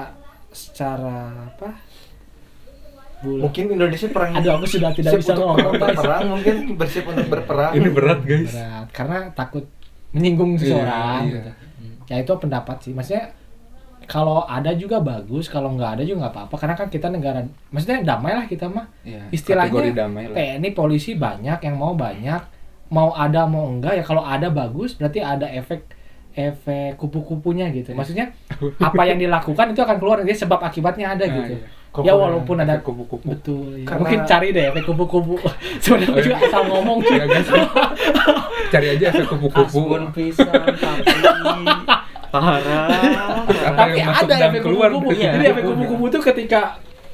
secara 0.51 1.17
apa 1.49 1.69
bul- 3.21 3.41
mungkin 3.41 3.65
Indonesia 3.71 4.09
perang 4.09 4.31
Aduh, 4.35 4.53
aku 4.55 4.67
sudah 4.69 4.91
tidak 4.93 5.13
bisa 5.17 5.33
ngomong, 5.35 5.75
berperang 5.75 6.23
mungkin 6.29 6.57
bersiap 6.75 7.05
untuk 7.09 7.27
berperang 7.29 7.73
Ini 7.73 7.89
berat 7.91 8.21
guys. 8.23 8.53
berat 8.53 8.87
karena 8.91 9.19
takut 9.33 9.65
menyinggung 10.11 10.55
seseorang 10.55 11.23
Iya, 11.23 11.31
iya. 11.31 11.35
gitu. 11.35 11.51
ya 12.05 12.17
itu 12.21 12.33
pendapat 12.37 12.77
sih 12.81 12.93
maksudnya 12.93 13.33
kalau 14.05 14.43
ada 14.43 14.73
juga 14.73 14.99
bagus 14.99 15.47
kalau 15.47 15.73
nggak 15.73 15.91
ada 15.93 16.03
juga 16.03 16.19
nggak 16.23 16.35
apa-apa 16.35 16.55
karena 16.57 16.75
kan 16.75 16.87
kita 16.87 17.07
negara 17.07 17.41
maksudnya 17.69 18.05
damai 18.07 18.33
lah 18.33 18.45
kita 18.45 18.67
mah 18.67 18.87
Iya, 19.01 19.29
istilahnya 19.31 19.71
kategori 19.71 19.91
damai 19.93 20.25
lah. 20.27 20.37
TNI 20.37 20.71
polisi 20.71 21.15
banyak 21.15 21.59
yang 21.59 21.75
mau 21.75 21.93
banyak 21.93 22.41
mau 22.87 23.11
ada 23.11 23.45
mau 23.45 23.65
enggak 23.67 23.95
ya 23.95 24.03
kalau 24.03 24.21
ada 24.21 24.49
bagus 24.49 24.93
berarti 24.93 25.19
ada 25.19 25.47
efek 25.47 25.89
efek 26.31 26.97
kupu-kupunya 26.97 27.71
gitu 27.71 27.93
maksudnya 27.93 28.35
apa 28.83 29.03
yang 29.05 29.17
dilakukan 29.17 29.71
itu 29.71 29.81
akan 29.81 29.97
keluar 29.97 30.19
dia 30.21 30.35
sebab 30.35 30.61
akibatnya 30.61 31.11
ada 31.11 31.25
Nah, 31.25 31.35
gitu 31.37 31.55
iya. 31.57 32.03
ya 32.03 32.13
walaupun 32.13 32.59
ada 32.59 32.75
kupu-kupu. 32.79 33.23
betul 33.25 33.71
ya. 33.73 33.87
Karena- 33.87 34.01
mungkin 34.01 34.19
cari 34.25 34.49
deh 34.51 34.65
efek 34.69 34.83
kupu-kupu 34.85 35.39
sebenarnya 35.83 36.11
Oh, 36.11 36.17
iya. 36.17 36.25
juga 36.25 36.37
asal 36.43 36.63
ngomong 36.67 36.99
sih 37.01 37.15
Ya, 37.15 37.25
guys. 37.25 37.49
Cari 38.67 38.87
aja 38.91 39.05
efek 39.09 39.27
kupu-kupu. 39.29 39.79
Asbun 39.79 40.03
pisan 40.11 40.51
tapi 40.51 41.15
parah. 42.35 43.47
Tapi 43.47 44.03
yang 44.03 44.11
ada 44.11 44.35
efek 44.51 44.67
keluar 44.67 44.91
kupu-kupu 44.91 45.15
gitu. 45.15 45.31
jadi 45.31 45.47
efek 45.55 45.63
kupu-kupu 45.63 46.05
itu 46.11 46.19
ketika 46.35 46.61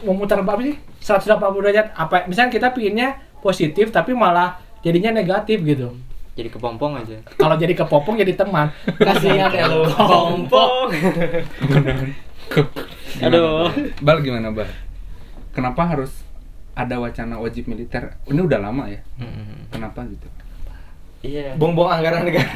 memutar 0.00 0.40
apa 0.40 0.56
sih 0.64 0.80
180 1.04 1.36
derajat 1.60 1.86
apa 1.92 2.24
misalnya 2.24 2.48
kita 2.48 2.72
pinginnya 2.72 3.20
positif 3.44 3.92
tapi 3.92 4.16
malah 4.16 4.56
jadinya 4.80 5.12
negatif 5.12 5.60
gitu 5.60 5.92
Jadi 6.32 6.48
kepompong 6.48 6.96
aja. 6.96 7.20
kalau 7.36 7.52
jadi 7.54 7.76
kepopong 7.76 8.16
jadi 8.16 8.32
teman 8.32 8.72
kasihan 8.96 9.52
ya 9.52 9.68
lo 9.68 9.84
Kepompong. 9.84 10.88
Aduh. 13.20 13.68
Bal 14.00 14.18
gimana 14.24 14.48
Bal? 14.48 14.68
Kenapa 15.52 15.84
harus 15.84 16.24
ada 16.72 16.96
wacana 16.96 17.36
wajib 17.36 17.68
militer? 17.68 18.16
Ini 18.24 18.40
udah 18.40 18.56
lama 18.62 18.88
ya. 18.88 19.04
Kenapa 19.68 20.06
gitu? 20.08 20.26
Iya. 21.20 21.52
buang-buang 21.54 21.90
anggaran 21.94 22.24
negara 22.24 22.48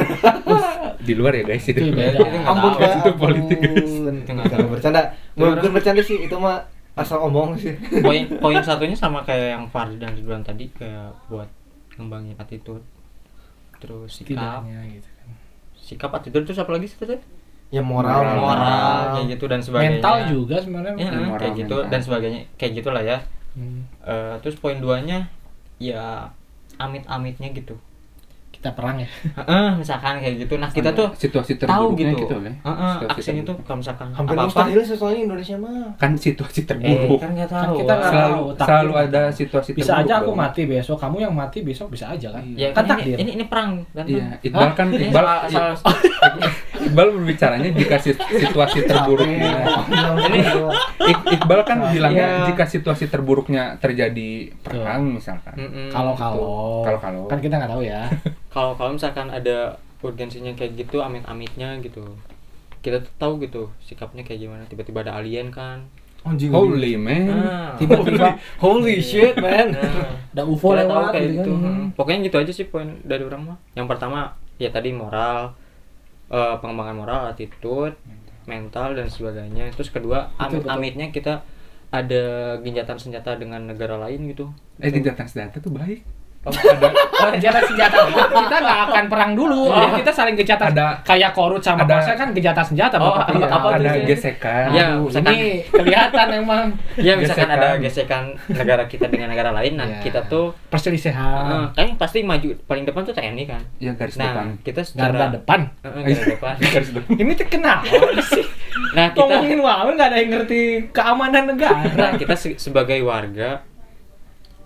Di 0.98 1.12
luar 1.12 1.32
ya 1.32 1.44
guys 1.44 1.64
itu. 1.64 1.84
Beda. 1.86 2.16
ampun 2.42 2.70
tahu. 2.70 2.80
Kak. 2.80 2.96
Itu 2.98 3.10
politik, 3.14 3.58
guys. 3.60 3.92
Jangan 4.24 4.66
bercanda 4.66 5.00
bukan 5.34 5.70
bercanda 5.70 6.00
sih 6.00 6.16
itu 6.18 6.32
mah 6.34 6.64
asal 6.94 7.20
omong 7.20 7.54
sih 7.54 7.76
Poin 8.00 8.24
poin 8.38 8.56
satunya 8.58 8.94
sama 8.94 9.20
kayak 9.20 9.52
yang 9.52 9.64
Fahri 9.66 9.96
dan 9.96 10.12
Ridwan 10.12 10.40
tadi 10.40 10.70
kayak 10.70 11.12
buat 11.26 11.50
ngembangin 11.94 12.36
attitude. 12.36 12.80
Terus 13.76 14.08
sikap. 14.10 14.64
setidaknya 14.64 14.80
gitu 14.94 15.08
kan 15.12 15.28
Sikap 15.76 16.10
attitude 16.14 16.44
terus 16.44 16.56
apa 16.56 16.70
lagi 16.70 16.86
sih 16.86 16.96
tadi? 16.96 17.20
ya 17.66 17.82
moral 17.82 18.22
Moral. 18.22 18.38
Moral 18.38 18.96
kayak 19.12 19.26
gitu 19.30 19.44
dan 19.44 19.60
sebagainya. 19.60 19.90
mental 19.98 20.16
juga 20.30 20.56
sebenarnya 20.56 20.94
Ya, 20.94 21.10
Moral, 21.12 21.36
kayak 21.36 21.54
gitu 21.58 21.76
mental. 21.76 21.90
dan 21.90 22.00
sebagainya 22.00 22.40
kayak 22.54 22.72
gitulah 22.74 23.02
ya. 23.02 23.18
Hmm, 23.52 23.82
Eh, 24.00 24.34
terus 24.40 24.56
poin 24.56 24.78
duanya 24.78 25.28
ya 25.76 26.30
amit-amitnya 26.74 27.50
gitu. 27.50 27.74
Kita 28.64 28.72
perang 28.72 28.96
ya 28.96 29.08
Heeh, 29.36 29.68
misalkan 29.76 30.14
kayak 30.16 30.34
gitu. 30.40 30.54
Nah, 30.56 30.68
kita 30.68 30.90
tuh 30.90 31.12
situasi 31.12 31.52
tahu 31.54 31.68
terburuknya 31.92 32.10
gitu. 32.10 32.20
gitu, 32.24 32.34
lah. 32.38 32.54
Heeh, 32.56 32.92
Situasi 32.96 33.12
aksinya 33.14 33.42
tuh 33.42 33.46
terburuk. 33.52 33.60
kalau 33.62 33.78
misalkan 33.78 34.08
hampir 34.10 34.32
apa-apa 34.32 34.48
mustahil 34.48 34.80
soalnya 34.88 35.20
Indonesia 35.22 35.56
mah 35.58 35.76
kan 35.94 36.10
situasi 36.16 36.58
eh, 36.58 36.66
terburuk. 36.66 37.18
kan 37.18 37.30
nggak 37.30 37.44
Kan 37.46 37.60
tahu. 37.62 37.76
kita 37.76 37.92
nggak 37.92 38.08
selalu 38.08 38.32
tahu, 38.32 38.46
takdir 38.50 38.64
selalu 38.66 38.92
ada 38.96 39.22
situasi 39.30 39.70
bisa 39.70 39.84
terburuk 39.84 40.00
aja 40.00 40.14
aku 40.16 40.24
dong. 40.26 40.38
mati 40.40 40.62
besok 40.64 40.96
kamu 40.96 41.16
yang 41.20 41.34
mati 41.34 41.58
besok 41.60 41.86
bisa 41.90 42.04
aja 42.08 42.28
kan 42.30 42.42
Iya. 42.46 42.56
Ya 42.56 42.68
kan 42.70 42.74
kan 42.74 42.84
ini, 42.86 42.92
takdir 42.96 43.16
ini 43.18 43.30
ini 43.34 43.44
perang 43.44 43.68
kan. 43.86 44.04
Iya, 44.06 44.26
Iqbal 44.40 44.70
kan 44.72 44.86
Ini 44.88 45.04
Iqbal 45.04 45.24
Iqbal 46.84 47.08
berbicaranya 47.12 47.68
jika 47.70 47.96
si- 47.98 48.16
situasi 48.16 48.78
terburuknya. 48.88 49.60
Ik- 51.02 51.26
Iqbal 51.34 51.60
kan 51.62 51.78
bilangnya 51.90 52.26
Iya. 52.40 52.46
jika 52.48 52.64
situasi 52.64 53.04
terburuknya 53.06 53.76
terjadi 53.76 54.30
perang 54.58 55.04
misalkan. 55.10 55.52
Mm-mm. 55.54 55.88
kalau 55.90 56.14
kalau 56.14 56.46
Kalau-kalau. 56.84 57.26
kan 57.26 57.38
kita 57.38 57.54
nggak 57.54 57.70
tahu 57.70 57.82
ya 57.82 58.08
kalau 58.54 58.78
kalau 58.78 58.94
misalkan 58.94 59.28
ada 59.28 59.76
urgensinya 60.00 60.54
kayak 60.54 60.78
gitu 60.78 61.02
amit-amitnya 61.02 61.82
gitu 61.82 62.06
kita 62.84 63.02
tuh 63.02 63.12
tahu 63.18 63.32
gitu 63.42 63.72
sikapnya 63.82 64.22
kayak 64.22 64.46
gimana 64.46 64.62
tiba-tiba 64.70 65.02
ada 65.02 65.18
alien 65.18 65.50
kan 65.50 65.82
Anjing. 66.24 66.48
Holy 66.56 66.96
man. 66.96 67.28
nah, 67.28 67.76
tiba-tiba 67.76 68.40
Holy 68.56 68.96
shit, 68.96 69.36
man. 69.36 69.76
nah, 69.76 70.08
ada 70.32 70.42
UFO 70.48 70.72
kita 70.72 70.88
lewat 70.88 71.04
kayak 71.12 71.28
gitu 71.36 71.52
gitu. 71.52 71.52
kan 71.60 71.74
Hmm. 71.74 71.88
pokoknya 71.92 72.18
gitu 72.24 72.36
aja 72.40 72.52
sih 72.54 72.64
poin 72.64 72.88
dari 73.04 73.20
orang 73.28 73.42
mah 73.52 73.58
yang 73.76 73.84
pertama 73.84 74.32
ya 74.56 74.72
tadi 74.72 74.88
moral 74.96 75.52
eh, 76.32 76.54
pengembangan 76.64 76.96
moral 76.96 77.20
attitude 77.28 77.92
mental 78.48 78.96
dan 78.96 79.08
sebagainya 79.08 79.68
terus 79.72 79.92
kedua 79.92 80.32
betul. 80.32 80.64
amit-amitnya 80.64 81.12
kita 81.12 81.44
ada 81.92 82.24
genjatan 82.64 82.96
senjata 82.96 83.36
dengan 83.36 83.60
negara 83.68 84.00
lain 84.00 84.24
gitu 84.32 84.48
Eh 84.80 84.90
gencatan 84.90 85.28
senjata 85.28 85.60
tuh 85.60 85.70
baik. 85.70 86.02
Oh, 86.44 86.52
ada 86.52 86.88
Oh, 87.14 87.30
gencatan 87.30 87.62
senjata 87.64 87.96
kita 88.10 88.56
nggak 88.58 88.80
akan 88.84 89.04
perang 89.06 89.32
dulu 89.32 89.70
Iya. 89.70 89.96
kita 89.96 90.10
saling 90.12 90.34
gencatan 90.34 90.68
Ada- 90.70 91.00
kayak 91.02 91.30
korut 91.32 91.58
sama 91.58 91.80
ada- 91.80 91.96
Korsel 91.96 92.14
kan 92.14 92.28
gencatan 92.30 92.64
senjata 92.66 92.96
Oh, 92.96 93.10
bapak 93.10 93.26
iya. 93.32 93.46
apa 93.48 93.68
ada 93.72 93.88
tuh? 93.90 94.04
gesekan. 94.04 94.66
Ya, 94.70 94.86
Aduh, 94.90 95.08
misalkan- 95.08 95.32
ini 95.32 95.40
kelihatan 95.64 96.26
emang 96.34 96.62
ya 96.96 97.12
misalkan 97.14 97.46
Gesekan. 97.46 97.48
ada 97.56 97.68
gesekan 97.78 98.22
negara 98.50 98.84
kita 98.84 99.06
dengan 99.06 99.28
negara 99.28 99.50
lain 99.52 99.72
nah 99.74 99.86
Iya. 99.86 99.98
kita 100.00 100.20
tuh 100.26 100.52
perselisihan 100.68 101.70
eh, 101.70 101.72
kan 101.74 101.88
pasti 101.96 102.20
maju 102.20 102.48
paling 102.62 102.84
depan 102.84 103.00
tuh 103.02 103.12
TNI 103.12 103.44
kan 103.46 103.62
Ya 103.78 103.92
garis 103.92 104.14
nah 104.14 104.30
depan. 104.30 104.46
kita 104.60 104.80
garda 104.84 104.84
secara 104.84 105.26
depan 105.32 105.60
eh, 105.80 106.02
garis 106.04 106.20
depan 106.28 106.54
Garis 106.72 106.90
depan. 106.90 107.12
ini 107.14 107.32
tuh 107.32 107.46
kenapa 107.48 107.88
sih 108.22 108.44
nah 108.92 109.06
kita 109.08 109.22
ngomongin 109.22 109.58
wow 109.58 109.86
nggak 109.86 110.08
ada 110.08 110.16
yang 110.16 110.30
ngerti 110.30 110.62
keamanan 110.90 111.44
negara 111.48 111.82
nah 111.90 112.10
kita 112.12 112.34
se- 112.34 112.58
sebagai 112.58 113.00
warga 113.00 113.64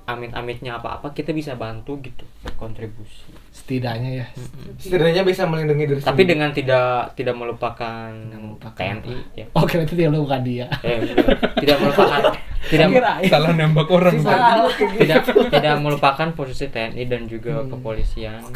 amit-amitnya 0.09 0.81
apa-apa 0.81 1.13
kita 1.13 1.37
bisa 1.37 1.53
bantu 1.53 2.01
gitu 2.01 2.25
kontribusi 2.57 3.29
setidaknya 3.53 4.25
ya. 4.25 4.27
Setidaknya 4.81 5.23
bisa 5.27 5.45
melindungi 5.45 5.85
diri 5.85 6.01
tapi 6.01 6.25
sendiri. 6.25 6.31
dengan 6.33 6.51
tidak 6.57 7.13
tidak 7.13 7.35
melupakan, 7.37 8.09
melupakan 8.17 8.73
TNI 8.73 9.17
ya. 9.37 9.47
Oke 9.53 9.85
itu 9.85 9.93
dia 9.93 10.09
bukan 10.09 10.41
dia. 10.41 10.67
Eh, 10.81 11.13
tidak 11.61 11.77
melupakan 11.85 12.33
tidak 12.73 12.87
Kirain. 12.89 13.29
Salah 13.29 13.53
nembak 13.53 13.89
orang. 13.93 14.17
Salah. 14.25 14.73
tidak 14.97 15.29
tidak 15.53 15.75
melupakan 15.85 16.29
posisi 16.33 16.73
TNI 16.73 17.05
dan 17.05 17.29
juga 17.29 17.69
kepolisian. 17.69 18.43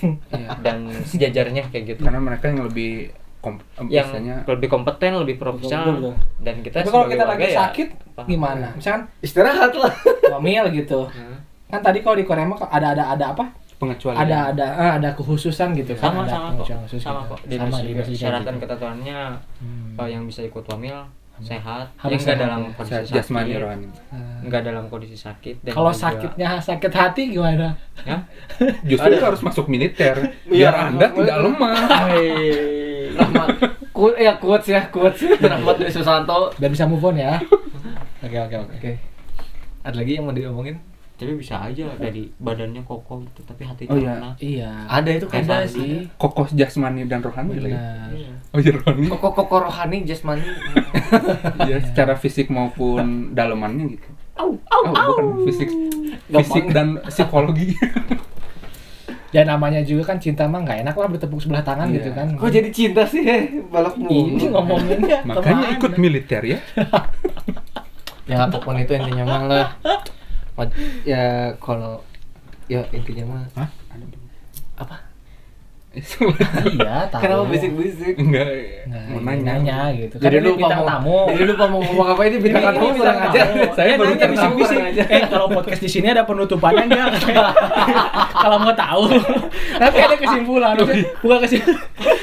Iya. 0.00 0.56
dan 0.64 0.88
sejajarnya 1.04 1.68
kayak 1.68 1.84
gitu. 1.92 2.08
Karena 2.08 2.24
mereka 2.24 2.48
yang 2.48 2.64
lebih 2.64 3.12
kom- 3.40 3.60
yang 3.78 3.88
biasanya 4.04 4.36
lebih 4.46 4.68
kompeten 4.68 5.10
lebih 5.16 5.34
Betul, 5.34 5.42
profesional 5.42 5.88
betul. 5.90 6.14
dan 6.38 6.54
kita 6.60 6.74
tapi 6.76 6.88
kalau 6.88 7.04
sebagai 7.04 7.14
kita 7.14 7.24
lagi 7.26 7.44
ya 7.46 7.58
sakit 7.58 7.88
paham. 8.14 8.26
gimana 8.26 8.66
misalkan 8.72 9.02
istirahat 9.18 9.72
lah. 9.74 9.92
wamil 10.32 10.64
gitu 10.70 11.00
Hah? 11.06 11.36
kan 11.68 11.80
tadi 11.80 11.98
kalau 12.00 12.16
di 12.16 12.24
Korea 12.24 12.44
mah 12.44 12.60
ada 12.66 12.92
ada 12.92 13.04
ada 13.10 13.24
apa 13.30 13.44
pengecualian. 13.76 14.20
ada 14.20 14.38
ada 14.50 14.66
ah, 14.70 14.92
ada 14.96 15.08
kekhususan 15.12 15.72
gitu 15.72 15.92
kan 15.94 16.10
sama 16.10 16.20
ada 16.20 16.30
sama 16.30 16.48
kok 16.54 16.66
khusus 16.84 17.00
sama 17.00 17.20
gitu. 17.22 17.30
kok 17.30 17.40
di 17.42 17.56
sama 17.56 17.76
di 17.78 17.92
dan 17.96 18.42
gitu. 18.44 18.60
ketentuannya 18.60 19.20
Hmm. 19.56 20.06
yang 20.06 20.22
bisa 20.24 20.40
ikut 20.42 20.64
wamil 20.66 21.00
sehat 21.40 21.88
Harus 21.96 22.04
yang 22.04 22.20
enggak 22.20 22.20
sehat, 22.20 22.36
dalam 22.38 22.60
ya. 22.60 22.68
kondisi 22.70 22.92
Sehat 22.92 23.04
sakit 23.06 23.16
jasmani 23.16 23.52
rohani. 23.56 23.88
Enggak 24.44 24.60
dalam 24.60 24.84
kondisi 24.86 25.16
sakit 25.16 25.54
dan 25.62 25.72
kalau 25.72 25.88
juga- 25.88 26.02
sakitnya 26.04 26.48
sakit 26.60 26.92
hati 26.92 27.22
gimana 27.32 27.68
ya 28.04 28.16
Justru 28.84 29.16
harus 29.16 29.40
masuk 29.40 29.64
militer 29.64 30.20
Iya, 30.44 30.68
biar 30.68 30.74
Anda 30.90 31.06
tidak 31.08 31.36
lemah. 31.40 31.76
Rahmat. 33.12 33.48
Ku, 33.90 34.14
ya 34.14 34.32
quotes 34.36 34.68
ya 34.68 34.86
quotes. 34.86 35.20
Rahmat 35.36 35.76
dari 35.76 35.90
Susanto. 35.90 36.50
biar 36.54 36.70
bisa 36.70 36.84
move 36.84 37.02
on 37.02 37.16
ya 37.16 37.36
oke 38.20 38.36
oke 38.38 38.56
oke 38.58 38.74
Oke. 38.76 38.92
Ada 39.80 39.96
lagi 39.96 40.12
yang 40.14 40.24
mau 40.24 40.32
diomongin? 40.32 40.76
tapi 41.14 41.36
bisa 41.36 41.60
aja 41.60 41.84
dari 42.00 42.32
badannya 42.34 42.80
kokoh 42.80 43.20
gitu 43.20 43.44
tapi 43.44 43.60
hatinya 43.60 43.92
Oh, 43.92 44.00
iya. 44.00 44.16
iya 44.40 44.70
Ada 44.88 45.20
itu 45.20 45.26
kan 45.28 45.44
ada 45.44 45.68
sih 45.68 46.08
Kokoh 46.16 46.48
jasmani 46.48 47.04
dan 47.04 47.20
rohani 47.20 47.60
benar 47.60 47.76
Iya. 48.08 48.32
Oh 48.48 48.58
iya 48.58 48.72
rohani. 48.72 49.04
Koko 49.06 49.28
koko 49.34 49.68
rohani 49.68 50.08
jasmani. 50.08 50.40
Ya, 51.68 51.76
secara 51.82 52.16
fisik 52.16 52.48
maupun 52.48 53.34
dalemannya 53.34 53.98
gitu. 53.98 54.08
Oh, 54.38 54.56
bukan 54.80 55.44
fisik 55.44 55.68
fisik 56.24 56.72
dan 56.72 56.96
psikologi. 57.04 57.76
ya 59.30 59.42
namanya 59.42 59.80
juga 59.80 60.02
kan 60.04 60.18
cinta 60.18 60.44
mah 60.44 60.60
nggak 60.60 60.82
enak 60.82 60.94
lah 60.94 61.08
bertepuk 61.08 61.38
sebelah 61.38 61.62
tangan 61.62 61.86
Iya. 61.86 61.96
gitu 61.96 62.10
kan 62.12 62.26
Kok 62.34 62.50
jadi 62.50 62.68
cinta 62.68 63.02
sih? 63.04 63.22
Balok 63.72 63.94
ini 63.96 64.36
mulu. 64.36 64.46
ngomonginnya 64.50 65.18
Makanya 65.22 65.42
ke 65.44 65.50
mana? 65.56 65.74
ikut 65.74 65.92
militer 65.96 66.42
ya. 66.44 66.58
ya 68.30 68.36
apa 68.42 68.58
pun 68.58 68.74
itu 68.74 68.92
intinya 68.92 69.24
mah 69.24 69.42
lah 69.44 69.66
ya 71.02 71.24
kalau 71.56 71.98
ya 72.66 72.86
intinya 72.90 73.24
mah 73.28 73.42
Hah? 73.56 73.68
apa 74.76 74.96
iya 76.70 77.02
tahu 77.06 77.18
kenapa 77.18 77.44
bisik-bisik 77.50 78.14
Enggak, 78.14 78.46
Nah, 78.86 79.02
mau 79.10 79.20
nanya. 79.20 79.58
nanya. 79.58 79.78
gitu 79.92 80.14
jadi 80.16 80.38
kan 80.38 80.54
bintang 80.54 80.70
mau 80.76 80.86
tamu 80.86 81.18
jadi 81.28 81.42
lupa 81.44 81.64
mau 81.66 81.80
ngomong 81.80 82.06
apa 82.08 82.22
ini 82.24 82.36
bintang 82.38 82.62
tamu 82.64 82.86
kurang 82.94 83.18
aja 83.20 83.40
Saya 83.74 83.90
baru 83.98 84.10
nanya 84.12 84.26
bisik-bisik. 84.30 84.78
Eh 85.04 85.22
kalau 85.26 85.46
podcast 85.48 85.80
di 85.80 85.90
sini 85.90 86.06
ada 86.08 86.22
penutupannya 86.22 86.84
enggak? 86.86 87.10
kalau 88.42 88.56
mau 88.56 88.70
tahu. 88.72 89.02
Nanti 89.76 89.98
ada 89.98 90.16
kesimpulan. 90.16 90.74
Bukan 91.20 91.38
kesimpulan. 91.42 91.82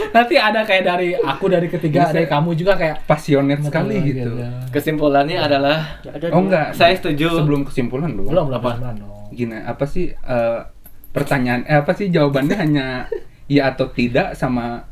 Nanti 0.10 0.34
ada 0.36 0.60
kayak 0.64 0.84
dari 0.86 1.10
aku 1.14 1.46
dari 1.48 1.68
ketiga, 1.68 2.08
dari 2.08 2.24
kamu 2.26 2.56
juga 2.56 2.74
kayak 2.74 3.04
Pasionet 3.04 3.60
sekali 3.62 3.96
gitu. 4.06 4.32
kesimpulannya 4.72 5.38
adalah 5.38 6.00
Oh 6.32 6.40
enggak. 6.42 6.72
Saya 6.72 6.96
setuju. 6.96 7.44
Sebelum 7.44 7.68
kesimpulan 7.68 8.16
dong. 8.16 8.32
Belum 8.32 8.48
belum 8.48 8.62
belum. 8.64 8.96
Gini, 9.30 9.60
apa 9.60 9.84
sih 9.84 10.08
eh, 10.10 10.60
pertanyaan 11.10 11.64
eh 11.64 11.78
apa 11.78 11.92
sih 11.92 12.08
jawabannya 12.08 12.56
hanya 12.56 12.88
ya 13.48 13.68
atau 13.68 13.88
tidak 13.90 14.32
sama 14.34 14.84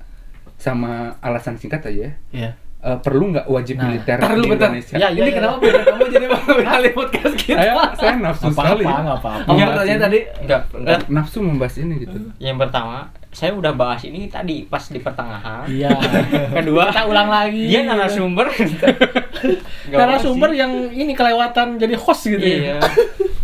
sama 0.56 0.91
alasan 1.20 1.56
singkat 1.56 1.84
aja 1.84 1.91
ya. 2.01 2.12
Iya. 2.32 2.51
Eh, 2.80 2.97
perlu 3.01 3.34
nggak 3.34 3.47
wajib 3.47 3.76
Nah, 3.76 3.89
militer 3.89 4.14
di 4.14 4.45
bentar. 4.45 4.70
Indonesia? 4.70 4.93
Ya, 4.95 5.10
ini 5.10 5.22
ya, 5.24 5.34
kenapa 5.34 5.56
ya. 5.56 5.62
beda 5.66 5.82
kamu 5.84 6.03
jadi 6.08 6.26
mengambil 6.28 6.86
podcast 7.01 7.34
kita? 7.36 7.58
Saya 7.58 7.74
saya 7.91 8.14
nafsu 8.16 8.45
Apa 8.45 8.53
sekali. 8.56 8.84
apa 8.84 8.93
ya. 8.93 8.97
apa 9.12 9.30
apa. 9.34 9.49
Iya, 9.49 9.64
pertanyaan 9.66 9.89
sih. 9.91 10.06
tadi? 10.06 10.20
enggak 10.39 10.62
enggak 10.72 10.99
Nafsu 11.10 11.38
membahas 11.39 11.76
ini 11.76 11.93
gitu. 11.99 12.18
yang 12.38 12.56
pertama 12.56 12.97
saya 13.30 13.51
udah 13.51 13.74
bahas 13.74 13.99
ini 14.01 14.30
tadi 14.30 14.64
pas 14.64 14.86
di 14.86 14.99
pertengahan 14.99 15.66
Iya. 15.66 15.89
kedua 16.62 16.84
Kita 16.88 17.03
ulang 17.06 17.28
lagi. 17.28 17.64
dia 17.66 17.82
narasumber 17.84 18.47
narasumber 19.91 20.49
yang 20.51 20.72
ini 20.88 21.12
kelewatan 21.12 21.76
jadi 21.76 21.95
host 21.95 22.28
gitu 22.28 22.39
iya 22.39 22.78
ya. 22.78 22.80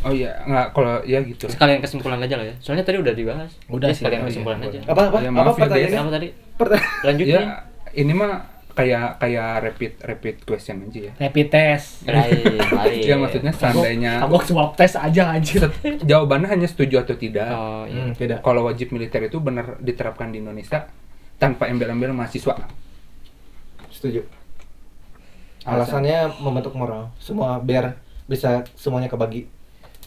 Oh 0.01 0.09
iya, 0.09 0.33
nggak 0.41 0.67
kalau 0.71 0.97
ya 1.03 1.21
gitu. 1.21 1.45
sekalian 1.45 1.77
kesimpulan 1.77 2.17
aja 2.17 2.33
lah 2.33 2.43
ya 2.43 2.55
soalnya 2.57 2.81
tadi 2.81 2.97
udah 2.97 3.13
dibahas 3.13 3.51
Udah 3.67 3.85
Ya, 3.85 3.93
sih, 3.93 4.01
sekalian 4.01 4.19
iya, 4.19 4.27
kesimpulan 4.27 4.57
boleh. 4.57 4.69
aja 4.71 4.79
Apa 4.87 5.01
apa? 5.05 5.17
Ya, 5.17 5.29
apa 5.29 5.37
maaf 5.37 5.45
ya, 5.47 5.61
pertanyaannya? 5.61 5.99
apa 5.99 6.11
tadi 6.11 6.27
Pertanyaan. 6.55 7.03
lanjutin 7.03 7.33
Ya, 7.33 7.43
ini 7.93 8.11
mah 8.11 8.33
kayak 8.71 9.19
kayak 9.19 9.49
rapid 9.61 9.93
rapid 10.01 10.35
question 10.41 10.77
aja 10.83 10.99
ya. 11.03 11.13
Rapid 11.19 11.47
test. 11.47 11.87
lain 12.03 12.39
lain 12.79 13.03
Ya 13.03 13.15
maksudnya 13.15 13.51
seandainya 13.51 14.11
Kamu 14.17 14.37
swab 14.41 14.73
test 14.73 14.95
aja 14.95 15.23
anjir. 15.29 15.67
jawabannya 16.01 16.47
hanya 16.49 16.65
setuju 16.65 16.95
atau 16.99 17.13
tidak. 17.13 17.45
oh 17.47 17.83
iya 17.83 18.01
Hmm, 18.01 18.15
tidak. 18.15 18.39
Kalau 18.39 18.63
wajib 18.63 18.89
militer 18.89 19.21
itu 19.21 19.37
benar 19.37 19.77
diterapkan 19.77 20.29
di 20.29 20.39
Indonesia 20.39 20.87
tanpa 21.35 21.67
embel-embel 21.67 22.09
mahasiswa. 22.11 22.57
Setuju. 23.87 24.23
Alasannya 25.61 26.41
membentuk 26.41 26.73
moral. 26.73 27.13
Semua 27.17 27.59
biar 27.59 27.93
bisa 28.25 28.65
semuanya 28.73 29.05
kebagi. 29.05 29.45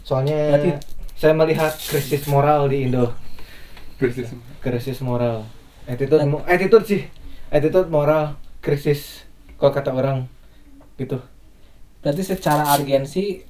Soalnya 0.04 0.52
Berarti- 0.54 0.78
saya 1.16 1.32
melihat 1.32 1.72
krisis 1.72 2.28
moral 2.28 2.68
di 2.68 2.84
Indo. 2.84 3.16
Krisis. 3.96 4.30
Krisis 4.60 5.00
moral. 5.00 5.48
Attitude 5.88 6.20
mo- 6.28 6.44
attitude 6.44 6.84
sih. 6.84 7.02
Attitude 7.48 7.88
moral 7.88 8.36
krisis 8.60 9.24
kalau 9.56 9.72
kata 9.72 9.90
orang 9.90 10.28
gitu. 11.00 11.20
Berarti 12.04 12.20
secara 12.20 12.76
urgensi 12.76 13.40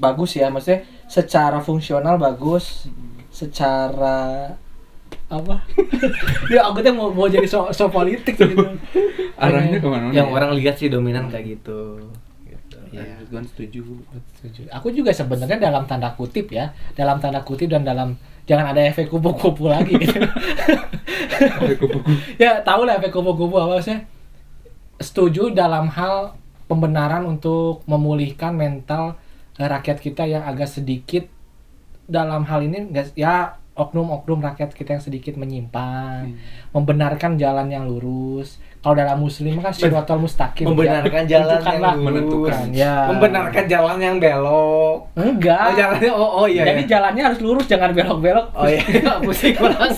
bagus 0.00 0.38
ya, 0.38 0.48
maksudnya 0.48 0.86
secara 1.04 1.60
fungsional 1.60 2.16
bagus, 2.16 2.88
secara 3.28 4.48
apa? 5.28 5.56
ya 6.54 6.70
aku 6.70 6.80
tuh 6.80 6.94
mau, 6.94 7.10
mau 7.10 7.26
jadi 7.26 7.44
so, 7.44 7.68
so 7.74 7.90
politik 7.90 8.38
gitu. 8.38 8.56
Arahnya 9.42 9.82
ke 9.82 9.88
mana? 9.88 10.14
Yang 10.14 10.28
orang 10.30 10.50
lihat 10.56 10.80
sih 10.80 10.88
dominan 10.88 11.28
kayak 11.28 11.58
gitu. 11.60 12.08
Gitu. 12.90 13.00
Iya. 13.00 13.22
Ridwan 13.22 13.44
setuju. 13.46 13.82
Setuju. 14.38 14.60
Aku 14.74 14.90
juga 14.90 15.14
sebenarnya 15.14 15.58
dalam 15.62 15.86
tanda 15.86 16.10
kutip 16.18 16.50
ya, 16.50 16.74
dalam 16.98 17.22
tanda 17.22 17.40
kutip 17.46 17.70
dan 17.70 17.86
dalam 17.86 18.18
jangan 18.50 18.74
ada 18.74 18.82
efek 18.82 19.06
kupu-kupu 19.06 19.70
lagi 19.70 19.94
gitu. 20.02 20.18
ya 22.34 22.58
tahu 22.66 22.82
lah 22.82 22.98
efek 22.98 23.14
kupu-kupu 23.14 23.54
apa 23.62 23.78
maksudnya 23.78 24.02
setuju 24.98 25.54
dalam 25.54 25.86
hal 25.94 26.34
pembenaran 26.66 27.22
untuk 27.30 27.86
memulihkan 27.86 28.58
mental 28.58 29.14
eh, 29.54 29.70
rakyat 29.70 30.02
kita 30.02 30.26
yang 30.26 30.42
agak 30.42 30.66
sedikit 30.66 31.30
dalam 32.10 32.42
hal 32.50 32.66
ini 32.66 32.90
ya 33.14 33.54
oknum-oknum 33.78 34.42
rakyat 34.42 34.74
kita 34.74 34.98
yang 34.98 35.04
sedikit 35.04 35.38
menyimpang 35.38 36.34
membenarkan 36.74 37.38
jalan 37.38 37.70
yang 37.70 37.86
lurus 37.86 38.58
kalau 38.80 38.96
dalam 38.96 39.20
muslim 39.20 39.60
kan 39.60 39.68
siratal 39.70 40.16
mustaqim 40.16 40.64
Membenarkan 40.64 41.28
ya. 41.28 41.36
jalan 41.36 41.60
yang 41.60 41.76
lurus. 41.76 42.00
Menentukan. 42.00 42.64
ya 42.72 42.94
Membenarkan 43.12 43.64
jalan 43.68 43.96
yang 44.00 44.16
belok. 44.16 44.98
enggak 45.14 45.60
Oh 45.60 45.74
jalannya 45.76 46.10
oh 46.10 46.30
oh 46.40 46.46
iya. 46.48 46.64
jadi 46.64 46.82
ya. 46.82 46.88
jalannya 46.96 47.22
harus 47.28 47.40
lurus 47.40 47.66
jangan 47.68 47.92
belok-belok 47.92 48.46
Oh 48.56 48.64
iya, 48.64 48.80
pusing 49.24 49.52
kurang. 49.52 49.92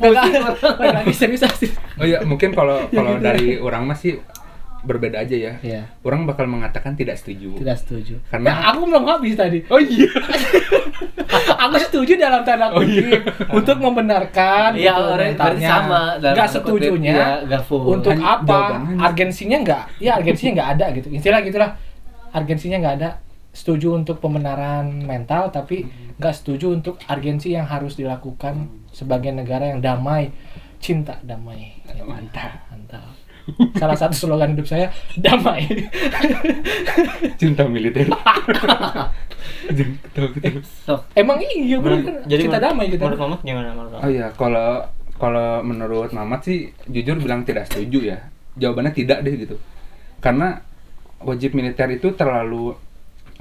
Balik 0.00 0.94
lagi 0.94 1.12
sterilisasi. 1.12 1.66
Oh 2.00 2.06
iya, 2.06 2.22
mungkin 2.22 2.54
kalau 2.54 2.86
kalau 2.96 3.18
dari 3.18 3.58
orang 3.58 3.84
masih 3.84 4.22
berbeda 4.80 5.20
aja 5.20 5.32
ya. 5.32 5.52
Iya. 5.60 5.82
Orang 6.00 6.24
bakal 6.24 6.44
mengatakan 6.44 6.94
tidak 6.94 7.16
setuju. 7.16 7.56
Tidak 7.56 7.76
setuju. 7.76 8.14
Karena- 8.26 8.48
Ya, 8.50 8.54
aku 8.70 8.80
belum 8.84 9.04
habis 9.04 9.34
tadi. 9.34 9.58
Oh 9.66 9.76
iya. 9.76 10.08
aku 11.60 11.76
setuju 11.78 12.12
dalam 12.16 12.42
tanda 12.42 12.70
Oh, 12.70 12.80
kutip 12.80 13.22
untuk 13.50 13.76
membenarkan 13.78 14.74
Iya, 14.74 14.92
gitu, 14.92 15.02
berarti 15.12 15.62
sama 15.62 16.00
dalam 16.16 16.34
Nggak 16.34 16.48
tanda 16.48 16.60
kutip, 16.64 16.90
setujunya 16.90 17.14
iya, 17.46 17.58
full. 17.60 17.84
untuk 17.92 18.12
Hanya 18.12 18.38
apa 18.38 18.58
argensinya 19.02 19.58
nggak 19.60 19.84
ya 19.98 20.12
argensinya 20.16 20.52
nggak 20.56 20.70
ada 20.74 20.86
gitu 20.92 21.08
istilah 21.10 21.40
gitulah 21.40 21.70
argensinya 22.30 22.76
nggak 22.78 22.94
ada 22.98 23.10
setuju 23.50 23.94
untuk 23.94 24.18
pembenaran 24.18 25.02
mental 25.02 25.50
tapi 25.50 25.86
nggak 26.16 26.34
setuju 26.34 26.70
untuk 26.72 26.94
argensi 27.04 27.52
yang 27.52 27.66
harus 27.66 27.94
dilakukan 27.94 28.66
sebagai 28.90 29.30
negara 29.30 29.70
yang 29.70 29.78
damai 29.78 30.30
cinta 30.78 31.18
damai 31.20 31.76
Ya, 31.90 32.06
Mantap. 32.06 32.70
mantap 32.70 33.02
salah 33.74 33.94
satu 33.94 34.14
slogan 34.14 34.52
hidup 34.52 34.64
saya 34.64 34.88
damai 35.14 35.66
Cinta 37.36 37.64
militer. 37.64 38.06
Ketawa-ketawa. 39.70 40.60
Sok. 40.84 41.00
emang 41.14 41.38
iya 41.40 41.78
bener 41.78 42.00
kan 42.02 42.14
jadi 42.26 42.42
cinta 42.44 42.58
menurut- 42.58 42.66
damai 42.74 42.86
kita 42.88 43.02
menurut 43.04 43.20
Mamat 43.20 43.40
gimana 43.42 43.68
menurut 43.70 43.92
Oh 43.96 44.10
iya, 44.10 44.26
kalau 44.34 44.70
kalau 45.16 45.48
menurut 45.60 46.10
Mamat 46.10 46.40
sih 46.42 46.58
jujur 46.86 47.16
bilang 47.16 47.44
tidak 47.44 47.68
setuju 47.68 48.10
ya. 48.10 48.18
Jawabannya 48.56 48.92
tidak 48.92 49.20
deh 49.20 49.34
gitu. 49.36 49.56
Karena 50.18 50.60
wajib 51.20 51.52
militer 51.52 51.86
itu 51.88 52.12
terlalu 52.12 52.72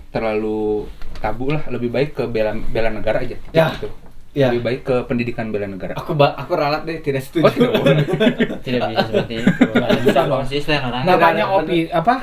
terlalu 0.10 0.86
tabu 1.18 1.50
lah. 1.50 1.64
Lebih 1.68 1.90
baik 1.90 2.10
ke 2.14 2.24
bela 2.26 2.52
bela 2.54 2.90
negara 2.90 3.24
aja. 3.24 3.36
Ya. 3.52 3.72
Gitu. 3.74 3.90
Ya. 4.30 4.54
Lebih 4.54 4.62
baik 4.62 4.82
ke 4.84 4.96
pendidikan 5.04 5.50
bela 5.50 5.66
negara. 5.66 5.98
Aku 5.98 6.14
ba 6.14 6.38
aku 6.38 6.54
ralat 6.54 6.86
deh 6.86 7.02
tidak 7.02 7.26
Oh, 7.36 7.50
setuju. 7.50 7.50
tidak 7.50 7.72
boleh. 7.76 8.06
tidak 8.66 8.80
bisa 8.88 9.02
seperti 9.04 9.34
itu 9.36 9.50
Nggak 9.66 9.90
bisa 10.00 10.20
dong. 10.22 10.30
konsisten 10.38 10.78
orang 10.80 11.02
namanya 11.02 11.46
Bener, 11.48 11.58
opi 11.60 11.78
apa 11.90 12.14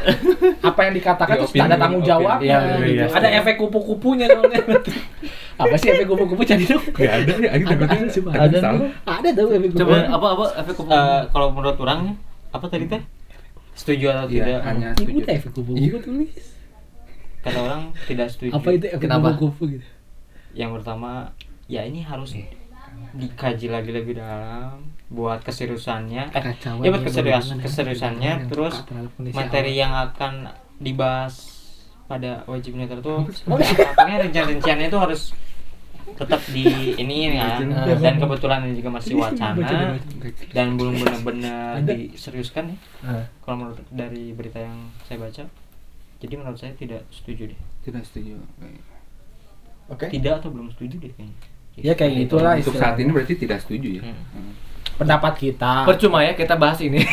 apa 0.62 0.80
yang 0.80 0.94
dikatakan 0.94 1.26
Iya, 1.28 1.40
terus 1.40 1.50
opini, 1.50 1.66
ada 1.66 1.76
tanggung 1.76 2.04
jawab 2.04 2.38
Iya, 2.38 2.56
gitu. 2.62 2.94
iya, 2.94 3.04
ada 3.10 3.26
iya. 3.26 3.38
efek 3.40 3.54
kupu-kupunya 3.58 4.26
soalnya 4.28 4.60
apa 5.56 5.74
sih 5.74 5.88
efek 5.90 6.06
kupu-kupu 6.06 6.42
jadi 6.44 6.64
dong 6.64 6.84
Gak 6.94 7.10
ada 7.16 7.32
ya, 7.34 7.50
Ada, 7.50 7.64
ada, 7.66 7.84
coba. 8.06 8.30
takut 8.30 8.44
Ada 8.44 8.58
salah. 8.60 8.80
ada 9.04 9.28
tuh 9.32 9.46
efek 9.50 9.68
kupu 9.68 9.80
Coba 9.82 9.96
apa 10.06 10.26
apa 10.30 10.44
efek 10.56 10.74
kupu. 10.76 10.90
Eh, 10.92 11.20
kalau 11.28 11.48
menurut 11.50 11.78
orang 11.80 12.00
apa 12.48 12.66
tadi 12.68 12.84
teh 12.86 13.02
setuju 13.72 14.04
atau 14.08 14.24
Iya, 14.24 14.44
tidak 14.46 14.62
hanya 14.64 14.88
Ibu 14.92 15.00
setuju. 15.02 15.18
tuh 15.18 15.32
efek 15.32 15.50
kupu-kupu 15.52 15.82
Iya. 15.82 15.98
tulis 16.00 16.32
kata 17.42 17.58
orang 17.60 17.82
tidak 18.04 18.26
setuju 18.30 18.50
apa 18.52 18.68
itu 18.70 18.86
efek 18.88 19.08
kupu-kupu 19.10 19.62
gitu 19.74 19.88
yang 20.54 20.70
pertama 20.70 21.34
ya 21.66 21.82
ini 21.82 22.02
harus 22.02 22.32
dikaji 23.12 23.66
lagi 23.68 23.90
lebih 23.92 24.16
dalam 24.16 24.86
buat 25.06 25.42
keseriusannya. 25.42 26.30
Eh, 26.30 26.34
Kekacauan 26.34 26.82
ya 26.82 26.90
buat 26.90 27.04
keserius 27.06 27.46
keseriusannya 27.62 28.32
terus 28.50 28.82
materi 29.32 29.76
awal. 29.76 29.82
yang 29.86 29.92
akan 29.94 30.32
dibahas 30.82 31.34
pada 32.06 32.46
wajib 32.46 32.78
militer 32.78 33.02
tuh 33.02 33.26
apanya 33.94 34.26
rincian-rinciannya 34.26 34.86
itu 34.90 34.98
harus 34.98 35.22
tetap 36.06 36.38
di 36.54 36.94
ini 36.94 37.34
kan 37.34 37.66
Iya, 37.66 37.98
dan 37.98 38.14
kebetulan 38.22 38.62
ini 38.70 38.78
juga 38.78 38.90
masih 38.94 39.18
wacana 39.18 39.98
dan 40.54 40.78
belum 40.78 41.02
benar-benar 41.02 41.82
diseriuskan 41.82 42.70
ya. 42.70 42.76
Ah. 43.02 43.24
kalau 43.42 43.56
menurut 43.66 43.82
dari 43.90 44.30
berita 44.30 44.62
yang 44.62 44.86
saya 45.02 45.18
baca 45.18 45.50
jadi 46.22 46.34
menurut 46.38 46.56
saya 46.56 46.72
tidak 46.78 47.02
setuju 47.10 47.50
deh. 47.52 47.60
Tidak 47.84 48.02
setuju. 48.06 48.38
Oke. 49.86 50.06
tidak 50.10 50.42
atau 50.42 50.50
belum 50.54 50.70
setuju 50.74 50.98
deh 50.98 51.12
kayaknya 51.14 51.34
ya 51.76 51.92
kayak 51.92 52.12
gitulah 52.24 52.56
Untuk 52.56 52.74
saat 52.74 52.96
ini 52.96 53.10
berarti 53.12 53.34
tidak 53.36 53.60
setuju 53.60 54.00
ya. 54.00 54.02
Hmm. 54.02 54.16
Hmm. 54.32 54.52
pendapat 54.96 55.32
kita 55.36 55.84
Percuma 55.84 56.24
ya 56.24 56.32
kita 56.32 56.56
bahas 56.56 56.80
ini. 56.80 57.00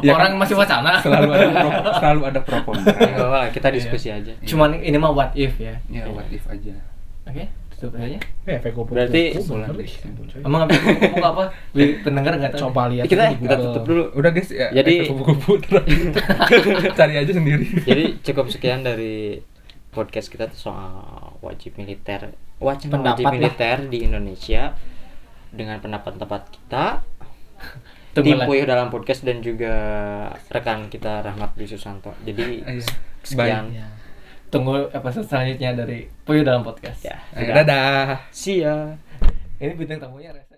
Ya 0.00 0.16
Orang 0.16 0.32
kan, 0.32 0.40
masih 0.40 0.56
wacana. 0.56 0.96
Selalu 0.96 1.28
ada 1.28 1.52
pro, 1.52 1.92
selalu 1.92 2.20
ada 2.24 2.40
pro 2.40 2.58
kontra. 2.64 2.88
Nggak 3.12 3.28
lah, 3.28 3.46
kita 3.52 3.68
diskusi 3.68 4.08
aja 4.08 4.32
Cuman 4.40 4.80
ini 4.80 4.96
mah 4.96 5.12
what 5.12 5.28
if 5.36 5.60
ya. 5.60 5.76
Ya 5.92 6.08
what 6.08 6.24
if 6.32 6.40
aja. 6.48 6.72
Oke, 7.28 7.44
tutup 7.70 8.00
aja. 8.00 8.16
Ya, 8.48 8.56
Berarti- 8.64 9.36
Kesimpulan. 9.36 9.68
ih. 9.76 9.92
Emang 10.40 10.60
apa 10.64 10.72
kupu 10.72 11.20
apa? 11.20 11.44
Pendengar 12.00 12.32
enggak 12.32 12.52
tahu. 12.56 12.72
coba 12.72 12.88
lihat 12.88 13.04
kita 13.06 13.24
kita 13.36 13.56
tutup 13.60 13.82
dulu 13.84 14.02
Udah 14.16 14.30
guys 14.32 14.48
ya. 14.48 14.72
Jadi- 14.72 15.04
efek 15.04 15.12
kupu-kupu 15.12 15.52
Cari 16.98 17.14
aja 17.20 17.32
sendiri. 17.36 17.64
jadi 17.84 18.04
cukup 18.24 18.48
sekian 18.48 18.80
dari 18.80 19.36
podcast 19.90 20.26
kita 20.26 20.46
soal 20.50 21.02
wajib 21.40 21.74
militer 21.74 22.30
wacana 22.56 22.90
Pendapat 22.90 23.16
wajib 23.16 23.24
lah. 23.24 23.32
militer 23.32 23.76
di 23.86 23.98
Indonesia 24.02 24.62
dengan 25.50 25.78
pendapat-pendapat 25.78 26.42
kita. 26.50 26.84
Puyuh 28.44 28.64
dalam 28.64 28.88
podcast 28.88 29.22
dan 29.22 29.38
juga 29.38 29.70
rekan 30.46 30.86
kita 30.86 31.22
Rahmat 31.22 31.54
Dwi 31.54 31.66
Susanto 31.66 32.10
jadi 32.20 32.58
Iya. 32.60 32.82
sekian. 33.22 33.64
Tunggu 34.46 34.90
episode 34.90 35.26
selanjutnya 35.26 35.74
dari 35.76 36.10
Puyuh 36.20 36.42
dalam 36.42 36.62
podcast. 36.62 37.02
ya 37.02 37.18
sudah. 37.32 37.54
dadah. 37.56 38.08
see 38.30 38.62
ya 38.62 38.98
Ini 39.56 39.74
bintang 39.74 40.00
tamunya 40.00 40.32
Reza. 40.32 40.48